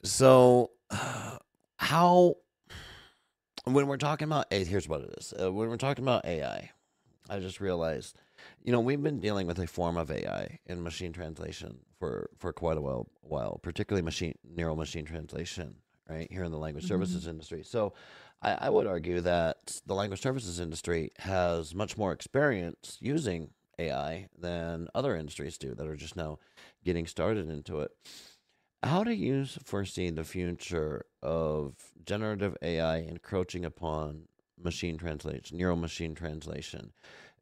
So, 0.02 0.70
uh, 0.90 1.38
how 1.78 2.36
when 3.64 3.86
we're 3.86 3.96
talking 3.96 4.26
about 4.26 4.46
a 4.50 4.64
here's 4.64 4.88
what 4.88 5.02
it 5.02 5.14
is. 5.18 5.32
Uh, 5.40 5.52
when 5.52 5.68
we're 5.68 5.76
talking 5.76 6.04
about 6.04 6.24
AI, 6.26 6.70
I 7.30 7.38
just 7.38 7.60
realized, 7.60 8.16
you 8.62 8.72
know, 8.72 8.80
we've 8.80 9.02
been 9.02 9.20
dealing 9.20 9.46
with 9.46 9.58
a 9.58 9.66
form 9.66 9.96
of 9.96 10.10
AI 10.10 10.58
in 10.66 10.82
machine 10.82 11.12
translation 11.12 11.78
for 11.98 12.30
for 12.38 12.52
quite 12.52 12.76
a 12.76 12.80
while, 12.80 13.08
while 13.22 13.58
particularly 13.62 14.02
machine 14.02 14.34
neural 14.44 14.76
machine 14.76 15.04
translation 15.04 15.76
right 16.08 16.30
here 16.30 16.44
in 16.44 16.52
the 16.52 16.58
language 16.58 16.84
mm-hmm. 16.84 16.94
services 16.94 17.26
industry. 17.26 17.62
So 17.64 17.92
I, 18.42 18.52
I, 18.52 18.70
would 18.70 18.86
argue 18.86 19.20
that 19.22 19.80
the 19.86 19.94
language 19.94 20.20
services 20.20 20.60
industry 20.60 21.10
has 21.18 21.74
much 21.74 21.96
more 21.96 22.12
experience 22.12 22.98
using 23.00 23.50
AI 23.78 24.28
than 24.38 24.88
other 24.94 25.16
industries 25.16 25.58
do 25.58 25.74
that 25.74 25.86
are 25.86 25.96
just 25.96 26.16
now 26.16 26.38
getting 26.84 27.06
started 27.06 27.50
into 27.50 27.80
it. 27.80 27.90
How 28.82 29.02
do 29.02 29.12
you 29.12 29.46
foresee 29.46 30.10
the 30.10 30.24
future 30.24 31.06
of 31.22 31.74
generative 32.04 32.56
AI 32.60 32.98
encroaching 32.98 33.64
upon 33.64 34.28
machine 34.62 34.98
translation, 34.98 35.56
neural 35.56 35.76
machine 35.76 36.14
translation? 36.14 36.92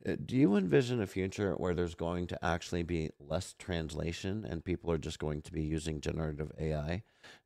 Uh, 0.07 0.17
do 0.25 0.37
you 0.37 0.57
envision 0.57 1.01
a 1.01 1.07
future 1.07 1.53
where 1.55 1.75
there's 1.75 1.95
going 1.95 2.27
to 2.27 2.45
actually 2.45 2.83
be 2.83 3.11
less 3.21 3.55
translation 3.59 4.45
and 4.49 4.65
people 4.65 4.91
are 4.91 4.99
just 4.99 5.19
going 5.19 5.41
to 5.43 5.53
be 5.53 5.63
using 5.63 6.01
generative 6.01 6.51
AI 6.59 7.03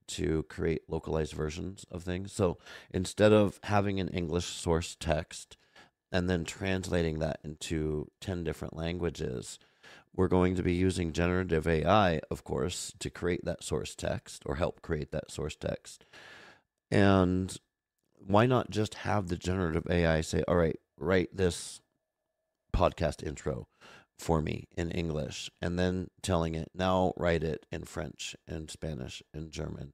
to 0.06 0.42
create 0.44 0.82
localized 0.88 1.34
versions 1.34 1.84
of 1.90 2.02
things? 2.02 2.32
So 2.32 2.58
instead 2.90 3.32
of 3.32 3.60
having 3.64 4.00
an 4.00 4.08
English 4.08 4.46
source 4.46 4.96
text 4.98 5.56
and 6.10 6.30
then 6.30 6.44
translating 6.44 7.18
that 7.18 7.40
into 7.44 8.10
10 8.20 8.44
different 8.44 8.76
languages, 8.76 9.58
we're 10.14 10.28
going 10.28 10.54
to 10.54 10.62
be 10.62 10.72
using 10.72 11.12
generative 11.12 11.66
AI, 11.66 12.20
of 12.30 12.42
course, 12.42 12.92
to 13.00 13.10
create 13.10 13.44
that 13.44 13.62
source 13.62 13.94
text 13.94 14.42
or 14.46 14.54
help 14.54 14.80
create 14.80 15.12
that 15.12 15.30
source 15.30 15.56
text. 15.56 16.06
And 16.90 17.54
why 18.14 18.46
not 18.46 18.70
just 18.70 18.94
have 18.94 19.28
the 19.28 19.36
generative 19.36 19.86
AI 19.90 20.22
say, 20.22 20.42
all 20.48 20.56
right, 20.56 20.78
write 20.96 21.36
this 21.36 21.82
podcast 22.76 23.26
intro 23.26 23.68
for 24.18 24.40
me 24.40 24.64
in 24.76 24.90
English 24.90 25.50
and 25.60 25.78
then 25.78 26.08
telling 26.22 26.54
it 26.54 26.68
now 26.74 27.12
write 27.16 27.42
it 27.42 27.66
in 27.70 27.84
French 27.84 28.34
and 28.46 28.70
Spanish 28.70 29.22
and 29.34 29.50
German. 29.50 29.92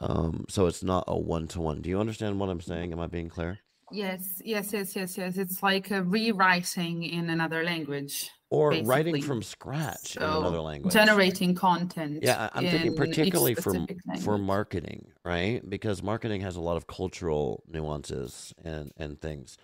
Um, 0.00 0.46
so 0.48 0.66
it's 0.66 0.82
not 0.82 1.04
a 1.06 1.16
one 1.16 1.46
to 1.48 1.60
one. 1.60 1.80
Do 1.80 1.88
you 1.88 2.00
understand 2.00 2.38
what 2.40 2.48
I'm 2.48 2.60
saying? 2.60 2.92
Am 2.92 3.00
I 3.00 3.06
being 3.06 3.28
clear? 3.28 3.58
Yes, 3.92 4.40
yes, 4.44 4.72
yes, 4.72 4.96
yes, 4.96 5.18
yes. 5.18 5.36
It's 5.36 5.62
like 5.62 5.90
a 5.90 6.02
rewriting 6.02 7.04
in 7.04 7.30
another 7.30 7.62
language. 7.62 8.30
Or 8.50 8.70
basically. 8.70 8.88
writing 8.90 9.22
from 9.22 9.42
scratch 9.42 10.12
so 10.12 10.20
in 10.20 10.36
another 10.38 10.60
language. 10.60 10.92
Generating 10.92 11.54
content. 11.54 12.18
Yeah, 12.22 12.50
I'm 12.52 12.64
thinking 12.64 12.96
particularly 12.96 13.54
for 13.54 13.74
for 14.22 14.36
marketing, 14.38 15.06
right? 15.24 15.62
Because 15.68 16.02
marketing 16.02 16.42
has 16.42 16.56
a 16.56 16.60
lot 16.60 16.76
of 16.76 16.86
cultural 16.86 17.62
nuances 17.66 18.52
and 18.62 18.92
and 18.98 19.20
things. 19.20 19.56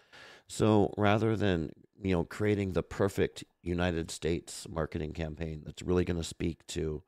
So 0.48 0.94
rather 0.96 1.36
than 1.36 1.70
you 2.02 2.12
know 2.12 2.24
creating 2.24 2.72
the 2.72 2.82
perfect 2.82 3.44
United 3.62 4.10
States 4.10 4.66
marketing 4.68 5.12
campaign 5.12 5.62
that's 5.64 5.82
really 5.82 6.04
going 6.04 6.16
to 6.16 6.24
speak 6.24 6.66
to 6.66 7.02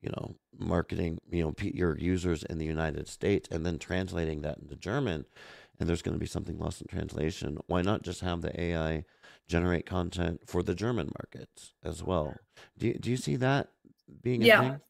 you 0.00 0.10
know 0.10 0.36
marketing 0.58 1.18
you 1.30 1.42
know 1.42 1.54
your 1.60 1.96
users 1.98 2.42
in 2.44 2.58
the 2.58 2.64
United 2.64 3.08
States 3.08 3.48
and 3.50 3.64
then 3.64 3.78
translating 3.78 4.42
that 4.42 4.58
into 4.58 4.76
German 4.76 5.24
and 5.78 5.88
there's 5.88 6.02
going 6.02 6.14
to 6.14 6.20
be 6.20 6.26
something 6.26 6.58
lost 6.58 6.80
in 6.80 6.88
translation 6.88 7.58
why 7.66 7.82
not 7.82 8.02
just 8.02 8.20
have 8.20 8.42
the 8.42 8.60
AI 8.60 9.04
generate 9.48 9.86
content 9.86 10.40
for 10.46 10.62
the 10.62 10.74
German 10.74 11.10
markets 11.18 11.72
as 11.84 12.02
well 12.02 12.34
do 12.78 12.88
you, 12.88 12.94
do 12.94 13.10
you 13.10 13.16
see 13.16 13.36
that 13.36 13.68
being 14.22 14.42
a 14.42 14.46
yeah. 14.46 14.60
thing 14.60 14.80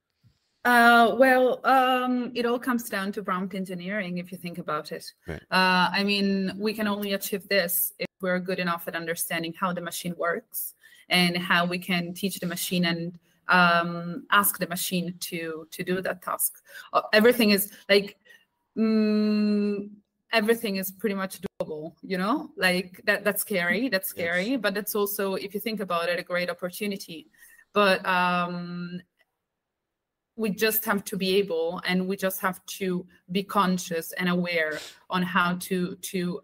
uh, 0.67 1.15
well, 1.17 1.61
um, 1.63 2.33
it 2.35 2.45
all 2.45 2.59
comes 2.59 2.91
down 2.91 3.13
to 3.13 3.23
prompt 3.23 3.55
engineering 3.55 4.19
if 4.19 4.33
you 4.33 4.37
think 4.37 4.59
about 4.59 4.91
it. 4.91 5.05
Right. 5.25 5.41
Uh, 5.49 5.89
I 5.93 6.03
mean, 6.03 6.53
we 6.59 6.75
can 6.75 6.89
only 6.89 7.13
achieve 7.13 7.49
this 7.49 7.93
if 8.01 8.06
we're 8.21 8.39
good 8.39 8.59
enough 8.59 8.89
at 8.89 8.95
understanding 8.95 9.55
how 9.59 9.73
the 9.73 9.81
machine 9.81 10.15
works 10.17 10.75
and 11.09 11.37
how 11.37 11.65
we 11.65 11.79
can 11.79 12.13
teach 12.15 12.39
the 12.41 12.47
machine 12.47 12.85
and 12.85 13.19
um, 13.49 14.27
ask 14.31 14.59
the 14.59 14.67
machine 14.67 15.15
to 15.21 15.67
to 15.71 15.85
do 15.85 16.01
that 16.01 16.23
task. 16.23 16.63
Uh, 16.93 17.03
everything 17.13 17.51
is 17.51 17.73
like 17.89 18.17
mm, 18.77 19.89
everything 20.33 20.77
is 20.77 20.91
pretty 20.91 21.15
much 21.15 21.41
doable. 21.41 21.95
You 22.03 22.19
know, 22.19 22.51
like 22.57 23.01
that. 23.05 23.25
That's 23.25 23.41
scary. 23.41 23.89
That's 23.89 24.09
scary, 24.09 24.51
yes. 24.51 24.61
but 24.61 24.75
that's 24.75 24.95
also, 24.95 25.35
if 25.35 25.55
you 25.55 25.61
think 25.61 25.81
about 25.81 26.09
it, 26.09 26.19
a 26.19 26.23
great 26.23 26.51
opportunity. 26.51 27.29
But 27.73 28.05
um, 28.07 29.01
we 30.37 30.51
just 30.51 30.85
have 30.85 31.05
to 31.05 31.17
be 31.17 31.37
able 31.37 31.81
and 31.87 32.07
we 32.07 32.17
just 32.17 32.41
have 32.41 32.65
to 32.67 33.07
be 33.33 33.43
conscious 33.43 34.13
and 34.13 34.29
aware 34.29 34.79
on 35.09 35.23
how 35.23 35.57
to 35.61 35.97
to 35.97 36.41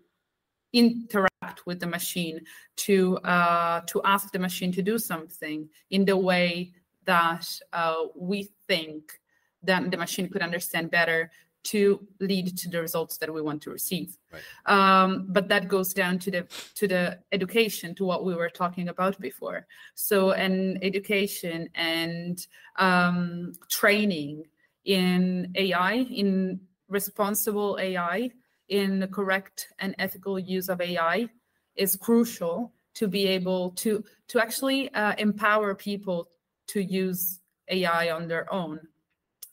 interact 0.73 1.67
with 1.67 1.81
the 1.81 1.87
machine 1.87 2.41
to 2.77 3.19
uh, 3.19 3.81
to 3.87 4.01
ask 4.05 4.33
the 4.33 4.39
machine 4.39 4.73
to 4.73 4.83
do 4.83 4.99
something 4.99 5.69
in 5.91 6.05
the 6.05 6.17
way 6.17 6.73
that 7.05 7.47
uh, 7.73 8.05
we 8.15 8.51
think 8.69 9.21
that 9.63 9.91
the 9.91 9.97
machine 9.97 10.29
could 10.29 10.43
understand 10.43 10.91
better 10.91 11.31
to 11.65 12.05
lead 12.19 12.57
to 12.59 12.69
the 12.69 12.81
results 12.81 13.19
that 13.19 13.33
we 13.33 13.41
want 13.41 13.63
to 13.63 13.71
receive. 13.71 14.19
Right. 14.33 14.43
Um, 14.67 15.27
but 15.29 15.49
that 15.49 15.69
goes 15.69 15.95
down 15.95 16.19
to 16.21 16.31
the 16.31 16.47
to 16.75 16.89
the 16.89 17.19
education, 17.31 17.95
to 17.97 18.05
what 18.05 18.25
we 18.25 18.35
were 18.35 18.49
talking 18.49 18.89
about 18.89 19.21
before. 19.21 19.67
So, 19.95 20.33
an 20.33 20.79
education 20.83 21.69
and 21.75 22.45
um, 22.77 23.53
training 23.69 24.45
in 24.85 25.53
AI, 25.55 25.93
in 25.93 26.61
responsible 26.89 27.79
AI, 27.81 28.31
in 28.73 28.99
the 28.99 29.07
correct 29.07 29.69
and 29.79 29.95
ethical 29.99 30.39
use 30.39 30.69
of 30.71 30.81
AI, 30.81 31.29
is 31.77 31.95
crucial 31.95 32.73
to 32.95 33.07
be 33.07 33.27
able 33.27 33.71
to 33.83 34.03
to 34.29 34.41
actually 34.41 34.93
uh, 34.95 35.15
empower 35.19 35.75
people 35.75 36.29
to 36.69 36.83
use 36.83 37.41
AI 37.69 38.11
on 38.11 38.29
their 38.29 38.53
own. 38.53 38.81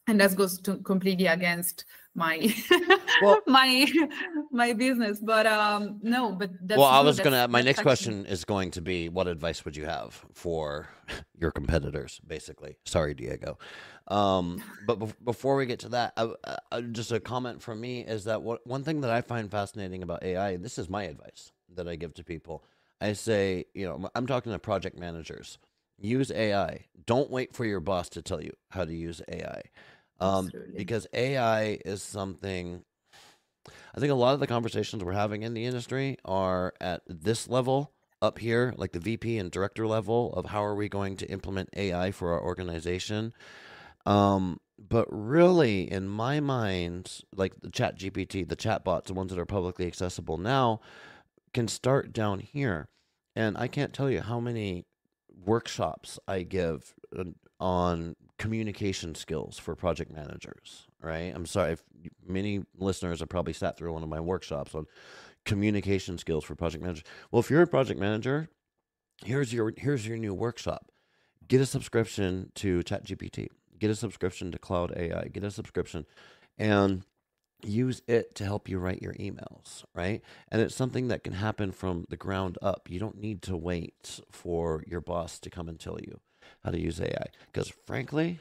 And 0.07 0.20
that 0.22 0.36
goes 0.36 0.59
to 0.61 0.78
completely 0.78 1.28
against 1.28 1.86
my 2.15 2.53
well, 3.22 3.39
my 3.45 3.88
my 4.51 4.74
business 4.74 5.20
but 5.20 5.45
um 5.45 5.99
no 6.01 6.32
but 6.32 6.49
well 6.76 6.84
i 6.84 6.99
was 6.99 7.20
gonna 7.20 7.47
my 7.47 7.61
next 7.61 7.82
question 7.82 8.26
is 8.26 8.43
going 8.43 8.72
to 8.72 8.82
be 8.82 9.09
what 9.09 9.28
advice 9.28 9.63
would 9.63 9.76
you 9.76 9.86
have 9.86 10.26
for 10.34 10.89
your 11.38 11.51
competitors 11.51 12.20
basically? 12.26 12.78
Sorry 12.86 13.13
diego 13.13 13.57
um 14.10 14.62
but 14.88 14.99
be- 14.99 15.14
before 15.24 15.55
we 15.55 15.66
get 15.66 15.80
to 15.80 15.89
that 15.89 16.14
I, 16.18 16.32
I, 16.72 16.82
just 16.82 17.12
a 17.12 17.20
comment 17.20 17.62
from 17.62 17.80
me 17.80 18.01
is 18.01 18.26
that 18.26 18.41
what, 18.41 18.66
one 18.66 18.84
thing 18.84 19.01
that 19.01 19.12
i 19.12 19.22
find 19.22 19.49
fascinating 19.51 20.03
about 20.03 20.24
ai 20.24 20.57
this 20.57 20.78
is 20.78 20.89
my 20.89 21.03
advice 21.03 21.51
that 21.76 21.88
i 21.88 21.95
give 21.95 22.14
to 22.16 22.24
people 22.24 22.64
i 23.01 23.14
say 23.14 23.66
you 23.74 23.86
know 23.86 24.10
i'm 24.16 24.28
talking 24.28 24.51
to 24.51 24.60
project 24.60 24.97
managers 24.97 25.60
use 25.99 26.32
ai 26.32 26.86
don't 27.05 27.30
wait 27.30 27.55
for 27.55 27.66
your 27.66 27.80
boss 27.80 28.10
to 28.10 28.22
tell 28.22 28.41
you 28.41 28.51
how 28.72 28.84
to 28.84 28.93
use 28.93 29.22
ai 29.30 29.62
um, 30.20 30.51
because 30.76 31.07
AI 31.14 31.80
is 31.86 32.03
something. 32.03 32.84
I 33.95 33.99
think 33.99 34.12
a 34.12 34.16
lot 34.16 34.34
of 34.34 34.39
the 34.39 34.47
conversations 34.47 35.03
we're 35.03 35.14
having 35.14 35.43
in 35.43 35.53
the 35.53 35.66
industry 35.66 36.18
are 36.26 36.74
at 36.80 37.01
this 37.07 37.47
level 37.47 37.91
up 38.22 38.39
here, 38.39 38.74
like 38.78 38.91
the 38.91 38.99
VP 38.99 39.38
and 39.38 39.49
director 39.51 39.88
level 39.88 40.34
of 40.34 40.47
how 40.47 40.64
are 40.64 40.76
we 40.76 40.89
going 40.89 41.16
to 41.18 41.30
implement 41.30 41.70
AI 41.76 42.12
for 42.12 42.34
our 42.34 42.41
organization. 42.41 43.34
Um, 44.10 44.60
but 44.80 45.05
really, 45.12 45.89
in 45.91 46.07
my 46.07 46.39
mind, 46.39 47.22
like 47.36 47.53
the 47.62 47.70
ChatGPT, 47.70 48.47
the 48.47 48.55
chatbots, 48.55 49.05
the 49.05 49.14
ones 49.14 49.30
that 49.30 49.39
are 49.39 49.45
publicly 49.45 49.86
accessible 49.86 50.38
now, 50.39 50.82
can 51.53 51.68
start 51.68 52.12
down 52.12 52.39
here. 52.39 52.89
And 53.36 53.55
I 53.55 53.68
can't 53.68 53.93
tell 53.93 54.10
you 54.10 54.22
how 54.22 54.39
many 54.39 54.86
workshops 55.45 56.18
I 56.28 56.41
give 56.41 56.95
uh, 57.18 57.26
on 57.60 58.16
communication 58.39 59.14
skills 59.14 59.60
for 59.60 59.76
project 59.76 60.12
managers, 60.12 60.88
right? 61.01 61.32
I'm 61.36 61.45
sorry 61.45 61.78
many 62.26 62.64
listeners 62.78 63.20
have 63.20 63.30
probably 63.30 63.53
sat 63.53 63.78
through 63.78 63.93
one 63.93 64.01
of 64.01 64.10
my 64.10 64.20
workshops 64.20 64.74
on 64.74 64.88
communication 65.45 66.18
skills 66.18 66.43
for 66.43 66.55
project 66.55 66.84
managers. 66.84 67.03
Well, 67.32 67.41
if 67.41 67.51
you're 67.51 67.62
a 67.62 67.68
project 67.68 67.99
manager, 67.99 68.49
here's 69.24 69.53
your 69.53 69.72
here's 69.78 70.07
your 70.07 70.18
new 70.18 70.34
workshop. 70.34 70.91
Get 71.47 71.62
a 71.62 71.66
subscription 71.66 72.51
to 72.55 72.80
ChatGPT. 72.80 73.49
Get 73.80 73.89
a 73.89 73.95
subscription 73.95 74.51
to 74.51 74.59
Claude 74.59 74.93
AI. 74.95 75.30
Get 75.32 75.43
a 75.43 75.51
subscription 75.51 76.05
and 76.57 77.03
use 77.63 78.01
it 78.07 78.36
to 78.36 78.45
help 78.45 78.69
you 78.69 78.80
write 78.80 79.01
your 79.01 79.13
emails, 79.13 79.84
right? 79.93 80.21
And 80.49 80.61
it's 80.61 80.75
something 80.75 81.09
that 81.09 81.23
can 81.23 81.34
happen 81.34 81.71
from 81.71 82.05
the 82.09 82.17
ground 82.17 82.57
up. 82.61 82.88
You 82.89 82.99
don't 82.99 83.19
need 83.19 83.41
to 83.43 83.57
wait 83.57 84.19
for 84.32 84.84
your 84.88 85.01
boss 85.01 85.39
to 85.39 85.49
come 85.49 85.67
and 85.67 85.80
tell 85.80 85.99
you 85.99 86.19
how 86.63 86.71
to 86.71 86.80
use 86.80 87.01
AI. 87.01 87.25
Because 87.51 87.71
frankly, 87.86 88.39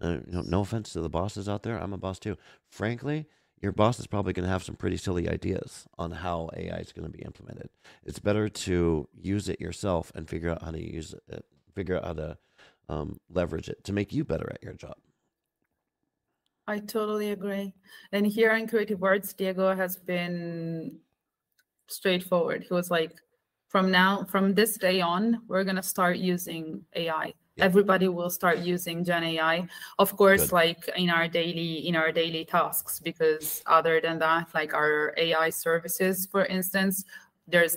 uh, 0.00 0.18
know, 0.26 0.42
no 0.42 0.60
offense 0.60 0.92
to 0.92 1.00
the 1.00 1.08
bosses 1.08 1.48
out 1.48 1.62
there, 1.62 1.78
I'm 1.78 1.92
a 1.92 1.98
boss 1.98 2.18
too. 2.18 2.36
Frankly, 2.70 3.26
your 3.60 3.72
boss 3.72 3.98
is 3.98 4.06
probably 4.06 4.32
going 4.32 4.44
to 4.44 4.52
have 4.52 4.64
some 4.64 4.76
pretty 4.76 4.96
silly 4.96 5.28
ideas 5.28 5.86
on 5.98 6.10
how 6.10 6.50
AI 6.56 6.76
is 6.76 6.92
going 6.92 7.10
to 7.10 7.16
be 7.16 7.24
implemented. 7.24 7.70
It's 8.04 8.18
better 8.18 8.48
to 8.48 9.08
use 9.14 9.48
it 9.48 9.60
yourself 9.60 10.12
and 10.14 10.28
figure 10.28 10.50
out 10.50 10.62
how 10.62 10.70
to 10.72 10.80
use 10.94 11.14
it, 11.28 11.44
figure 11.74 11.96
out 11.96 12.04
how 12.04 12.12
to 12.14 12.38
um, 12.88 13.18
leverage 13.30 13.68
it 13.68 13.82
to 13.84 13.92
make 13.92 14.12
you 14.12 14.24
better 14.24 14.50
at 14.52 14.62
your 14.62 14.74
job. 14.74 14.96
I 16.66 16.78
totally 16.78 17.30
agree. 17.30 17.74
And 18.12 18.26
here 18.26 18.52
in 18.52 18.66
Creative 18.66 18.98
Words, 18.98 19.34
Diego 19.34 19.74
has 19.74 19.96
been 19.96 20.98
straightforward. 21.88 22.64
He 22.66 22.72
was 22.72 22.90
like, 22.90 23.12
from 23.68 23.90
now, 23.90 24.24
from 24.24 24.54
this 24.54 24.78
day 24.78 25.00
on, 25.00 25.42
we're 25.46 25.64
going 25.64 25.76
to 25.76 25.82
start 25.82 26.16
using 26.16 26.82
AI 26.94 27.34
yeah. 27.56 27.64
everybody 27.64 28.08
will 28.08 28.30
start 28.30 28.58
using 28.58 29.04
gen 29.04 29.24
ai 29.24 29.66
of 29.98 30.16
course 30.16 30.42
Good. 30.44 30.52
like 30.52 30.88
in 30.96 31.10
our 31.10 31.28
daily 31.28 31.86
in 31.86 31.96
our 31.96 32.10
daily 32.12 32.44
tasks 32.44 33.00
because 33.00 33.62
other 33.66 34.00
than 34.00 34.18
that 34.18 34.48
like 34.54 34.74
our 34.74 35.14
ai 35.16 35.50
services 35.50 36.26
for 36.26 36.44
instance 36.46 37.04
there's 37.46 37.76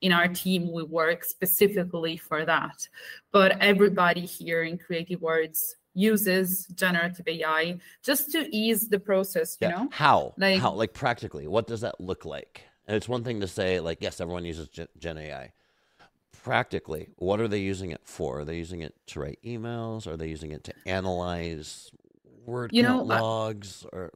in 0.00 0.12
our 0.12 0.28
team 0.28 0.72
we 0.72 0.82
work 0.82 1.24
specifically 1.24 2.16
for 2.16 2.44
that 2.44 2.88
but 3.32 3.58
everybody 3.60 4.20
here 4.20 4.62
in 4.62 4.78
creative 4.78 5.20
words 5.20 5.76
uses 5.94 6.66
generative 6.74 7.26
ai 7.26 7.76
just 8.02 8.30
to 8.30 8.48
ease 8.54 8.88
the 8.88 9.00
process 9.00 9.56
you 9.60 9.68
yeah. 9.68 9.74
know 9.74 9.88
how 9.90 10.32
like 10.36 10.60
how 10.60 10.72
like 10.72 10.92
practically 10.92 11.48
what 11.48 11.66
does 11.66 11.80
that 11.80 12.00
look 12.00 12.24
like 12.24 12.62
and 12.86 12.96
it's 12.96 13.08
one 13.08 13.24
thing 13.24 13.40
to 13.40 13.48
say 13.48 13.80
like 13.80 13.98
yes 14.00 14.20
everyone 14.20 14.44
uses 14.44 14.68
gen 14.98 15.18
ai 15.18 15.52
practically, 16.48 17.08
what 17.16 17.40
are 17.40 17.48
they 17.48 17.58
using 17.58 17.90
it 17.90 18.00
for? 18.04 18.40
Are 18.40 18.44
they 18.44 18.56
using 18.56 18.80
it 18.80 18.94
to 19.08 19.20
write 19.20 19.38
emails? 19.44 20.06
Are 20.06 20.16
they 20.16 20.28
using 20.28 20.52
it 20.52 20.64
to 20.64 20.74
analyze 20.86 21.90
word 22.46 22.70
you 22.72 22.82
know, 22.82 23.02
logs? 23.02 23.84
Or 23.92 24.12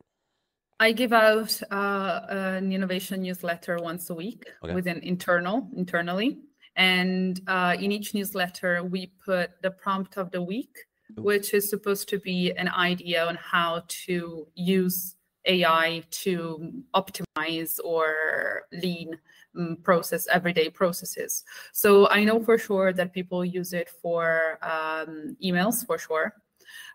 I 0.83 0.91
give 0.91 1.13
out 1.13 1.63
uh, 1.71 2.23
an 2.29 2.73
innovation 2.73 3.23
newsletter 3.23 3.79
once 3.81 4.11
a 4.11 4.15
week 4.15 4.47
okay. 4.65 4.75
with 4.75 4.89
an 4.89 4.99
internal 5.05 5.69
internally, 5.77 6.41
and 6.75 7.41
uh, 7.47 7.77
in 7.79 7.93
each 7.93 8.15
newsletter 8.15 8.83
we 8.83 9.13
put 9.25 9.63
the 9.63 9.71
prompt 9.71 10.17
of 10.17 10.33
the 10.33 10.43
week, 10.43 10.75
Ooh. 11.17 11.23
which 11.23 11.55
is 11.55 11.71
supposed 11.71 12.09
to 12.09 12.19
be 12.19 12.51
an 12.51 12.69
idea 12.69 13.25
on 13.25 13.37
how 13.37 13.85
to 14.07 14.49
use 14.57 15.15
AI 15.45 16.03
to 16.11 16.73
optimize 16.97 17.79
or 17.85 18.63
lean 18.73 19.17
um, 19.57 19.77
process 19.85 20.27
everyday 20.27 20.69
processes. 20.69 21.45
So 21.73 22.09
I 22.09 22.25
know 22.25 22.43
for 22.43 22.59
sure 22.59 22.93
that 22.93 23.13
people 23.13 23.45
use 23.45 23.73
it 23.73 23.89
for 23.89 24.59
um, 24.63 25.37
emails 25.41 25.87
for 25.87 25.97
sure. 25.97 26.42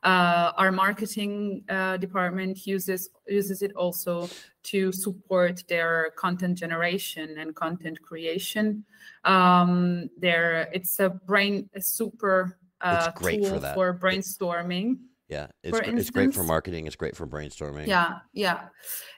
Uh, 0.08 0.54
our 0.56 0.72
marketing 0.72 1.66
uh, 1.68 1.98
department 1.98 2.66
uses 2.66 3.10
uses 3.28 3.62
it 3.62 3.74
also 3.76 4.30
to 4.64 4.90
support 4.94 5.62
their 5.68 6.12
content 6.16 6.58
generation 6.58 7.36
and 7.38 7.54
content 7.54 8.02
creation. 8.02 8.86
Um, 9.26 10.10
there, 10.18 10.70
it's 10.72 11.02
a 11.02 11.10
brain 11.10 11.70
a 11.76 11.82
super 11.82 12.58
uh, 12.80 13.12
tool 13.12 13.60
for, 13.60 13.74
for 13.74 14.00
brainstorming 14.00 15.00
Yeah, 15.28 15.48
it's 15.62 15.78
it's 15.84 16.10
great 16.10 16.34
for 16.34 16.44
marketing. 16.44 16.88
It's 16.88 16.96
great 16.96 17.18
for 17.18 17.28
brainstorming. 17.28 17.88
Yeah, 17.88 18.20
yeah. 18.32 18.70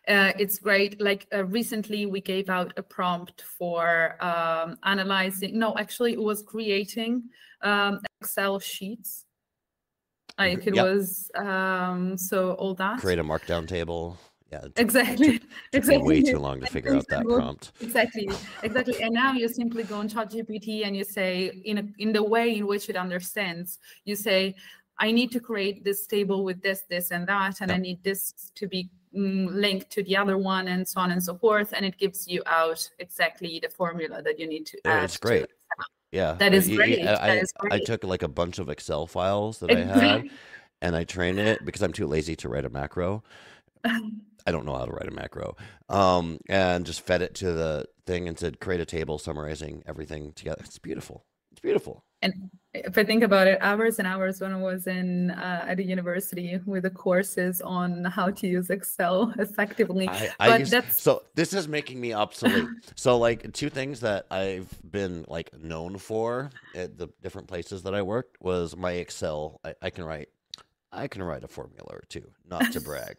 Uh, 0.07 0.33
it's 0.39 0.57
great. 0.57 0.99
Like 0.99 1.27
uh, 1.31 1.45
recently, 1.45 2.07
we 2.07 2.19
gave 2.19 2.49
out 2.49 2.73
a 2.77 2.81
prompt 2.81 3.43
for 3.43 4.17
um, 4.25 4.75
analyzing. 4.83 5.59
No, 5.59 5.77
actually, 5.77 6.13
it 6.13 6.23
was 6.31 6.41
creating 6.41 7.29
um, 7.61 7.99
Excel 8.21 8.57
sheets. 8.57 9.25
Like 10.39 10.65
it 10.65 10.75
Yep. 10.75 10.85
was 10.85 11.29
um, 11.35 12.17
so 12.17 12.53
all 12.53 12.73
that. 12.75 12.99
Create 12.99 13.19
a 13.19 13.23
markdown 13.23 13.67
table. 13.67 14.17
Yeah, 14.51 14.65
it 14.65 14.71
Exactly. 14.77 15.33
took 15.39 15.41
me 15.43 15.49
exactly. 15.73 16.07
way 16.07 16.21
too 16.21 16.39
long 16.39 16.59
to 16.61 16.65
figure 16.67 16.95
out 16.95 17.05
that 17.09 17.25
prompt. 17.25 17.71
Exactly, 17.81 18.29
exactly. 18.63 18.95
And 19.01 19.13
now 19.13 19.33
you 19.33 19.47
simply 19.47 19.83
go 19.83 19.97
on 19.97 20.09
ChatGPT 20.09 20.87
and 20.87 20.95
you 20.95 21.03
say, 21.03 21.61
in 21.65 21.77
a, 21.77 21.83
in 21.99 22.13
the 22.13 22.23
way 22.23 22.55
in 22.55 22.65
which 22.65 22.89
it 22.89 22.95
understands, 22.95 23.77
you 24.05 24.15
say, 24.15 24.55
I 24.97 25.11
need 25.11 25.31
to 25.33 25.39
create 25.39 25.83
this 25.83 26.07
table 26.07 26.43
with 26.43 26.61
this, 26.61 26.81
this, 26.89 27.11
and 27.11 27.27
that, 27.27 27.61
and 27.61 27.71
I 27.71 27.77
need 27.77 28.03
this 28.03 28.51
to 28.55 28.67
be 28.67 28.89
mm, 29.15 29.53
linked 29.53 29.91
to 29.91 30.03
the 30.03 30.17
other 30.17 30.37
one, 30.37 30.67
and 30.67 30.87
so 30.87 30.99
on 30.99 31.11
and 31.11 31.23
so 31.23 31.37
forth. 31.37 31.71
And 31.73 31.85
it 31.85 31.97
gives 31.97 32.27
you 32.27 32.41
out 32.47 32.89
exactly 32.99 33.59
the 33.61 33.69
formula 33.69 34.21
that 34.23 34.39
you 34.39 34.47
need 34.47 34.65
to 34.67 34.79
Yeah, 34.83 34.97
add. 34.97 35.03
it's 35.03 35.17
great. 35.17 35.45
Yeah, 36.11 36.33
that 36.39 36.53
is 36.53 36.67
is 36.67 36.75
great, 36.75 36.99
I, 37.01 37.05
that 37.05 37.45
I- 37.61 37.75
I 37.75 37.79
took 37.79 38.03
like 38.03 38.23
a 38.23 38.27
bunch 38.27 38.59
of 38.59 38.69
Excel 38.69 39.05
files 39.07 39.59
that 39.59 39.71
I 39.71 39.83
had 39.83 40.29
and 40.81 40.95
I 40.95 41.03
trained 41.03 41.39
it 41.39 41.63
because 41.65 41.81
I'm 41.81 41.93
too 41.93 42.07
lazy 42.07 42.35
to 42.37 42.49
write 42.49 42.65
a 42.65 42.69
macro. 42.69 43.23
I 43.85 44.51
don't 44.51 44.65
know 44.65 44.75
how 44.75 44.85
to 44.85 44.91
write 44.91 45.07
a 45.07 45.11
macro. 45.11 45.55
Um, 45.89 46.39
and 46.49 46.85
just 46.85 47.01
fed 47.01 47.21
it 47.21 47.35
to 47.35 47.51
the 47.53 47.85
thing 48.07 48.27
and 48.27 48.39
said, 48.39 48.59
create 48.59 48.81
a 48.81 48.85
table 48.85 49.19
summarizing 49.19 49.83
everything 49.85 50.31
together. 50.33 50.61
It's 50.65 50.79
beautiful. 50.79 51.25
It's 51.51 51.59
beautiful. 51.61 52.03
And 52.21 52.49
if 52.73 52.97
I 52.97 53.03
think 53.03 53.23
about 53.23 53.47
it, 53.47 53.57
hours 53.61 53.97
and 53.97 54.07
hours 54.07 54.41
when 54.41 54.53
I 54.53 54.57
was 54.57 54.85
in 54.85 55.31
uh, 55.31 55.65
at 55.67 55.79
a 55.79 55.83
university 55.83 56.59
with 56.65 56.83
the 56.83 56.89
courses 56.89 57.61
on 57.61 58.03
how 58.05 58.29
to 58.29 58.47
use 58.47 58.69
Excel 58.69 59.33
effectively. 59.39 60.07
I, 60.07 60.29
I 60.39 60.49
but 60.49 60.59
used, 60.59 60.71
that's 60.71 61.01
so 61.01 61.23
this 61.33 61.53
is 61.53 61.67
making 61.67 61.99
me 61.99 62.13
obsolete. 62.13 62.67
so 62.95 63.17
like 63.17 63.51
two 63.53 63.69
things 63.69 64.01
that 64.01 64.27
I've 64.29 64.69
been 64.91 65.25
like 65.27 65.51
known 65.59 65.97
for 65.97 66.51
at 66.75 66.97
the 66.97 67.07
different 67.23 67.47
places 67.47 67.83
that 67.83 67.95
I 67.95 68.03
worked 68.03 68.39
was 68.41 68.75
my 68.75 68.91
Excel. 68.91 69.59
I, 69.63 69.73
I 69.81 69.89
can 69.89 70.03
write, 70.03 70.29
I 70.91 71.07
can 71.07 71.23
write 71.23 71.43
a 71.43 71.47
formula 71.47 71.89
or 71.89 72.03
two, 72.07 72.29
not 72.47 72.71
to 72.73 72.81
brag, 72.81 73.17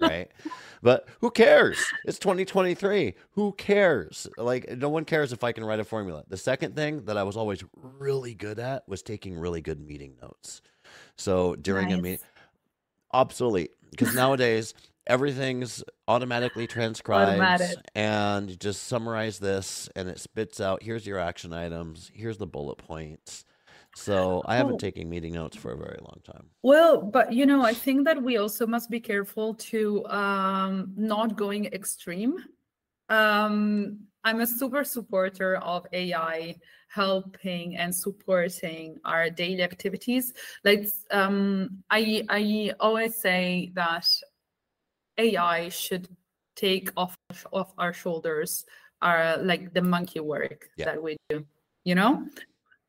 right? 0.00 0.30
But 0.82 1.08
who 1.20 1.30
cares? 1.30 1.78
It's 2.04 2.18
2023. 2.18 3.14
Who 3.32 3.52
cares? 3.52 4.26
Like 4.36 4.70
no 4.76 4.88
one 4.88 5.04
cares 5.04 5.32
if 5.32 5.42
I 5.42 5.52
can 5.52 5.64
write 5.64 5.80
a 5.80 5.84
formula. 5.84 6.24
The 6.28 6.36
second 6.36 6.76
thing 6.76 7.04
that 7.06 7.16
I 7.16 7.22
was 7.22 7.36
always 7.36 7.64
really 7.98 8.34
good 8.34 8.58
at 8.58 8.88
was 8.88 9.02
taking 9.02 9.38
really 9.38 9.60
good 9.62 9.80
meeting 9.80 10.14
notes. 10.22 10.62
So 11.16 11.56
during 11.56 11.92
a 11.92 11.96
meeting, 11.96 12.24
obsolete 13.12 13.70
because 13.90 14.14
nowadays 14.14 14.74
everything's 15.06 15.82
automatically 16.08 16.66
transcribed 16.66 17.30
Automatic. 17.30 17.76
and 17.94 18.50
you 18.50 18.56
just 18.56 18.84
summarize 18.84 19.38
this 19.38 19.88
and 19.96 20.08
it 20.08 20.18
spits 20.18 20.60
out 20.60 20.82
here's 20.82 21.06
your 21.06 21.18
action 21.18 21.52
items 21.52 22.10
here's 22.12 22.38
the 22.38 22.46
bullet 22.46 22.76
points 22.78 23.44
so 23.96 24.42
i 24.46 24.56
haven't 24.56 24.74
Oh. 24.74 24.78
taken 24.78 25.08
meeting 25.08 25.32
notes 25.34 25.56
for 25.56 25.72
a 25.72 25.76
very 25.76 25.98
long 26.00 26.20
time 26.24 26.46
Well, 26.62 27.00
but 27.00 27.32
you 27.32 27.46
know, 27.46 27.62
I 27.62 27.74
think 27.74 28.04
that 28.06 28.18
we 28.20 28.38
also 28.38 28.66
must 28.66 28.90
be 28.90 28.98
careful 29.00 29.54
to 29.70 30.04
um, 30.10 30.92
not 30.96 31.36
going 31.36 31.66
extreme. 31.70 32.34
Um, 33.08 34.00
I'm 34.24 34.40
a 34.40 34.46
super 34.46 34.82
supporter 34.82 35.56
of 35.62 35.86
AI 35.92 36.56
helping 36.88 37.76
and 37.76 37.94
supporting 37.94 38.98
our 39.04 39.30
daily 39.30 39.62
activities. 39.62 40.34
Like 40.64 40.88
um, 41.12 41.84
I, 41.88 42.24
I 42.28 42.72
always 42.80 43.14
say 43.14 43.70
that 43.74 44.06
AI 45.18 45.68
should 45.70 46.08
take 46.56 46.90
off 46.96 47.14
off 47.52 47.70
our 47.78 47.92
shoulders 47.92 48.64
our 49.02 49.36
like 49.38 49.72
the 49.74 49.82
monkey 49.82 50.20
work 50.20 50.68
Yeah. 50.76 50.86
that 50.86 51.02
we 51.02 51.16
do, 51.28 51.46
you 51.84 51.94
know. 51.94 52.26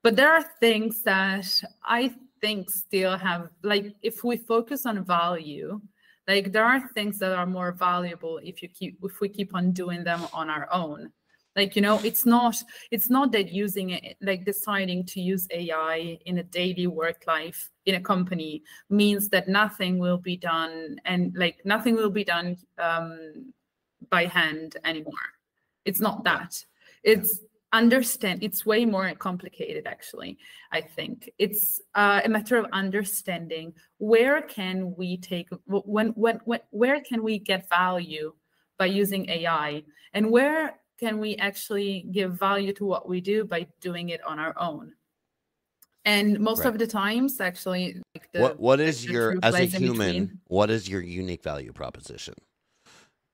But 0.04 0.16
there 0.16 0.32
are 0.32 0.44
things 0.60 1.04
that 1.04 1.64
I 1.84 2.14
think 2.42 2.70
still 2.70 3.18
have 3.18 3.50
like 3.64 3.96
if 4.02 4.24
we 4.24 4.38
focus 4.38 4.86
on 4.86 5.04
value 5.04 5.82
like 6.28 6.52
there 6.52 6.66
are 6.66 6.88
things 6.90 7.18
that 7.20 7.32
are 7.32 7.46
more 7.46 7.72
valuable 7.72 8.40
if 8.44 8.62
you 8.62 8.68
keep 8.68 8.98
if 9.02 9.22
we 9.22 9.30
keep 9.30 9.56
on 9.56 9.72
doing 9.72 10.04
them 10.04 10.22
on 10.34 10.50
our 10.50 10.68
own. 10.72 11.12
Like 11.56 11.76
you 11.76 11.82
know 11.82 12.00
it's 12.04 12.26
not 12.26 12.62
it's 12.92 13.10
not 13.10 13.32
that 13.32 13.52
using 13.52 13.92
it 13.92 14.18
like 14.22 14.46
deciding 14.46 15.06
to 15.06 15.20
use 15.20 15.48
ai 15.50 16.20
in 16.26 16.38
a 16.38 16.44
daily 16.44 16.86
work 16.86 17.24
life 17.26 17.72
in 17.88 17.96
a 17.96 18.00
company 18.00 18.62
means 18.92 19.30
that 19.30 19.48
nothing 19.48 19.98
will 19.98 20.20
be 20.20 20.38
done 20.38 21.00
and 21.06 21.34
like 21.36 21.58
nothing 21.66 21.96
will 21.96 22.12
be 22.12 22.24
done 22.24 22.58
um, 22.78 23.54
by 24.12 24.26
hand 24.26 24.78
anymore. 24.84 25.14
It's 25.86 26.00
not 26.00 26.24
that. 26.26 26.64
It's 27.04 27.40
understand 27.74 28.42
it's 28.42 28.66
way 28.66 28.86
more 28.86 29.14
complicated 29.16 29.86
actually 29.86 30.38
i 30.72 30.80
think. 30.82 31.30
It's 31.38 31.82
uh, 31.96 32.22
a 32.24 32.30
matter 32.30 32.56
of 32.58 32.66
understanding 32.72 33.74
where 33.98 34.42
can 34.42 34.96
we 34.96 35.18
take 35.18 35.50
when, 35.66 36.08
when 36.10 36.40
when 36.46 36.62
where 36.72 37.02
can 37.02 37.24
we 37.24 37.40
get 37.40 37.68
value 37.70 38.34
by 38.78 38.86
using 38.86 39.30
ai 39.30 39.84
and 40.14 40.32
where 40.32 40.80
can 40.98 41.20
we 41.20 41.36
actually 41.38 42.08
give 42.12 42.34
value 42.34 42.74
to 42.74 42.86
what 42.86 43.08
we 43.08 43.22
do 43.22 43.46
by 43.46 43.68
doing 43.82 44.10
it 44.10 44.24
on 44.26 44.40
our 44.40 44.54
own? 44.60 44.94
And 46.06 46.40
most 46.40 46.60
Right. 46.60 46.70
of 46.70 46.80
the 46.80 46.88
times 46.88 47.40
actually 47.42 48.02
like 48.16 48.32
the, 48.32 48.42
what 48.42 48.60
what 48.60 48.80
is 48.80 49.06
your 49.06 49.38
as 49.44 49.56
a 49.56 49.66
human 49.66 50.40
what 50.48 50.70
is 50.70 50.88
your 50.88 51.02
unique 51.02 51.44
value 51.44 51.74
proposition 51.74 52.34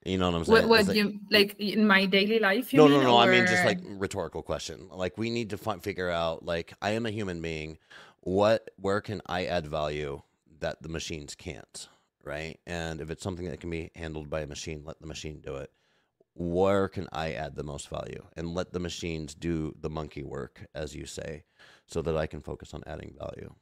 you 0.06 0.18
know 0.18 0.30
what 0.30 0.38
i'm 0.38 0.46
saying? 0.46 0.68
what, 0.68 0.70
what 0.70 0.88
like- 0.88 0.98
you 0.98 1.20
like 1.32 1.56
in 1.60 1.88
my 1.88 2.06
daily 2.06 2.40
life 2.40 2.74
you 2.74 2.78
no 2.78 2.88
no 2.88 2.98
mean, 2.98 3.04
no 3.08 3.18
i 3.18 3.30
mean 3.30 3.46
just 3.48 3.66
like 3.66 3.80
rhetorical 3.84 4.42
question. 4.42 4.90
Like 4.92 5.18
we 5.18 5.30
need 5.30 5.50
to 5.52 5.58
fi- 5.58 5.78
figure 5.78 6.10
out 6.10 6.46
like 6.46 6.74
i 6.82 6.92
am 6.92 7.06
a 7.06 7.12
human 7.12 7.42
being. 7.42 7.78
What 8.22 8.70
where 8.78 9.02
can 9.02 9.22
i 9.26 9.46
add 9.46 9.68
value 9.68 10.22
that 10.60 10.82
the 10.82 10.90
machines 10.90 11.36
can't 11.36 11.88
right? 12.26 12.58
And 12.66 13.02
if 13.02 13.10
it's 13.12 13.22
something 13.22 13.50
that 13.50 13.60
can 13.60 13.70
be 13.70 13.92
handled 13.96 14.30
by 14.30 14.42
a 14.42 14.48
machine 14.48 14.84
let 14.86 15.00
the 15.02 15.08
machine 15.08 15.42
do 15.42 15.56
it. 15.56 15.72
Where 16.36 16.88
can 16.88 17.08
i 17.12 17.34
add 17.34 17.56
the 17.56 17.64
most 17.64 17.90
value? 17.90 18.24
And 18.36 18.54
let 18.54 18.74
the 18.74 18.80
machines 18.80 19.36
do 19.36 19.76
the 19.80 19.90
monkey 19.90 20.24
work 20.24 20.66
as 20.74 20.96
you 20.96 21.06
say 21.06 21.44
so 21.88 22.02
that 22.02 22.18
i 22.18 22.28
can 22.28 22.42
focus 22.42 22.74
on 22.74 22.84
adding 22.88 23.14
value. 23.18 23.54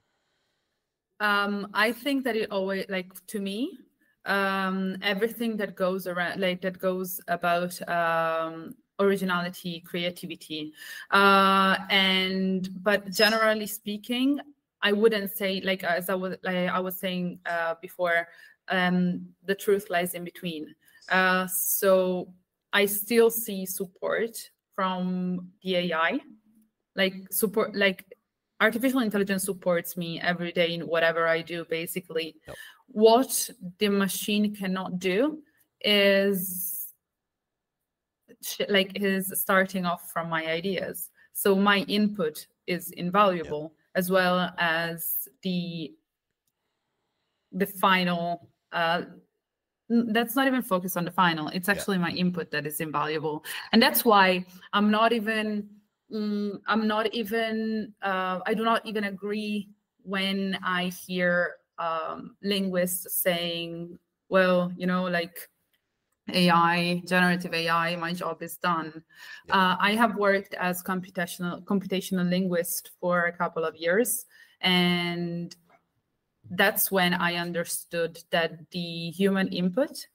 Um, 1.19 1.67
I 1.73 1.91
think 1.91 2.23
that 2.23 2.35
it 2.35 2.51
always 2.51 2.85
like 2.89 3.13
to 3.27 3.39
me, 3.39 3.77
um, 4.25 4.97
everything 5.01 5.57
that 5.57 5.75
goes 5.75 6.07
around 6.07 6.39
like 6.39 6.61
that 6.61 6.79
goes 6.79 7.19
about 7.27 7.79
um 7.89 8.75
originality, 8.99 9.81
creativity. 9.81 10.73
Uh 11.09 11.77
and 11.89 12.69
but 12.83 13.11
generally 13.11 13.67
speaking, 13.67 14.39
I 14.81 14.91
wouldn't 14.91 15.31
say 15.31 15.61
like 15.63 15.83
as 15.83 16.09
I 16.09 16.15
was 16.15 16.35
like 16.43 16.69
I 16.69 16.79
was 16.79 16.99
saying 16.99 17.39
uh 17.45 17.75
before, 17.81 18.27
um 18.67 19.27
the 19.45 19.55
truth 19.55 19.89
lies 19.89 20.13
in 20.13 20.23
between. 20.23 20.75
Uh 21.09 21.47
so 21.47 22.33
I 22.73 22.85
still 22.85 23.29
see 23.29 23.65
support 23.65 24.37
from 24.75 25.49
the 25.63 25.75
AI 25.75 26.19
like 26.95 27.15
support 27.31 27.75
like 27.75 28.05
artificial 28.59 28.99
intelligence 28.99 29.43
supports 29.43 29.97
me 29.97 30.19
every 30.21 30.51
day 30.51 30.73
in 30.73 30.81
whatever 30.87 31.27
I 31.27 31.41
do 31.41 31.65
basically. 31.65 32.35
Yep. 32.47 32.55
What 32.93 33.49
the 33.79 33.89
machine 33.89 34.55
cannot 34.55 34.99
do 34.99 35.41
is 35.81 36.93
like 38.69 38.99
is 39.01 39.31
starting 39.35 39.85
off 39.85 40.11
from 40.11 40.29
my 40.29 40.45
ideas. 40.45 41.09
So 41.33 41.55
my 41.55 41.79
input 41.87 42.47
is 42.67 42.91
invaluable 42.91 43.73
as 43.95 44.09
well 44.09 44.53
as 44.57 45.27
the 45.43 45.93
the 47.51 47.65
final 47.65 48.49
uh 48.71 49.01
that's 49.89 50.35
not 50.35 50.47
even 50.47 50.61
focused 50.61 50.95
on 50.95 51.03
the 51.03 51.11
final 51.11 51.49
it's 51.49 51.67
Yeah. 51.67 51.73
actually 51.73 51.97
my 51.97 52.11
input 52.11 52.49
that 52.51 52.65
is 52.65 52.79
invaluable 52.79 53.43
and 53.73 53.81
that's 53.81 54.05
why 54.05 54.45
i'm 54.71 54.89
not 54.89 55.11
even 55.11 55.67
mm, 56.13 56.57
i'm 56.67 56.87
not 56.87 57.13
even 57.13 57.93
uh, 58.01 58.39
i 58.45 58.53
do 58.53 58.63
not 58.63 58.85
even 58.85 59.03
agree 59.03 59.69
when 60.03 60.57
i 60.63 60.85
hear 60.85 61.55
um, 61.85 62.35
linguists 62.43 63.15
saying 63.25 63.97
well 64.29 64.71
you 64.77 64.87
know 64.87 65.03
like 65.19 65.35
ai 66.33 67.01
generative 67.13 67.53
ai 67.53 67.95
my 67.95 68.13
job 68.13 68.37
is 68.47 68.55
done 68.57 68.89
Yeah. 69.47 69.55
uh, 69.57 69.75
i 69.79 69.91
have 70.01 70.15
worked 70.15 70.53
as 70.53 70.83
computational 70.83 71.55
computational 71.71 72.29
linguist 72.29 72.91
for 72.99 73.15
a 73.25 73.31
couple 73.41 73.63
of 73.65 73.75
years 73.75 74.25
and 74.61 75.55
that's 76.51 76.91
when 76.91 77.13
i 77.13 77.35
understood 77.35 78.13
that 78.29 78.51
the 78.71 79.09
human 79.11 79.47
input 79.61 80.07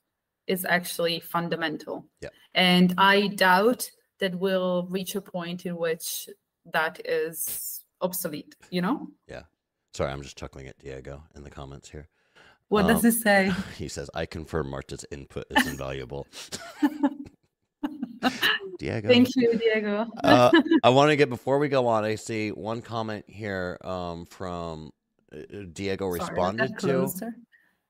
is 0.47 0.65
actually 0.65 1.19
fundamental 1.19 2.05
Yeah. 2.21 2.29
and 2.53 2.93
i 2.97 3.27
doubt 3.27 3.81
that 4.19 4.33
we'll 4.43 4.87
reach 4.97 5.15
a 5.15 5.21
point 5.21 5.65
in 5.65 5.75
which 5.75 6.29
that 6.73 6.95
is 7.05 7.83
obsolete 8.01 8.55
you 8.71 8.81
know 8.81 8.97
sorry 9.97 10.11
i'm 10.11 10.21
just 10.21 10.37
chuckling 10.37 10.67
at 10.67 10.77
diego 10.77 11.23
in 11.35 11.43
the 11.43 11.49
comments 11.49 11.89
here 11.89 12.07
What 12.69 12.85
um, 12.85 12.91
does 12.91 13.05
it 13.05 13.13
say? 13.13 13.51
He 13.77 13.87
says, 13.87 14.09
I 14.13 14.25
confirm 14.25 14.69
Marta's 14.69 15.05
input 15.11 15.45
is 15.49 15.67
invaluable. 15.67 16.27
Diego. 18.77 19.07
Thank 19.07 19.29
you, 19.35 19.57
Diego. 19.57 20.07
uh, 20.23 20.51
I 20.83 20.89
want 20.89 21.09
to 21.09 21.15
get 21.15 21.29
before 21.29 21.59
we 21.59 21.69
go 21.69 21.87
on. 21.87 22.03
I 22.03 22.15
see 22.15 22.51
one 22.51 22.81
comment 22.81 23.25
here 23.27 23.77
um, 23.83 24.25
from 24.25 24.91
uh, 25.33 25.37
Diego 25.73 26.05
Sorry, 26.15 26.19
responded 26.19 26.77
to. 26.79 27.09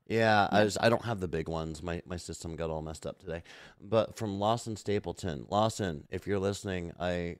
Yeah, 0.07 0.47
I, 0.51 0.63
just 0.63 0.77
I 0.79 0.89
don't 0.89 1.03
have 1.03 1.19
the 1.19 1.27
big 1.27 1.49
ones. 1.49 1.83
My 1.83 2.01
my 2.05 2.15
system 2.15 2.55
got 2.55 2.69
all 2.69 2.81
messed 2.81 3.05
up 3.05 3.19
today. 3.19 3.43
But 3.81 4.15
from 4.15 4.39
Lawson 4.39 4.77
Stapleton, 4.77 5.45
Lawson, 5.49 6.07
if 6.09 6.25
you're 6.25 6.39
listening, 6.39 6.93
I, 6.99 7.37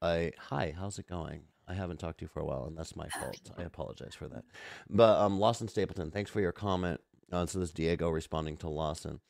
I 0.00 0.30
hi, 0.38 0.74
how's 0.78 1.00
it 1.00 1.08
going? 1.08 1.42
I 1.70 1.74
haven't 1.74 1.98
talked 1.98 2.18
to 2.18 2.24
you 2.24 2.28
for 2.28 2.40
a 2.40 2.44
while, 2.44 2.64
and 2.64 2.76
that's 2.76 2.96
my 2.96 3.08
fault. 3.08 3.52
I 3.56 3.62
apologize 3.62 4.14
for 4.14 4.26
that. 4.28 4.44
But 4.88 5.18
um, 5.18 5.38
Lawson 5.38 5.68
Stapleton, 5.68 6.10
thanks 6.10 6.30
for 6.30 6.40
your 6.40 6.50
comment. 6.52 7.00
Uh, 7.30 7.46
so 7.46 7.60
this 7.60 7.70
Diego 7.70 8.10
responding 8.10 8.56
to 8.58 8.68
Lawson. 8.68 9.20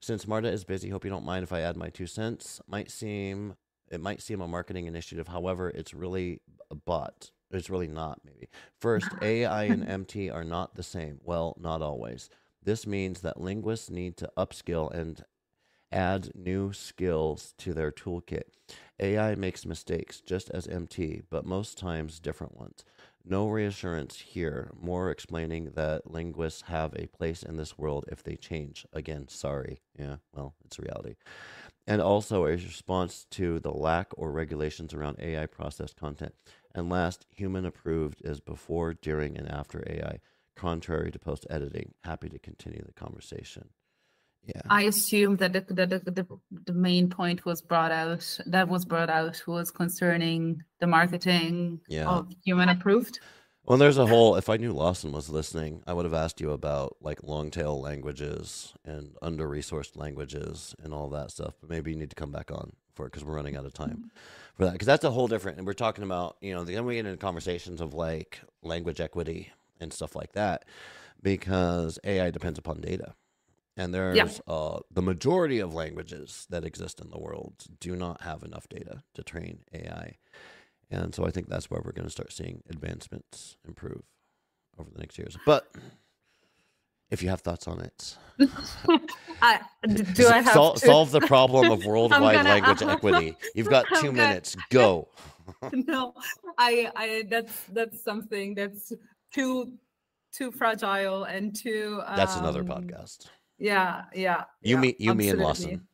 Since 0.00 0.26
Marta 0.26 0.48
is 0.48 0.64
busy, 0.64 0.88
hope 0.88 1.04
you 1.04 1.10
don't 1.10 1.24
mind 1.24 1.42
if 1.42 1.52
I 1.52 1.60
add 1.60 1.76
my 1.76 1.90
two 1.90 2.06
cents. 2.06 2.60
Might 2.66 2.90
seem 2.90 3.56
it 3.90 4.00
might 4.00 4.22
seem 4.22 4.40
a 4.40 4.48
marketing 4.48 4.86
initiative. 4.86 5.28
However, 5.28 5.68
it's 5.68 5.92
really 5.92 6.40
a 6.70 6.74
bot. 6.74 7.30
It's 7.50 7.68
really 7.68 7.88
not, 7.88 8.20
maybe. 8.24 8.48
First, 8.80 9.08
AI 9.22 9.64
and 9.64 9.86
MT 9.86 10.30
are 10.30 10.44
not 10.44 10.74
the 10.74 10.82
same. 10.82 11.20
Well, 11.22 11.54
not 11.60 11.82
always. 11.82 12.30
This 12.62 12.86
means 12.86 13.20
that 13.20 13.40
linguists 13.40 13.90
need 13.90 14.16
to 14.16 14.30
upskill 14.38 14.90
and 14.90 15.22
add 15.92 16.30
new 16.34 16.72
skills 16.72 17.54
to 17.58 17.74
their 17.74 17.92
toolkit. 17.92 18.44
AI 18.98 19.34
makes 19.34 19.66
mistakes, 19.66 20.20
just 20.20 20.50
as 20.50 20.66
MT, 20.66 21.22
but 21.30 21.44
most 21.44 21.78
times 21.78 22.20
different 22.20 22.56
ones. 22.56 22.84
No 23.24 23.48
reassurance 23.48 24.18
here, 24.18 24.70
more 24.80 25.10
explaining 25.10 25.72
that 25.74 26.10
linguists 26.10 26.62
have 26.62 26.92
a 26.94 27.06
place 27.06 27.42
in 27.42 27.56
this 27.56 27.78
world 27.78 28.04
if 28.10 28.22
they 28.22 28.36
change. 28.36 28.84
Again, 28.92 29.28
sorry. 29.28 29.80
Yeah, 29.98 30.16
well, 30.34 30.54
it's 30.64 30.78
reality. 30.78 31.14
And 31.86 32.00
also 32.00 32.46
a 32.46 32.50
response 32.52 33.26
to 33.30 33.60
the 33.60 33.72
lack 33.72 34.12
or 34.16 34.32
regulations 34.32 34.94
around 34.94 35.18
AI 35.20 35.46
processed 35.46 35.96
content. 35.96 36.34
And 36.74 36.88
last, 36.88 37.26
human 37.30 37.64
approved 37.64 38.22
is 38.24 38.40
before, 38.40 38.94
during, 38.94 39.36
and 39.36 39.48
after 39.48 39.84
AI, 39.86 40.18
contrary 40.56 41.10
to 41.12 41.18
post 41.18 41.46
editing. 41.50 41.94
Happy 42.04 42.28
to 42.28 42.38
continue 42.38 42.82
the 42.84 42.92
conversation. 42.92 43.70
Yeah. 44.44 44.62
I 44.68 44.82
assume 44.82 45.36
that 45.36 45.52
the, 45.52 45.60
the, 45.60 45.86
the, 46.10 46.26
the, 46.66 46.72
main 46.72 47.08
point 47.08 47.44
was 47.44 47.62
brought 47.62 47.92
out, 47.92 48.38
that 48.46 48.68
was 48.68 48.84
brought 48.84 49.08
out, 49.08 49.40
was 49.46 49.70
concerning 49.70 50.62
the 50.80 50.88
marketing 50.88 51.80
yeah. 51.86 52.08
of 52.08 52.28
human 52.44 52.68
approved. 52.68 53.20
Well, 53.64 53.78
there's 53.78 53.98
a 53.98 54.06
whole. 54.06 54.34
If 54.34 54.48
I 54.48 54.56
knew 54.56 54.72
Lawson 54.72 55.12
was 55.12 55.28
listening, 55.28 55.82
I 55.86 55.92
would 55.92 56.04
have 56.04 56.14
asked 56.14 56.40
you 56.40 56.50
about 56.50 56.96
like 57.00 57.22
long 57.22 57.52
tail 57.52 57.80
languages 57.80 58.74
and 58.84 59.14
under 59.22 59.48
resourced 59.48 59.96
languages 59.96 60.74
and 60.82 60.92
all 60.92 61.08
that 61.10 61.30
stuff. 61.30 61.54
But 61.60 61.70
maybe 61.70 61.92
you 61.92 61.96
need 61.96 62.10
to 62.10 62.16
come 62.16 62.32
back 62.32 62.50
on 62.50 62.72
for 62.94 63.06
it 63.06 63.12
because 63.12 63.24
we're 63.24 63.36
running 63.36 63.56
out 63.56 63.64
of 63.64 63.72
time 63.72 63.90
mm-hmm. 63.90 64.08
for 64.56 64.64
that. 64.64 64.72
Because 64.72 64.86
that's 64.86 65.04
a 65.04 65.12
whole 65.12 65.28
different. 65.28 65.58
And 65.58 65.66
we're 65.66 65.74
talking 65.74 66.02
about 66.02 66.38
you 66.40 66.52
know 66.52 66.64
then 66.64 66.84
we 66.84 66.96
get 66.96 67.06
into 67.06 67.16
conversations 67.18 67.80
of 67.80 67.94
like 67.94 68.40
language 68.62 69.00
equity 69.00 69.52
and 69.80 69.92
stuff 69.92 70.16
like 70.16 70.32
that 70.32 70.64
because 71.22 72.00
AI 72.02 72.32
depends 72.32 72.58
upon 72.58 72.80
data. 72.80 73.14
And 73.76 73.94
there's 73.94 74.16
yeah. 74.16 74.52
uh, 74.52 74.80
the 74.90 75.02
majority 75.02 75.58
of 75.58 75.74
languages 75.74 76.46
that 76.50 76.64
exist 76.64 77.00
in 77.00 77.08
the 77.08 77.18
world 77.18 77.64
do 77.80 77.96
not 77.96 78.22
have 78.22 78.42
enough 78.42 78.68
data 78.68 79.02
to 79.14 79.22
train 79.22 79.60
AI. 79.72 80.16
And 80.90 81.14
so 81.14 81.24
I 81.24 81.30
think 81.30 81.48
that's 81.48 81.70
where 81.70 81.80
we're 81.82 81.92
going 81.92 82.06
to 82.06 82.12
start 82.12 82.32
seeing 82.32 82.62
advancements 82.68 83.56
improve 83.66 84.02
over 84.78 84.90
the 84.90 84.98
next 84.98 85.18
years. 85.18 85.38
But 85.46 85.66
if 87.10 87.22
you 87.22 87.30
have 87.30 87.40
thoughts 87.40 87.66
on 87.66 87.80
it, 87.80 88.16
I, 89.42 89.60
do 89.86 90.26
I 90.26 90.42
have 90.42 90.52
sol- 90.52 90.76
solve 90.76 91.10
the 91.10 91.20
problem 91.20 91.70
of 91.70 91.84
worldwide 91.86 92.36
gonna, 92.36 92.48
language 92.48 92.82
equity? 92.86 93.36
You've 93.54 93.70
got 93.70 93.86
2 94.00 94.08
I'm 94.08 94.14
minutes. 94.14 94.54
Go. 94.70 95.08
no, 95.72 96.14
I, 96.58 96.90
I, 96.94 97.24
that's 97.28 97.64
that's 97.72 98.02
something 98.04 98.54
that's 98.54 98.92
too 99.34 99.72
too 100.32 100.50
fragile 100.50 101.24
and 101.24 101.54
too. 101.54 102.00
Um, 102.06 102.16
that's 102.16 102.36
another 102.36 102.60
um, 102.60 102.68
podcast. 102.68 103.28
Yeah, 103.62 104.02
yeah. 104.12 104.42
You 104.60 104.74
yeah, 104.74 104.80
mean 104.80 104.94
you 104.98 105.14
me 105.14 105.28
and 105.28 105.38
Lawson. 105.38 105.86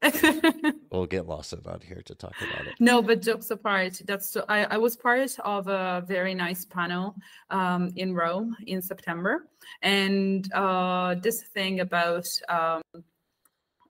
we'll 0.92 1.06
get 1.06 1.26
Lawson 1.26 1.60
on 1.66 1.80
here 1.80 2.02
to 2.04 2.14
talk 2.14 2.34
about 2.40 2.68
it. 2.68 2.74
No, 2.78 3.02
but 3.02 3.20
jokes 3.20 3.50
apart, 3.50 4.00
that's 4.04 4.30
so, 4.30 4.44
I, 4.48 4.64
I 4.66 4.76
was 4.76 4.94
part 4.94 5.36
of 5.40 5.66
a 5.66 6.04
very 6.06 6.34
nice 6.34 6.64
panel 6.64 7.16
um, 7.50 7.92
in 7.96 8.14
Rome 8.14 8.56
in 8.68 8.80
September, 8.80 9.48
and 9.82 10.50
uh, 10.52 11.16
this 11.16 11.42
thing 11.42 11.80
about 11.80 12.28
um, 12.48 12.82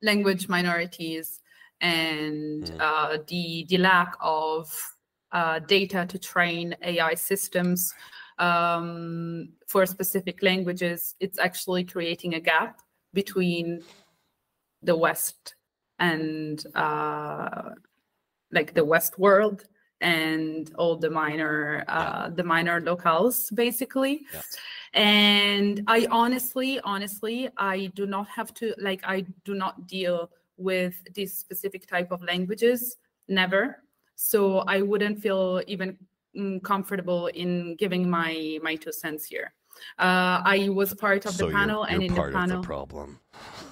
language 0.03 0.49
minorities 0.49 1.43
and 1.83 2.65
mm. 2.65 2.81
uh, 2.81 3.19
the 3.29 3.67
the 3.69 3.77
lack 3.77 4.15
of 4.23 4.75
uh, 5.33 5.59
data 5.59 6.07
to 6.09 6.19
train 6.19 6.75
AI 6.83 7.13
systems 7.15 7.93
um, 8.39 9.51
for 9.67 9.85
specific 9.85 10.43
languages, 10.43 11.17
it's 11.21 11.39
actually 11.39 11.85
creating 11.85 12.33
a 12.35 12.41
gap 12.41 12.81
between 13.15 13.83
the 14.83 14.97
West 14.97 15.55
and 15.99 16.63
uh, 16.75 17.71
like 18.53 18.75
the 18.75 18.85
West 18.85 19.19
world 19.19 19.65
and 20.01 20.71
all 20.77 20.97
the 20.97 21.09
minor 21.09 21.85
uh, 21.89 22.25
yeah. 22.27 22.31
the 22.35 22.45
minor 22.45 22.81
locales 22.81 23.55
basically. 23.55 24.27
Yeah. 24.33 24.43
And 24.93 25.83
I 25.87 26.07
honestly, 26.11 26.81
honestly, 26.81 27.49
I 27.57 27.87
do 27.95 28.07
not 28.07 28.29
have 28.29 28.53
to 28.55 28.75
like 28.79 29.01
I 29.05 29.25
do 29.45 29.55
not 29.55 29.87
deal 29.87 30.31
with 30.57 30.95
this 31.15 31.37
specific 31.37 31.87
type 31.87 32.13
of 32.13 32.23
languages 32.23 32.97
never 33.29 33.83
so 34.15 34.59
i 34.61 34.81
wouldn't 34.81 35.21
feel 35.21 35.61
even 35.67 35.97
mm, 36.37 36.63
comfortable 36.63 37.27
in 37.29 37.75
giving 37.77 38.09
my 38.09 38.59
my 38.63 38.75
two 38.77 38.93
cents 38.93 39.25
here 39.25 39.53
uh, 39.99 40.43
I 40.45 40.69
was 40.73 40.93
part 40.95 41.25
of 41.25 41.35
so 41.35 41.47
the 41.47 41.53
panel, 41.53 41.87
you're, 41.89 42.01
you're 42.01 42.03
and 42.03 42.03
in 42.03 42.15
the 42.15 42.33
panel, 42.33 42.61
the 42.61 42.67
problem. 42.67 43.21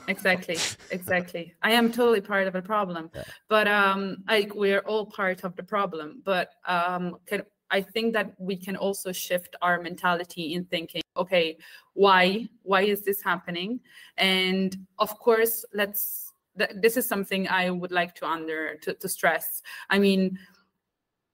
exactly, 0.08 0.56
exactly. 0.90 1.54
I 1.62 1.72
am 1.72 1.90
totally 1.90 2.20
part 2.20 2.46
of 2.46 2.52
the 2.52 2.62
problem, 2.62 3.10
yeah. 3.14 3.24
but 3.48 3.66
um, 3.66 4.18
like 4.28 4.54
we're 4.54 4.80
all 4.80 5.06
part 5.06 5.42
of 5.42 5.56
the 5.56 5.62
problem. 5.62 6.22
But 6.24 6.50
um, 6.66 7.16
can, 7.26 7.42
I 7.70 7.80
think 7.80 8.12
that 8.12 8.34
we 8.38 8.56
can 8.56 8.76
also 8.76 9.10
shift 9.10 9.56
our 9.62 9.80
mentality 9.80 10.54
in 10.54 10.64
thinking, 10.66 11.02
okay, 11.16 11.58
why, 11.94 12.48
why 12.62 12.82
is 12.82 13.02
this 13.02 13.22
happening? 13.22 13.80
And 14.16 14.76
of 14.98 15.18
course, 15.18 15.64
let's. 15.74 16.28
Th- 16.58 16.70
this 16.74 16.98
is 16.98 17.08
something 17.08 17.48
I 17.48 17.70
would 17.70 17.92
like 17.92 18.14
to 18.16 18.26
under 18.26 18.76
to, 18.82 18.92
to 18.92 19.08
stress. 19.08 19.62
I 19.88 19.98
mean, 19.98 20.38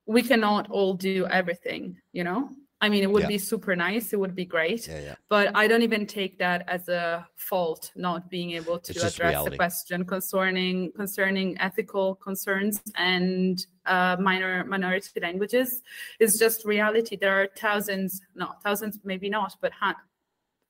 we 0.06 0.22
cannot 0.22 0.70
all 0.70 0.94
do 0.94 1.26
everything, 1.26 1.96
you 2.12 2.22
know 2.22 2.50
I 2.80 2.88
mean, 2.88 3.02
it 3.02 3.10
would 3.10 3.22
yeah. 3.22 3.28
be 3.28 3.38
super 3.38 3.74
nice. 3.74 4.12
It 4.12 4.20
would 4.20 4.36
be 4.36 4.44
great. 4.44 4.86
Yeah, 4.86 5.00
yeah. 5.00 5.14
But 5.28 5.56
I 5.56 5.66
don't 5.66 5.82
even 5.82 6.06
take 6.06 6.38
that 6.38 6.64
as 6.68 6.88
a 6.88 7.26
fault, 7.36 7.90
not 7.96 8.30
being 8.30 8.52
able 8.52 8.78
to 8.78 8.92
address 8.92 9.18
reality. 9.18 9.50
the 9.50 9.56
question 9.56 10.04
concerning 10.04 10.92
concerning 10.92 11.58
ethical 11.60 12.14
concerns 12.16 12.80
and 12.94 13.66
uh, 13.86 14.16
minor 14.20 14.64
minority 14.64 15.18
languages. 15.20 15.82
It's 16.20 16.38
just 16.38 16.64
reality. 16.64 17.16
There 17.16 17.42
are 17.42 17.48
thousands, 17.56 18.20
no, 18.36 18.52
thousands, 18.62 19.00
maybe 19.02 19.28
not, 19.28 19.56
but 19.60 19.72
ha- 19.72 19.96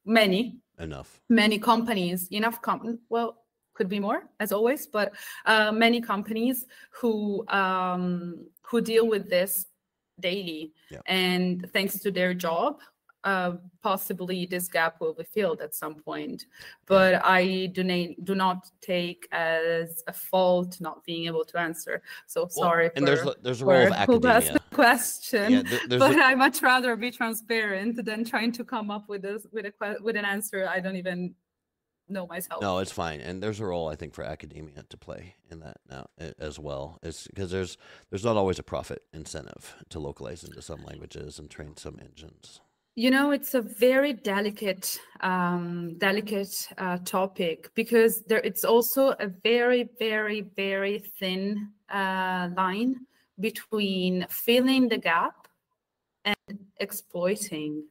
many 0.09 0.57
enough 0.79 1.21
many 1.29 1.59
companies 1.59 2.29
enough 2.31 2.63
com- 2.63 2.99
well 3.09 3.45
could 3.75 3.89
be 3.89 4.01
more 4.01 4.23
as 4.41 4.53
always 4.53 4.87
but 4.87 5.13
uh, 5.47 5.71
many 5.71 6.01
companies 6.01 6.67
who 6.91 7.47
um, 7.49 8.47
who 8.63 8.81
deal 8.81 9.07
with 9.07 9.29
this 9.29 9.67
daily. 10.21 10.73
Yeah. 10.91 11.01
And 11.07 11.69
thanks 11.73 11.99
to 12.01 12.11
their 12.11 12.35
job, 12.35 12.81
uh, 13.25 13.53
possibly 13.83 14.47
this 14.47 14.69
gap 14.69 15.01
will 15.01 15.13
be 15.13 15.25
filled 15.25 15.61
at 15.61 15.75
some 15.75 15.97
point. 15.97 16.47
But 16.87 17.21
I 17.25 17.67
do, 17.73 17.83
na- 17.83 18.15
do 18.25 18.35
not 18.35 18.71
take 18.81 19.27
as 19.33 20.03
a 20.07 20.13
fault 20.13 20.81
not 20.81 21.05
being 21.05 21.27
able 21.27 21.45
to 21.47 21.59
answer. 21.59 22.03
So 22.27 22.43
well, 22.43 22.51
sorry. 22.51 22.91
and 22.95 23.07
for, 23.07 23.15
there's 23.15 23.29
there's 23.43 23.63
a 23.63 23.67
role 23.67 23.87
of 23.87 23.93
academia. 23.93 24.53
The 24.53 24.61
question, 24.75 25.53
yeah, 25.53 25.63
there, 25.89 25.99
but 25.99 26.17
a... 26.17 26.23
I 26.23 26.35
much 26.37 26.63
rather 26.63 26.95
be 26.95 27.11
transparent 27.11 28.05
than 28.05 28.25
trying 28.25 28.53
to 28.53 28.65
come 28.65 28.91
up 28.91 29.09
with 29.09 29.25
a 29.25 29.43
with 29.53 29.67
a 29.67 29.97
with 30.01 30.17
an 30.17 30.25
answer 30.25 30.69
I 30.69 30.79
don't 30.79 30.97
even 30.97 31.35
know 32.11 32.27
myself. 32.27 32.63
No, 32.63 32.79
it's 32.79 32.93
fine, 32.93 33.21
and 33.21 33.43
there's 33.43 33.61
a 33.61 33.67
role 33.67 33.89
I 33.89 33.97
think 33.97 34.15
for 34.15 34.25
academia 34.25 34.85
to 34.89 34.97
play 34.97 35.35
in 35.51 35.61
that 35.61 35.79
now 35.89 36.09
as 36.39 36.59
well. 36.59 36.99
It's 37.03 37.27
because 37.27 37.51
there's 37.51 37.77
there's 38.11 38.25
not 38.25 38.37
always 38.37 38.59
a 38.59 38.63
profit 38.63 39.03
incentive 39.13 39.77
to 39.91 39.99
localize 39.99 40.45
into 40.45 40.63
some 40.63 40.85
languages 40.85 41.39
and 41.39 41.51
train 41.51 41.77
some 41.77 41.99
engines. 42.01 42.61
You 42.95 43.13
know, 43.13 43.31
it's 43.31 43.55
a 43.55 43.63
very 43.63 44.13
delicate, 44.13 44.99
um, 45.21 45.95
delicate 45.99 46.69
uh, 46.79 46.99
topic 47.05 47.71
because 47.77 48.23
there 48.23 48.41
it's 48.41 48.65
also 48.65 49.11
a 49.21 49.29
very, 49.45 49.89
very, 50.01 50.41
very 50.41 50.99
thin 50.99 51.71
uh, 51.91 52.49
line 52.57 53.07
between 53.39 54.27
filling 54.29 54.89
the 54.89 54.99
gap 54.99 55.47
and 56.25 56.59
exploiting, 56.81 57.85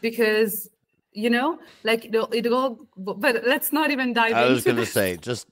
because 0.00 0.68
you 1.12 1.30
know 1.30 1.58
like 1.84 2.06
it'll, 2.06 2.28
it'll 2.32 2.88
but 2.96 3.42
let's 3.46 3.72
not 3.72 3.90
even 3.90 4.12
dive 4.12 4.30
into 4.30 4.40
I 4.40 4.48
was 4.48 4.64
going 4.64 4.76
to 4.76 4.86
say 4.86 5.16
just 5.16 5.46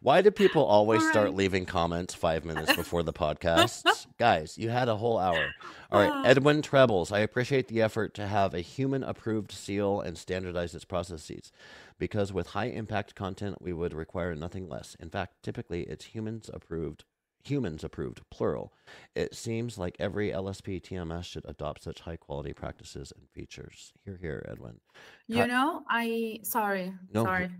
why 0.00 0.22
do 0.22 0.30
people 0.30 0.64
always 0.64 1.02
All 1.02 1.08
start 1.10 1.34
leaving 1.34 1.66
comments 1.66 2.14
five 2.14 2.44
minutes 2.44 2.74
before 2.76 3.02
the 3.02 3.12
podcast? 3.12 4.06
Guys, 4.18 4.56
you 4.56 4.70
had 4.70 4.88
a 4.88 4.96
whole 4.96 5.18
hour. 5.18 5.48
All 5.90 6.00
right, 6.00 6.10
ah. 6.12 6.22
Edwin 6.24 6.62
Trebles, 6.62 7.12
I 7.12 7.20
appreciate 7.20 7.68
the 7.68 7.82
effort 7.82 8.14
to 8.14 8.26
have 8.26 8.54
a 8.54 8.60
human 8.60 9.02
approved 9.02 9.52
seal 9.52 10.00
and 10.00 10.16
standardize 10.16 10.74
its 10.74 10.84
processes. 10.84 11.50
Because 11.98 12.32
with 12.32 12.48
high 12.48 12.66
impact 12.66 13.14
content, 13.14 13.60
we 13.60 13.72
would 13.72 13.94
require 13.94 14.34
nothing 14.34 14.68
less. 14.68 14.96
In 15.00 15.10
fact, 15.10 15.42
typically 15.42 15.82
it's 15.82 16.06
humans 16.06 16.50
approved, 16.52 17.04
humans 17.46 17.84
approved, 17.84 18.20
plural. 18.30 18.72
It 19.14 19.34
seems 19.34 19.78
like 19.78 19.96
every 19.98 20.30
LSP 20.30 20.82
TMS 20.82 21.24
should 21.24 21.44
adopt 21.46 21.82
such 21.82 22.00
high 22.00 22.16
quality 22.16 22.52
practices 22.52 23.12
and 23.16 23.28
features. 23.30 23.92
Here, 24.04 24.18
here, 24.20 24.46
Edwin. 24.50 24.80
you 25.28 25.46
know 25.46 25.82
i 25.88 26.38
sorry 26.42 26.92
No. 27.12 27.24
sorry 27.24 27.50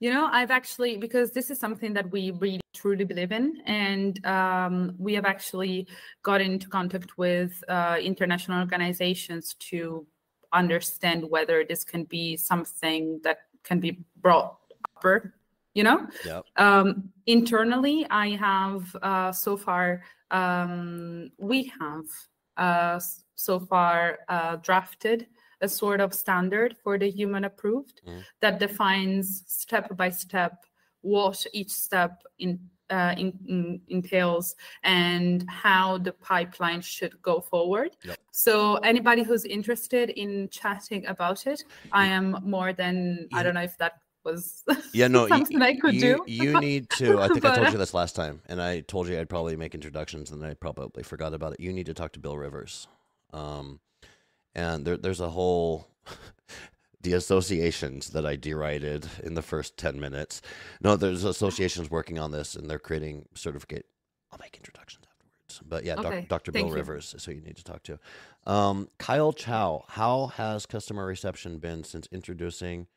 you 0.00 0.12
know 0.12 0.28
i've 0.32 0.50
actually 0.50 0.96
because 0.96 1.30
this 1.32 1.50
is 1.50 1.58
something 1.58 1.92
that 1.94 2.10
we 2.10 2.32
really 2.32 2.60
truly 2.74 3.04
believe 3.04 3.32
in 3.32 3.60
and 3.66 4.24
um, 4.26 4.94
we 4.98 5.14
have 5.14 5.24
actually 5.24 5.86
got 6.22 6.40
into 6.40 6.68
contact 6.68 7.18
with 7.18 7.62
uh, 7.68 7.96
international 8.00 8.60
organizations 8.60 9.54
to 9.70 10.06
understand 10.52 11.28
whether 11.28 11.64
this 11.64 11.84
can 11.84 12.04
be 12.04 12.36
something 12.36 13.20
that 13.24 13.38
can 13.64 13.80
be 13.80 13.98
brought 14.20 14.58
upward 14.96 15.32
you 15.78 15.84
know 15.84 15.98
Yep. 16.24 16.42
um, 16.56 16.86
internally 17.26 17.98
i 18.10 18.28
have 18.48 18.82
uh, 19.10 19.30
so 19.44 19.56
far 19.56 20.02
um, 20.30 21.30
we 21.38 21.72
have 21.80 22.06
uh, 22.56 23.00
so 23.46 23.54
far 23.60 24.18
uh, 24.28 24.56
drafted 24.56 25.28
a 25.60 25.68
sort 25.68 26.00
of 26.00 26.12
standard 26.12 26.76
for 26.82 26.98
the 26.98 27.10
human 27.20 27.44
approved 27.44 27.96
Mhm. 28.06 28.22
that 28.42 28.54
defines 28.66 29.44
step 29.46 29.96
by 29.96 30.10
step 30.10 30.54
what 31.02 31.38
each 31.52 31.70
step 31.70 32.12
in, 32.38 32.58
uh, 32.90 33.14
in, 33.22 33.28
in- 33.46 33.80
entails 33.88 34.56
and 34.82 35.48
how 35.48 35.98
the 35.98 36.12
pipeline 36.12 36.82
should 36.82 37.14
go 37.22 37.40
forward. 37.40 37.90
Yep. 38.04 38.18
So 38.32 38.76
anybody 38.92 39.22
who's 39.22 39.44
interested 39.44 40.10
in 40.10 40.48
chatting 40.50 41.06
about 41.06 41.46
it, 41.46 41.60
I 41.92 42.06
am 42.06 42.26
more 42.42 42.72
than 42.72 43.28
I 43.32 43.42
don't 43.44 43.54
know 43.54 43.66
if 43.72 43.76
that 43.78 43.94
was 44.32 44.64
Yeah, 44.92 45.08
no, 45.16 45.26
something 45.28 45.60
I 45.62 45.74
could 45.74 45.94
you, 45.94 46.00
do. 46.00 46.24
You 46.26 46.60
need 46.60 46.90
to. 46.90 47.20
I 47.20 47.28
think 47.28 47.44
I 47.44 47.54
told 47.56 47.72
you 47.72 47.78
this 47.78 47.94
last 47.94 48.14
time, 48.14 48.40
and 48.46 48.60
I 48.60 48.80
told 48.80 49.08
you 49.08 49.18
I'd 49.18 49.28
probably 49.28 49.56
make 49.56 49.74
introductions, 49.74 50.30
and 50.30 50.44
I 50.44 50.54
probably 50.54 51.02
forgot 51.02 51.34
about 51.34 51.54
it. 51.54 51.60
You 51.60 51.72
need 51.72 51.86
to 51.86 51.94
talk 51.94 52.12
to 52.12 52.20
Bill 52.20 52.36
Rivers, 52.36 52.88
um, 53.32 53.80
and 54.54 54.84
there, 54.84 54.96
there's 54.96 55.20
a 55.20 55.30
whole 55.30 55.88
the 57.00 57.14
associations 57.14 58.10
that 58.10 58.26
I 58.26 58.36
derided 58.36 59.08
in 59.22 59.34
the 59.34 59.42
first 59.42 59.76
ten 59.76 59.98
minutes. 59.98 60.42
No, 60.80 60.96
there's 60.96 61.24
associations 61.24 61.90
working 61.90 62.18
on 62.18 62.30
this, 62.30 62.54
and 62.54 62.68
they're 62.68 62.78
creating 62.78 63.26
certificate. 63.34 63.86
I'll 64.30 64.38
make 64.40 64.56
introductions 64.56 65.06
afterwards, 65.10 65.62
but 65.66 65.84
yeah, 65.84 65.94
Okay, 65.94 66.20
doc, 66.20 66.28
Dr. 66.28 66.52
Bill 66.52 66.68
you. 66.68 66.74
Rivers 66.74 67.14
is 67.14 67.24
who 67.24 67.32
you 67.32 67.40
need 67.40 67.56
to 67.56 67.64
talk 67.64 67.82
to. 67.84 67.98
Um, 68.46 68.88
Kyle 68.98 69.32
Chow, 69.32 69.84
how 69.88 70.26
has 70.28 70.66
customer 70.66 71.06
reception 71.06 71.58
been 71.58 71.82
since 71.82 72.06
introducing? 72.12 72.88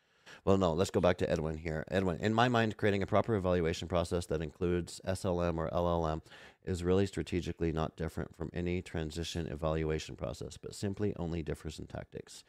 Well, 0.44 0.58
no, 0.58 0.74
let's 0.74 0.90
go 0.90 1.02
back 1.02 1.18
to 1.18 1.30
Edwin 1.30 1.58
here. 1.58 1.86
Edwin, 1.92 2.18
in 2.20 2.34
my 2.34 2.50
mind, 2.50 2.76
creating 2.78 3.04
a 3.04 3.08
proper 3.08 3.36
evaluation 3.36 3.88
process 3.88 4.26
that 4.28 4.42
includes 4.42 5.00
SLM 5.06 5.58
or 5.60 5.70
LLM 5.70 6.22
is 6.66 6.84
really 6.84 7.06
strategically 7.06 7.72
not 7.72 7.96
different 7.96 8.36
from 8.36 8.50
any 8.54 8.82
transition 8.82 9.46
evaluation 9.48 10.16
process, 10.16 10.58
but 10.58 10.74
simply 10.74 11.14
only 11.18 11.44
differs 11.44 11.78
in 11.78 11.86
tactics. 11.86 12.44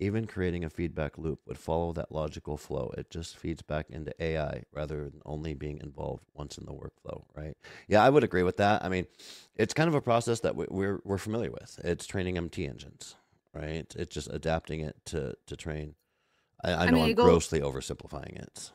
Even 0.00 0.26
creating 0.26 0.64
a 0.64 0.70
feedback 0.70 1.18
loop 1.18 1.40
would 1.46 1.58
follow 1.58 1.92
that 1.92 2.10
logical 2.10 2.56
flow. 2.56 2.92
It 2.98 3.10
just 3.10 3.36
feeds 3.36 3.62
back 3.62 3.86
into 3.90 4.12
AI 4.22 4.64
rather 4.72 5.04
than 5.04 5.20
only 5.24 5.54
being 5.54 5.78
involved 5.78 6.24
once 6.34 6.58
in 6.58 6.64
the 6.66 6.72
workflow, 6.72 7.22
right? 7.36 7.56
Yeah, 7.86 8.02
I 8.02 8.10
would 8.10 8.24
agree 8.24 8.42
with 8.42 8.56
that. 8.56 8.84
I 8.84 8.88
mean, 8.88 9.06
it's 9.54 9.74
kind 9.74 9.88
of 9.88 9.94
a 9.94 10.00
process 10.00 10.40
that 10.40 10.56
we- 10.56 10.66
we're 10.68 11.00
we're 11.04 11.18
familiar 11.18 11.52
with. 11.52 11.78
It's 11.84 12.06
training 12.06 12.38
MT 12.38 12.66
engines, 12.66 13.14
right? 13.52 13.86
It's 13.96 14.14
just 14.14 14.28
adapting 14.32 14.80
it 14.80 14.96
to 15.06 15.36
to 15.46 15.56
train. 15.56 15.94
I, 16.66 16.72
I 16.72 16.82
I 16.82 16.86
know 16.86 16.92
mean, 16.92 17.04
I'm 17.10 17.14
grossly 17.14 17.60
oversimplifying 17.60 18.36
it. 18.36 18.72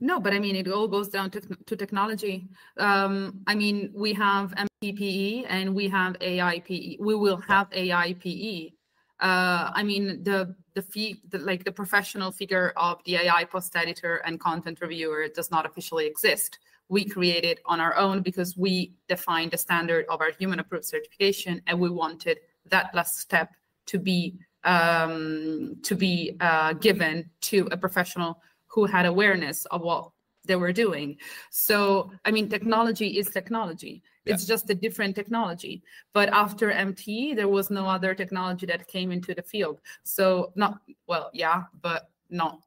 No, 0.00 0.20
but 0.20 0.32
I 0.32 0.38
mean, 0.38 0.56
it 0.56 0.68
all 0.68 0.88
goes 0.88 1.08
down 1.08 1.30
to, 1.32 1.40
to 1.40 1.76
technology. 1.76 2.48
Um, 2.78 3.40
I 3.46 3.54
mean, 3.54 3.90
we 3.94 4.12
have 4.14 4.54
MTPE 4.54 5.46
and 5.48 5.74
we 5.74 5.88
have 5.88 6.16
AIPE. 6.20 6.98
We 7.00 7.14
will 7.14 7.36
have 7.36 7.68
AIPE. 7.72 8.74
Uh, 9.20 9.70
I 9.74 9.82
mean, 9.82 10.22
the 10.22 10.54
the 10.74 10.82
fee, 10.82 11.20
the, 11.30 11.38
like 11.38 11.64
the 11.64 11.72
professional 11.72 12.30
figure 12.30 12.72
of 12.76 13.00
the 13.04 13.16
AI 13.16 13.44
post 13.44 13.74
editor 13.74 14.16
and 14.24 14.38
content 14.38 14.80
reviewer 14.80 15.26
does 15.34 15.50
not 15.50 15.66
officially 15.66 16.06
exist. 16.06 16.60
We 16.88 17.04
create 17.04 17.44
it 17.44 17.58
on 17.66 17.80
our 17.80 17.96
own 17.96 18.22
because 18.22 18.56
we 18.56 18.94
defined 19.08 19.50
the 19.50 19.58
standard 19.58 20.06
of 20.08 20.20
our 20.20 20.30
human 20.30 20.60
approved 20.60 20.84
certification, 20.84 21.60
and 21.66 21.80
we 21.80 21.90
wanted 21.90 22.38
that 22.66 22.94
last 22.94 23.18
step 23.18 23.50
to 23.86 23.98
be 23.98 24.38
um, 24.64 25.76
to 25.82 25.94
be 25.94 26.36
uh, 26.40 26.74
given 26.74 27.30
to 27.42 27.68
a 27.70 27.76
professional 27.76 28.40
who 28.66 28.84
had 28.84 29.06
awareness 29.06 29.64
of 29.66 29.82
what 29.82 30.10
they 30.44 30.56
were 30.56 30.72
doing. 30.72 31.16
So, 31.50 32.10
I 32.24 32.30
mean, 32.30 32.48
technology 32.48 33.18
is 33.18 33.28
technology. 33.30 34.02
It's 34.24 34.44
just 34.44 34.68
a 34.68 34.74
different 34.74 35.16
technology. 35.16 35.82
But 36.12 36.28
after 36.28 36.70
MT, 36.70 37.32
there 37.32 37.48
was 37.48 37.70
no 37.70 37.86
other 37.86 38.14
technology 38.14 38.66
that 38.66 38.86
came 38.86 39.10
into 39.10 39.34
the 39.34 39.42
field. 39.42 39.80
So, 40.04 40.52
not 40.54 40.80
well, 41.06 41.30
yeah, 41.32 41.64
but 41.80 42.10
not 42.28 42.60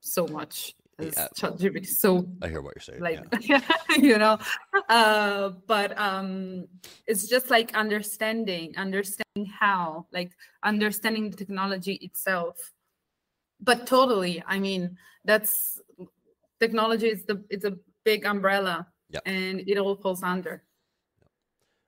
so 0.00 0.26
much 0.26 0.74
Yeah. 1.00 1.28
ChatGPT. 1.36 1.86
So 1.86 2.28
I 2.42 2.48
hear 2.48 2.60
what 2.60 2.74
you're 2.74 2.82
saying. 2.82 3.00
like 3.00 3.22
yeah. 3.40 3.60
you 3.96 4.18
know 4.18 4.36
uh 4.88 5.50
but 5.66 5.96
um 5.98 6.66
it's 7.06 7.28
just 7.28 7.50
like 7.50 7.72
understanding 7.76 8.76
understanding 8.76 9.46
how 9.46 10.06
like 10.12 10.32
understanding 10.64 11.30
the 11.30 11.36
technology 11.36 11.94
itself 12.02 12.72
but 13.60 13.86
totally 13.86 14.42
i 14.48 14.58
mean 14.58 14.96
that's 15.24 15.80
technology 16.58 17.06
is 17.08 17.24
the 17.26 17.44
it's 17.48 17.64
a 17.64 17.74
big 18.04 18.24
umbrella 18.26 18.86
Yep. 19.10 19.22
and 19.24 19.60
it 19.66 19.78
all 19.78 19.94
falls 19.96 20.22
under 20.22 20.62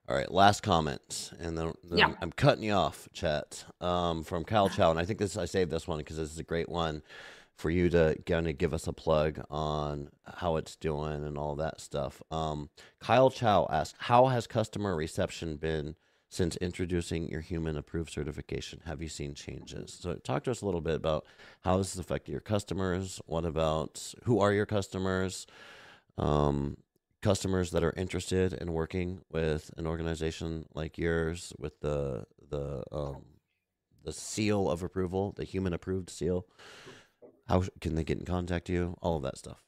All 0.09 0.17
right, 0.17 0.31
last 0.33 0.63
comments, 0.63 1.33
and 1.39 1.57
then, 1.57 1.73
then 1.85 1.99
Yeah. 1.99 2.07
I'm, 2.07 2.17
I'm 2.23 2.33
cutting 2.33 2.65
you 2.65 2.73
off, 2.73 3.09
chat. 3.13 3.65
Um, 3.81 4.25
from 4.25 4.43
Kyle 4.45 4.69
Chow, 4.69 4.91
and 4.91 4.99
I 4.99 5.05
think 5.05 5.19
this 5.21 5.37
I 5.37 5.45
saved 5.45 5.71
this 5.71 5.87
one 5.87 5.99
because 5.99 6.17
this 6.17 6.33
is 6.33 6.39
a 6.39 6.43
great 6.43 6.69
one 6.69 7.03
for 7.61 7.71
you 7.71 7.91
to 7.91 8.17
kind 8.25 8.49
of 8.49 8.57
give 8.57 8.73
us 8.73 8.87
a 8.87 8.93
plug 8.93 9.39
on 9.51 10.09
how 10.25 10.57
it's 10.57 10.77
doing 10.77 11.27
and 11.27 11.37
all 11.37 11.55
that 11.57 11.79
stuff. 11.79 12.23
Um, 12.31 12.71
Kyle 13.01 13.29
Chow 13.29 13.69
asked, 13.71 13.97
"How 13.99 14.29
has 14.29 14.47
customer 14.47 14.97
reception 14.97 15.57
been 15.57 15.95
since 16.31 16.57
introducing 16.57 17.29
your 17.29 17.43
human 17.43 17.77
approved 17.77 18.11
certification? 18.11 18.81
Have 18.87 19.03
you 19.03 19.09
seen 19.09 19.35
changes?" 19.35 19.93
So, 19.93 20.15
talk 20.15 20.45
to 20.45 20.51
us 20.51 20.63
a 20.63 20.65
little 20.65 20.81
bit 20.81 20.95
about 20.95 21.27
how 21.61 21.77
this 21.77 21.93
has 21.93 22.01
affected 22.01 22.33
your 22.33 22.41
customers. 22.41 23.21
What 23.27 23.45
about 23.45 24.15
who 24.25 24.41
are 24.41 24.55
your 24.55 24.67
customers? 24.67 25.47
Um, 26.17 26.79
customers 27.21 27.73
that 27.73 27.85
are 27.85 27.93
interested 27.95 28.55
in 28.55 28.73
working 28.73 29.21
with 29.31 29.71
an 29.77 29.87
organization 29.87 30.65
like 30.75 30.97
yours 30.97 31.53
with 31.59 31.79
the 31.81 32.25
the 32.49 32.83
um, 32.91 33.25
the 34.03 34.15
seal 34.15 34.71
of 34.71 34.83
approval, 34.83 35.33
the 35.37 35.45
human 35.45 35.75
approved 35.75 36.09
seal. 36.09 36.47
How 37.51 37.64
can 37.80 37.96
they 37.96 38.05
get 38.05 38.18
in 38.20 38.24
contact 38.24 38.68
with 38.68 38.76
you? 38.76 38.96
All 39.03 39.16
of 39.16 39.24
that 39.24 39.36
stuff. 39.36 39.61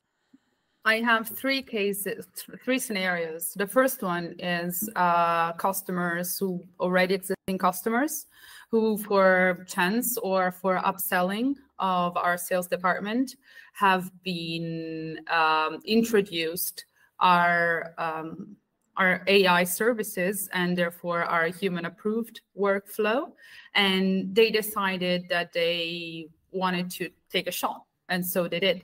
I 0.84 1.00
have 1.00 1.28
three 1.28 1.62
cases, 1.62 2.28
three 2.64 2.78
scenarios. 2.78 3.54
The 3.56 3.66
first 3.66 4.02
one 4.02 4.36
is 4.38 4.88
uh, 4.94 5.52
customers 5.54 6.38
who 6.38 6.62
already 6.78 7.14
existing 7.14 7.58
customers 7.58 8.26
who, 8.70 8.98
for 8.98 9.64
chance 9.68 10.16
or 10.18 10.52
for 10.52 10.78
upselling 10.78 11.56
of 11.80 12.16
our 12.16 12.36
sales 12.38 12.68
department, 12.68 13.34
have 13.72 14.12
been 14.22 15.18
um, 15.28 15.80
introduced 15.84 16.84
our 17.18 17.94
um, 17.98 18.56
our 18.96 19.24
AI 19.26 19.64
services 19.64 20.48
and 20.52 20.78
therefore 20.78 21.24
our 21.24 21.46
human 21.46 21.86
approved 21.86 22.42
workflow, 22.56 23.32
and 23.74 24.32
they 24.34 24.50
decided 24.50 25.28
that 25.30 25.52
they 25.52 26.28
wanted 26.52 26.90
to 26.92 27.10
take 27.30 27.46
a 27.48 27.52
shot, 27.52 27.84
and 28.08 28.24
so 28.24 28.48
they 28.48 28.60
did. 28.60 28.82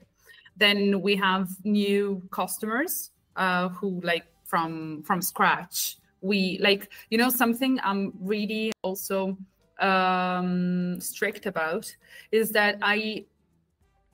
Then 0.56 1.00
we 1.02 1.14
have 1.16 1.48
new 1.64 2.22
customers 2.30 3.10
uh, 3.36 3.68
who 3.68 4.00
like 4.02 4.26
from 4.44 5.02
from 5.04 5.22
scratch. 5.22 5.98
We 6.20 6.58
like 6.60 6.90
you 7.10 7.18
know 7.18 7.30
something 7.30 7.78
i'm 7.84 8.12
really 8.18 8.72
also 8.82 9.38
um 9.78 11.00
strict 11.00 11.46
about 11.46 11.94
is 12.32 12.50
that 12.50 12.78
i 12.82 13.24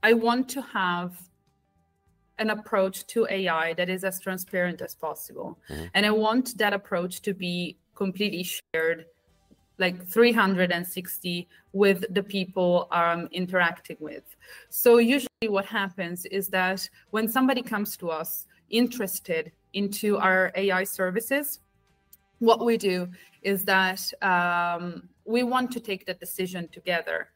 i 0.02 0.12
want 0.12 0.46
to 0.50 0.60
have 0.60 1.16
an 2.38 2.50
approach 2.50 3.06
to 3.06 3.26
ai 3.30 3.72
that 3.74 3.88
is 3.88 4.04
as 4.04 4.20
transparent 4.20 4.82
as 4.82 4.94
possible. 4.94 5.58
Mhm. 5.70 5.90
and 5.94 6.04
i 6.04 6.10
want 6.10 6.58
that 6.58 6.74
approach 6.74 7.22
to 7.22 7.32
be 7.32 7.78
completely 7.94 8.44
shared 8.44 9.06
like 9.78 10.06
360 10.06 11.48
with 11.72 12.04
the 12.10 12.22
people 12.22 12.88
I'm 12.90 13.28
interacting 13.32 13.96
with. 14.00 14.36
So 14.68 14.98
usually 14.98 15.48
what 15.48 15.66
happens 15.66 16.26
is 16.26 16.48
that 16.48 16.88
when 17.10 17.28
somebody 17.28 17.62
comes 17.62 17.96
to 17.98 18.10
us 18.10 18.46
interested 18.70 19.52
into 19.72 20.16
our 20.18 20.52
AI 20.54 20.84
services, 20.84 21.60
what 22.38 22.64
we 22.64 22.76
do 22.76 23.08
is 23.42 23.64
that 23.64 24.00
um, 24.22 25.08
we 25.24 25.42
want 25.42 25.70
to 25.72 25.80
take 25.80 26.06
the 26.06 26.14
decision 26.14 26.68
together. 26.68 27.30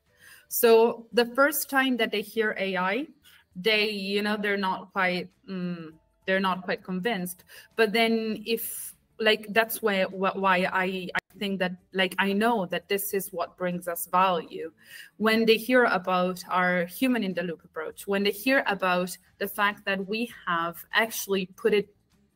So 0.48 1.06
the 1.12 1.26
first 1.26 1.68
time 1.68 1.96
that 1.98 2.10
they 2.10 2.22
hear 2.22 2.54
AI, 2.58 3.06
they, 3.54 3.90
you 3.90 4.22
know, 4.22 4.36
they're 4.36 4.56
not 4.56 4.92
quite, 4.92 5.28
um, 5.48 5.94
they're 6.26 6.40
not 6.40 6.62
quite 6.62 6.82
convinced. 6.82 7.44
But 7.76 7.92
then 7.92 8.42
if 8.46 8.94
like 9.20 9.46
that's 9.50 9.82
why 9.82 10.04
why 10.04 10.68
I, 10.72 11.08
I 11.14 11.38
think 11.38 11.58
that 11.58 11.72
like 11.92 12.14
I 12.18 12.32
know 12.32 12.66
that 12.66 12.88
this 12.88 13.14
is 13.14 13.32
what 13.32 13.56
brings 13.56 13.88
us 13.88 14.06
value. 14.06 14.72
When 15.16 15.44
they 15.44 15.56
hear 15.56 15.84
about 15.84 16.42
our 16.50 16.86
human 16.86 17.24
in 17.24 17.34
the 17.34 17.42
loop 17.42 17.64
approach, 17.64 18.06
when 18.06 18.22
they 18.22 18.30
hear 18.30 18.62
about 18.66 19.16
the 19.38 19.48
fact 19.48 19.84
that 19.86 20.06
we 20.06 20.32
have 20.46 20.84
actually 20.92 21.46
put 21.56 21.74
it 21.74 21.88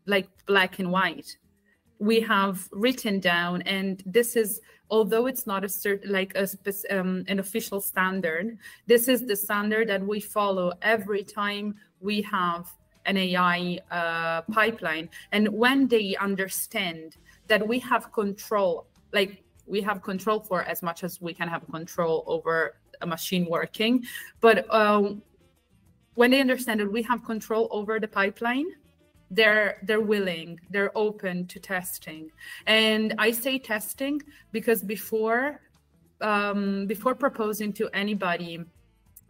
like 0.07 0.29
black 0.47 0.79
and 0.79 0.91
white, 0.91 1.37
we 1.99 2.21
have 2.21 2.69
written 2.73 3.21
down, 3.21 3.63
and 3.63 4.03
this 4.05 4.35
is 4.35 4.61
although 4.91 5.27
it's 5.27 5.47
not 5.47 5.65
a 5.65 5.69
certain 5.69 6.11
like 6.11 6.35
a 6.35 6.49
um, 6.91 7.25
an 7.29 7.39
official 7.39 7.81
standard, 7.81 8.59
this 8.87 9.09
is 9.09 9.27
the 9.27 9.37
standard 9.37 9.89
that 9.89 10.05
we 10.05 10.21
follow 10.21 10.73
every 10.83 11.23
time 11.23 11.77
we 12.01 12.21
have 12.23 12.69
an 13.07 13.17
AI 13.17 13.79
uh, 13.91 14.43
pipeline. 14.53 15.09
And 15.33 15.49
when 15.49 15.89
they 15.89 16.17
understand 16.17 17.17
that 17.49 17.67
we 17.67 17.79
have 17.81 18.13
control, 18.13 18.87
like 19.13 19.43
we 19.67 19.81
have 19.83 20.03
control 20.03 20.41
for 20.41 20.63
as 20.63 20.83
much 20.83 21.05
as 21.05 21.21
we 21.21 21.35
can 21.35 21.49
have 21.49 21.67
control 21.71 22.25
over 22.27 22.77
a 23.01 23.07
machine 23.07 23.47
working, 23.49 24.05
but 24.41 24.73
um, 24.73 25.23
when 26.15 26.31
they 26.31 26.41
understand 26.41 26.81
that 26.81 26.91
we 26.91 27.03
have 27.03 27.25
control 27.25 27.69
over 27.71 27.99
the 27.99 28.09
pipeline, 28.09 28.67
they're 29.31 29.79
they're 29.85 30.01
willing, 30.01 30.61
they're 30.71 30.97
open 30.97 31.47
to 31.47 31.59
testing. 31.59 32.31
And 32.67 33.15
I 33.19 33.31
say 33.31 33.59
testing 33.59 34.23
because 34.53 34.83
before 34.83 35.61
um, 36.21 36.87
before 36.87 37.15
proposing 37.15 37.73
to 37.75 37.89
anybody 37.95 38.65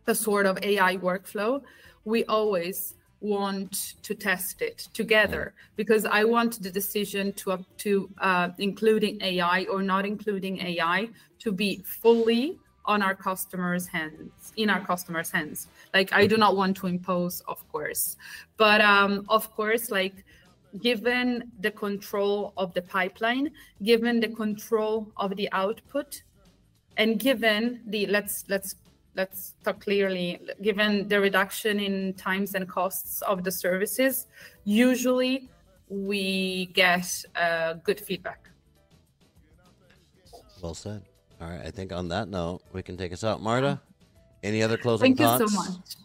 a 0.06 0.14
sort 0.14 0.46
of 0.46 0.58
AI 0.62 0.96
workflow, 0.96 1.62
we 2.04 2.24
always 2.24 2.94
want 3.22 3.94
to 4.02 4.14
test 4.14 4.62
it 4.62 4.88
together 4.92 5.54
because 5.76 6.04
I 6.04 6.24
want 6.24 6.62
the 6.62 6.70
decision 6.70 7.32
to 7.34 7.52
up 7.52 7.64
to 7.78 8.10
uh, 8.18 8.50
including 8.58 9.22
AI 9.22 9.64
or 9.70 9.82
not 9.82 10.04
including 10.04 10.60
AI 10.60 11.08
to 11.38 11.52
be 11.52 11.82
fully 11.84 12.58
on 12.84 13.00
our 13.00 13.14
customers' 13.14 13.86
hands, 13.86 14.52
in 14.56 14.68
our 14.68 14.84
customers' 14.84 15.30
hands. 15.30 15.68
Like 15.94 16.12
I 16.12 16.26
do 16.26 16.36
not 16.36 16.56
want 16.56 16.76
to 16.78 16.88
impose, 16.88 17.42
of 17.46 17.66
course, 17.70 18.16
but 18.56 18.80
um, 18.80 19.24
of 19.28 19.54
course, 19.54 19.90
like 19.90 20.24
given 20.80 21.52
the 21.60 21.70
control 21.70 22.52
of 22.56 22.74
the 22.74 22.82
pipeline, 22.82 23.50
given 23.84 24.20
the 24.20 24.28
control 24.28 25.12
of 25.16 25.36
the 25.36 25.48
output, 25.52 26.22
and 26.96 27.20
given 27.20 27.80
the 27.86 28.06
let's 28.06 28.44
let's 28.48 28.74
let's 29.14 29.54
talk 29.64 29.80
clearly, 29.80 30.40
given 30.62 31.08
the 31.08 31.20
reduction 31.20 31.80
in 31.80 32.14
times 32.14 32.54
and 32.54 32.68
costs 32.68 33.22
of 33.22 33.44
the 33.44 33.50
services, 33.50 34.26
usually 34.64 35.48
we 35.88 36.66
get 36.74 37.24
uh, 37.36 37.74
good 37.84 38.00
feedback. 38.00 38.48
Well 40.62 40.74
said. 40.74 41.02
All 41.40 41.48
right. 41.48 41.60
I 41.66 41.70
think 41.70 41.92
on 41.92 42.08
that 42.08 42.28
note, 42.28 42.62
we 42.72 42.82
can 42.82 42.96
take 42.96 43.12
us 43.12 43.24
out. 43.24 43.42
Marta, 43.42 43.80
any 44.42 44.62
other 44.62 44.76
closing 44.76 45.16
Thank 45.16 45.18
thoughts? 45.18 45.40
you 45.40 45.48
so 45.48 45.56
much. 45.56 45.96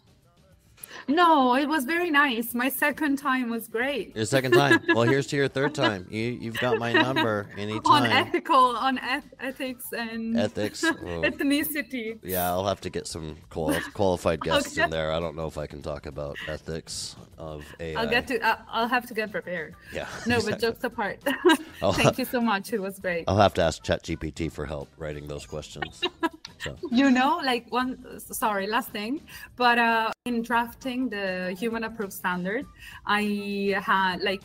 No, 1.08 1.54
it 1.56 1.66
was 1.66 1.84
very 1.84 2.10
nice. 2.10 2.54
My 2.54 2.68
second 2.68 3.16
time 3.16 3.48
was 3.48 3.66
great. 3.66 4.14
Your 4.14 4.26
second 4.26 4.52
time. 4.52 4.80
well, 4.88 5.02
here's 5.12 5.26
to 5.28 5.36
your 5.36 5.48
third 5.48 5.74
time. 5.74 6.06
You 6.10 6.24
you've 6.24 6.58
got 6.58 6.78
my 6.78 6.92
number 6.92 7.46
anytime. 7.56 8.04
on 8.04 8.06
ethical, 8.06 8.76
on 8.76 8.98
eth- 8.98 9.32
ethics 9.40 9.86
and 9.96 10.38
ethics, 10.38 10.84
oh. 10.84 10.94
ethnicity. 11.22 12.18
Yeah, 12.22 12.50
I'll 12.50 12.66
have 12.66 12.82
to 12.82 12.90
get 12.90 13.06
some 13.06 13.36
quali- 13.48 13.80
qualified 13.94 14.40
guests 14.44 14.74
okay. 14.76 14.84
in 14.84 14.90
there. 14.90 15.10
I 15.10 15.18
don't 15.18 15.34
know 15.34 15.46
if 15.46 15.56
I 15.56 15.66
can 15.66 15.80
talk 15.80 16.04
about 16.04 16.36
ethics 16.46 17.16
of 17.38 17.64
AI. 17.80 17.98
I'll 18.00 18.08
get 18.08 18.26
to. 18.28 18.58
I'll 18.70 18.88
have 18.88 19.06
to 19.06 19.14
get 19.14 19.32
prepared. 19.32 19.74
Yeah. 19.94 20.06
No, 20.26 20.36
exactly. 20.36 20.52
but 20.52 20.60
jokes 20.60 20.84
apart. 20.84 21.22
Thank 21.80 22.18
you 22.18 22.26
so 22.26 22.40
much. 22.40 22.72
It 22.74 22.80
was 22.82 22.98
great. 22.98 23.24
I'll 23.28 23.36
have 23.38 23.54
to 23.54 23.62
ask 23.62 23.82
ChatGPT 23.82 24.52
for 24.52 24.66
help 24.66 24.90
writing 24.98 25.26
those 25.26 25.46
questions. 25.46 26.02
So. 26.58 26.76
You 26.90 27.10
know, 27.10 27.40
like 27.44 27.70
one. 27.70 28.18
Sorry, 28.20 28.66
last 28.66 28.90
thing, 28.90 29.20
but 29.56 29.78
uh, 29.78 30.10
in 30.26 30.42
drafting 30.42 31.08
the 31.08 31.54
human 31.58 31.84
approved 31.84 32.12
standard, 32.12 32.66
I 33.06 33.80
had 33.80 34.22
like 34.22 34.42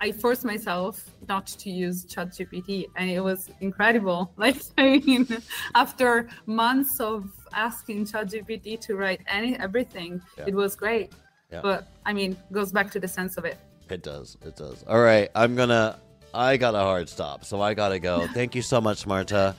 I 0.00 0.12
forced 0.12 0.44
myself 0.44 1.04
not 1.28 1.46
to 1.46 1.70
use 1.70 2.04
ChatGPT, 2.04 2.86
and 2.96 3.10
it 3.10 3.20
was 3.20 3.50
incredible. 3.60 4.32
Like, 4.38 4.62
I 4.78 4.98
mean, 4.98 5.26
after 5.74 6.28
months 6.46 7.00
of 7.00 7.30
asking 7.52 8.06
ChatGPT 8.06 8.80
to 8.82 8.94
write 8.94 9.20
any 9.26 9.58
everything, 9.58 10.22
yeah. 10.38 10.44
it 10.46 10.54
was 10.54 10.76
great. 10.76 11.12
Yeah. 11.50 11.60
But 11.62 11.88
I 12.06 12.12
mean, 12.12 12.36
goes 12.52 12.72
back 12.72 12.90
to 12.92 13.00
the 13.00 13.08
sense 13.08 13.36
of 13.36 13.44
it. 13.44 13.58
It 13.90 14.02
does. 14.02 14.36
It 14.42 14.56
does. 14.56 14.84
All 14.86 15.00
right, 15.00 15.28
I'm 15.34 15.56
gonna. 15.56 15.98
I 16.32 16.56
got 16.58 16.74
a 16.74 16.78
hard 16.78 17.08
stop, 17.08 17.44
so 17.44 17.60
I 17.60 17.74
gotta 17.74 17.98
go. 17.98 18.26
Thank 18.34 18.54
you 18.54 18.62
so 18.62 18.80
much, 18.80 19.06
Marta. 19.06 19.56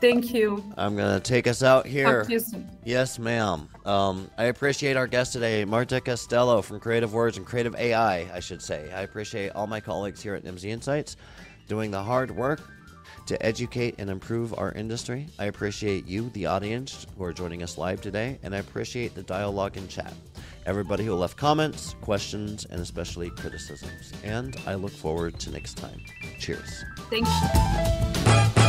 Thank 0.00 0.34
you. 0.34 0.62
I'm 0.76 0.96
going 0.96 1.14
to 1.14 1.20
take 1.20 1.46
us 1.46 1.62
out 1.62 1.86
here. 1.86 2.26
Yes, 2.84 3.18
ma'am. 3.18 3.68
Um, 3.84 4.30
I 4.36 4.44
appreciate 4.44 4.96
our 4.96 5.06
guest 5.06 5.32
today, 5.32 5.64
Marta 5.64 6.00
Castello 6.00 6.62
from 6.62 6.80
Creative 6.80 7.12
Words 7.12 7.36
and 7.36 7.46
Creative 7.46 7.74
AI, 7.76 8.28
I 8.32 8.40
should 8.40 8.62
say. 8.62 8.92
I 8.92 9.02
appreciate 9.02 9.50
all 9.50 9.66
my 9.66 9.80
colleagues 9.80 10.22
here 10.22 10.34
at 10.34 10.44
Nimdzi 10.44 10.66
Insights 10.66 11.16
doing 11.66 11.90
the 11.90 12.02
hard 12.02 12.30
work 12.30 12.60
to 13.26 13.44
educate 13.44 13.94
and 13.98 14.10
improve 14.10 14.56
our 14.58 14.72
industry. 14.72 15.26
I 15.38 15.46
appreciate 15.46 16.06
you, 16.06 16.30
the 16.30 16.46
audience, 16.46 17.06
who 17.16 17.24
are 17.24 17.32
joining 17.32 17.62
us 17.62 17.78
live 17.78 18.00
today, 18.00 18.38
and 18.42 18.54
I 18.54 18.58
appreciate 18.58 19.14
the 19.14 19.22
dialogue 19.22 19.76
and 19.76 19.88
chat. 19.88 20.12
Everybody 20.66 21.04
who 21.04 21.14
left 21.14 21.36
comments, 21.36 21.94
questions, 22.00 22.66
and 22.66 22.80
especially 22.80 23.30
criticisms. 23.30 24.12
And 24.22 24.56
I 24.66 24.74
look 24.74 24.92
forward 24.92 25.38
to 25.40 25.50
next 25.50 25.76
time. 25.76 26.00
Cheers. 26.38 26.84
Thank 27.10 27.26
you. 27.26 28.63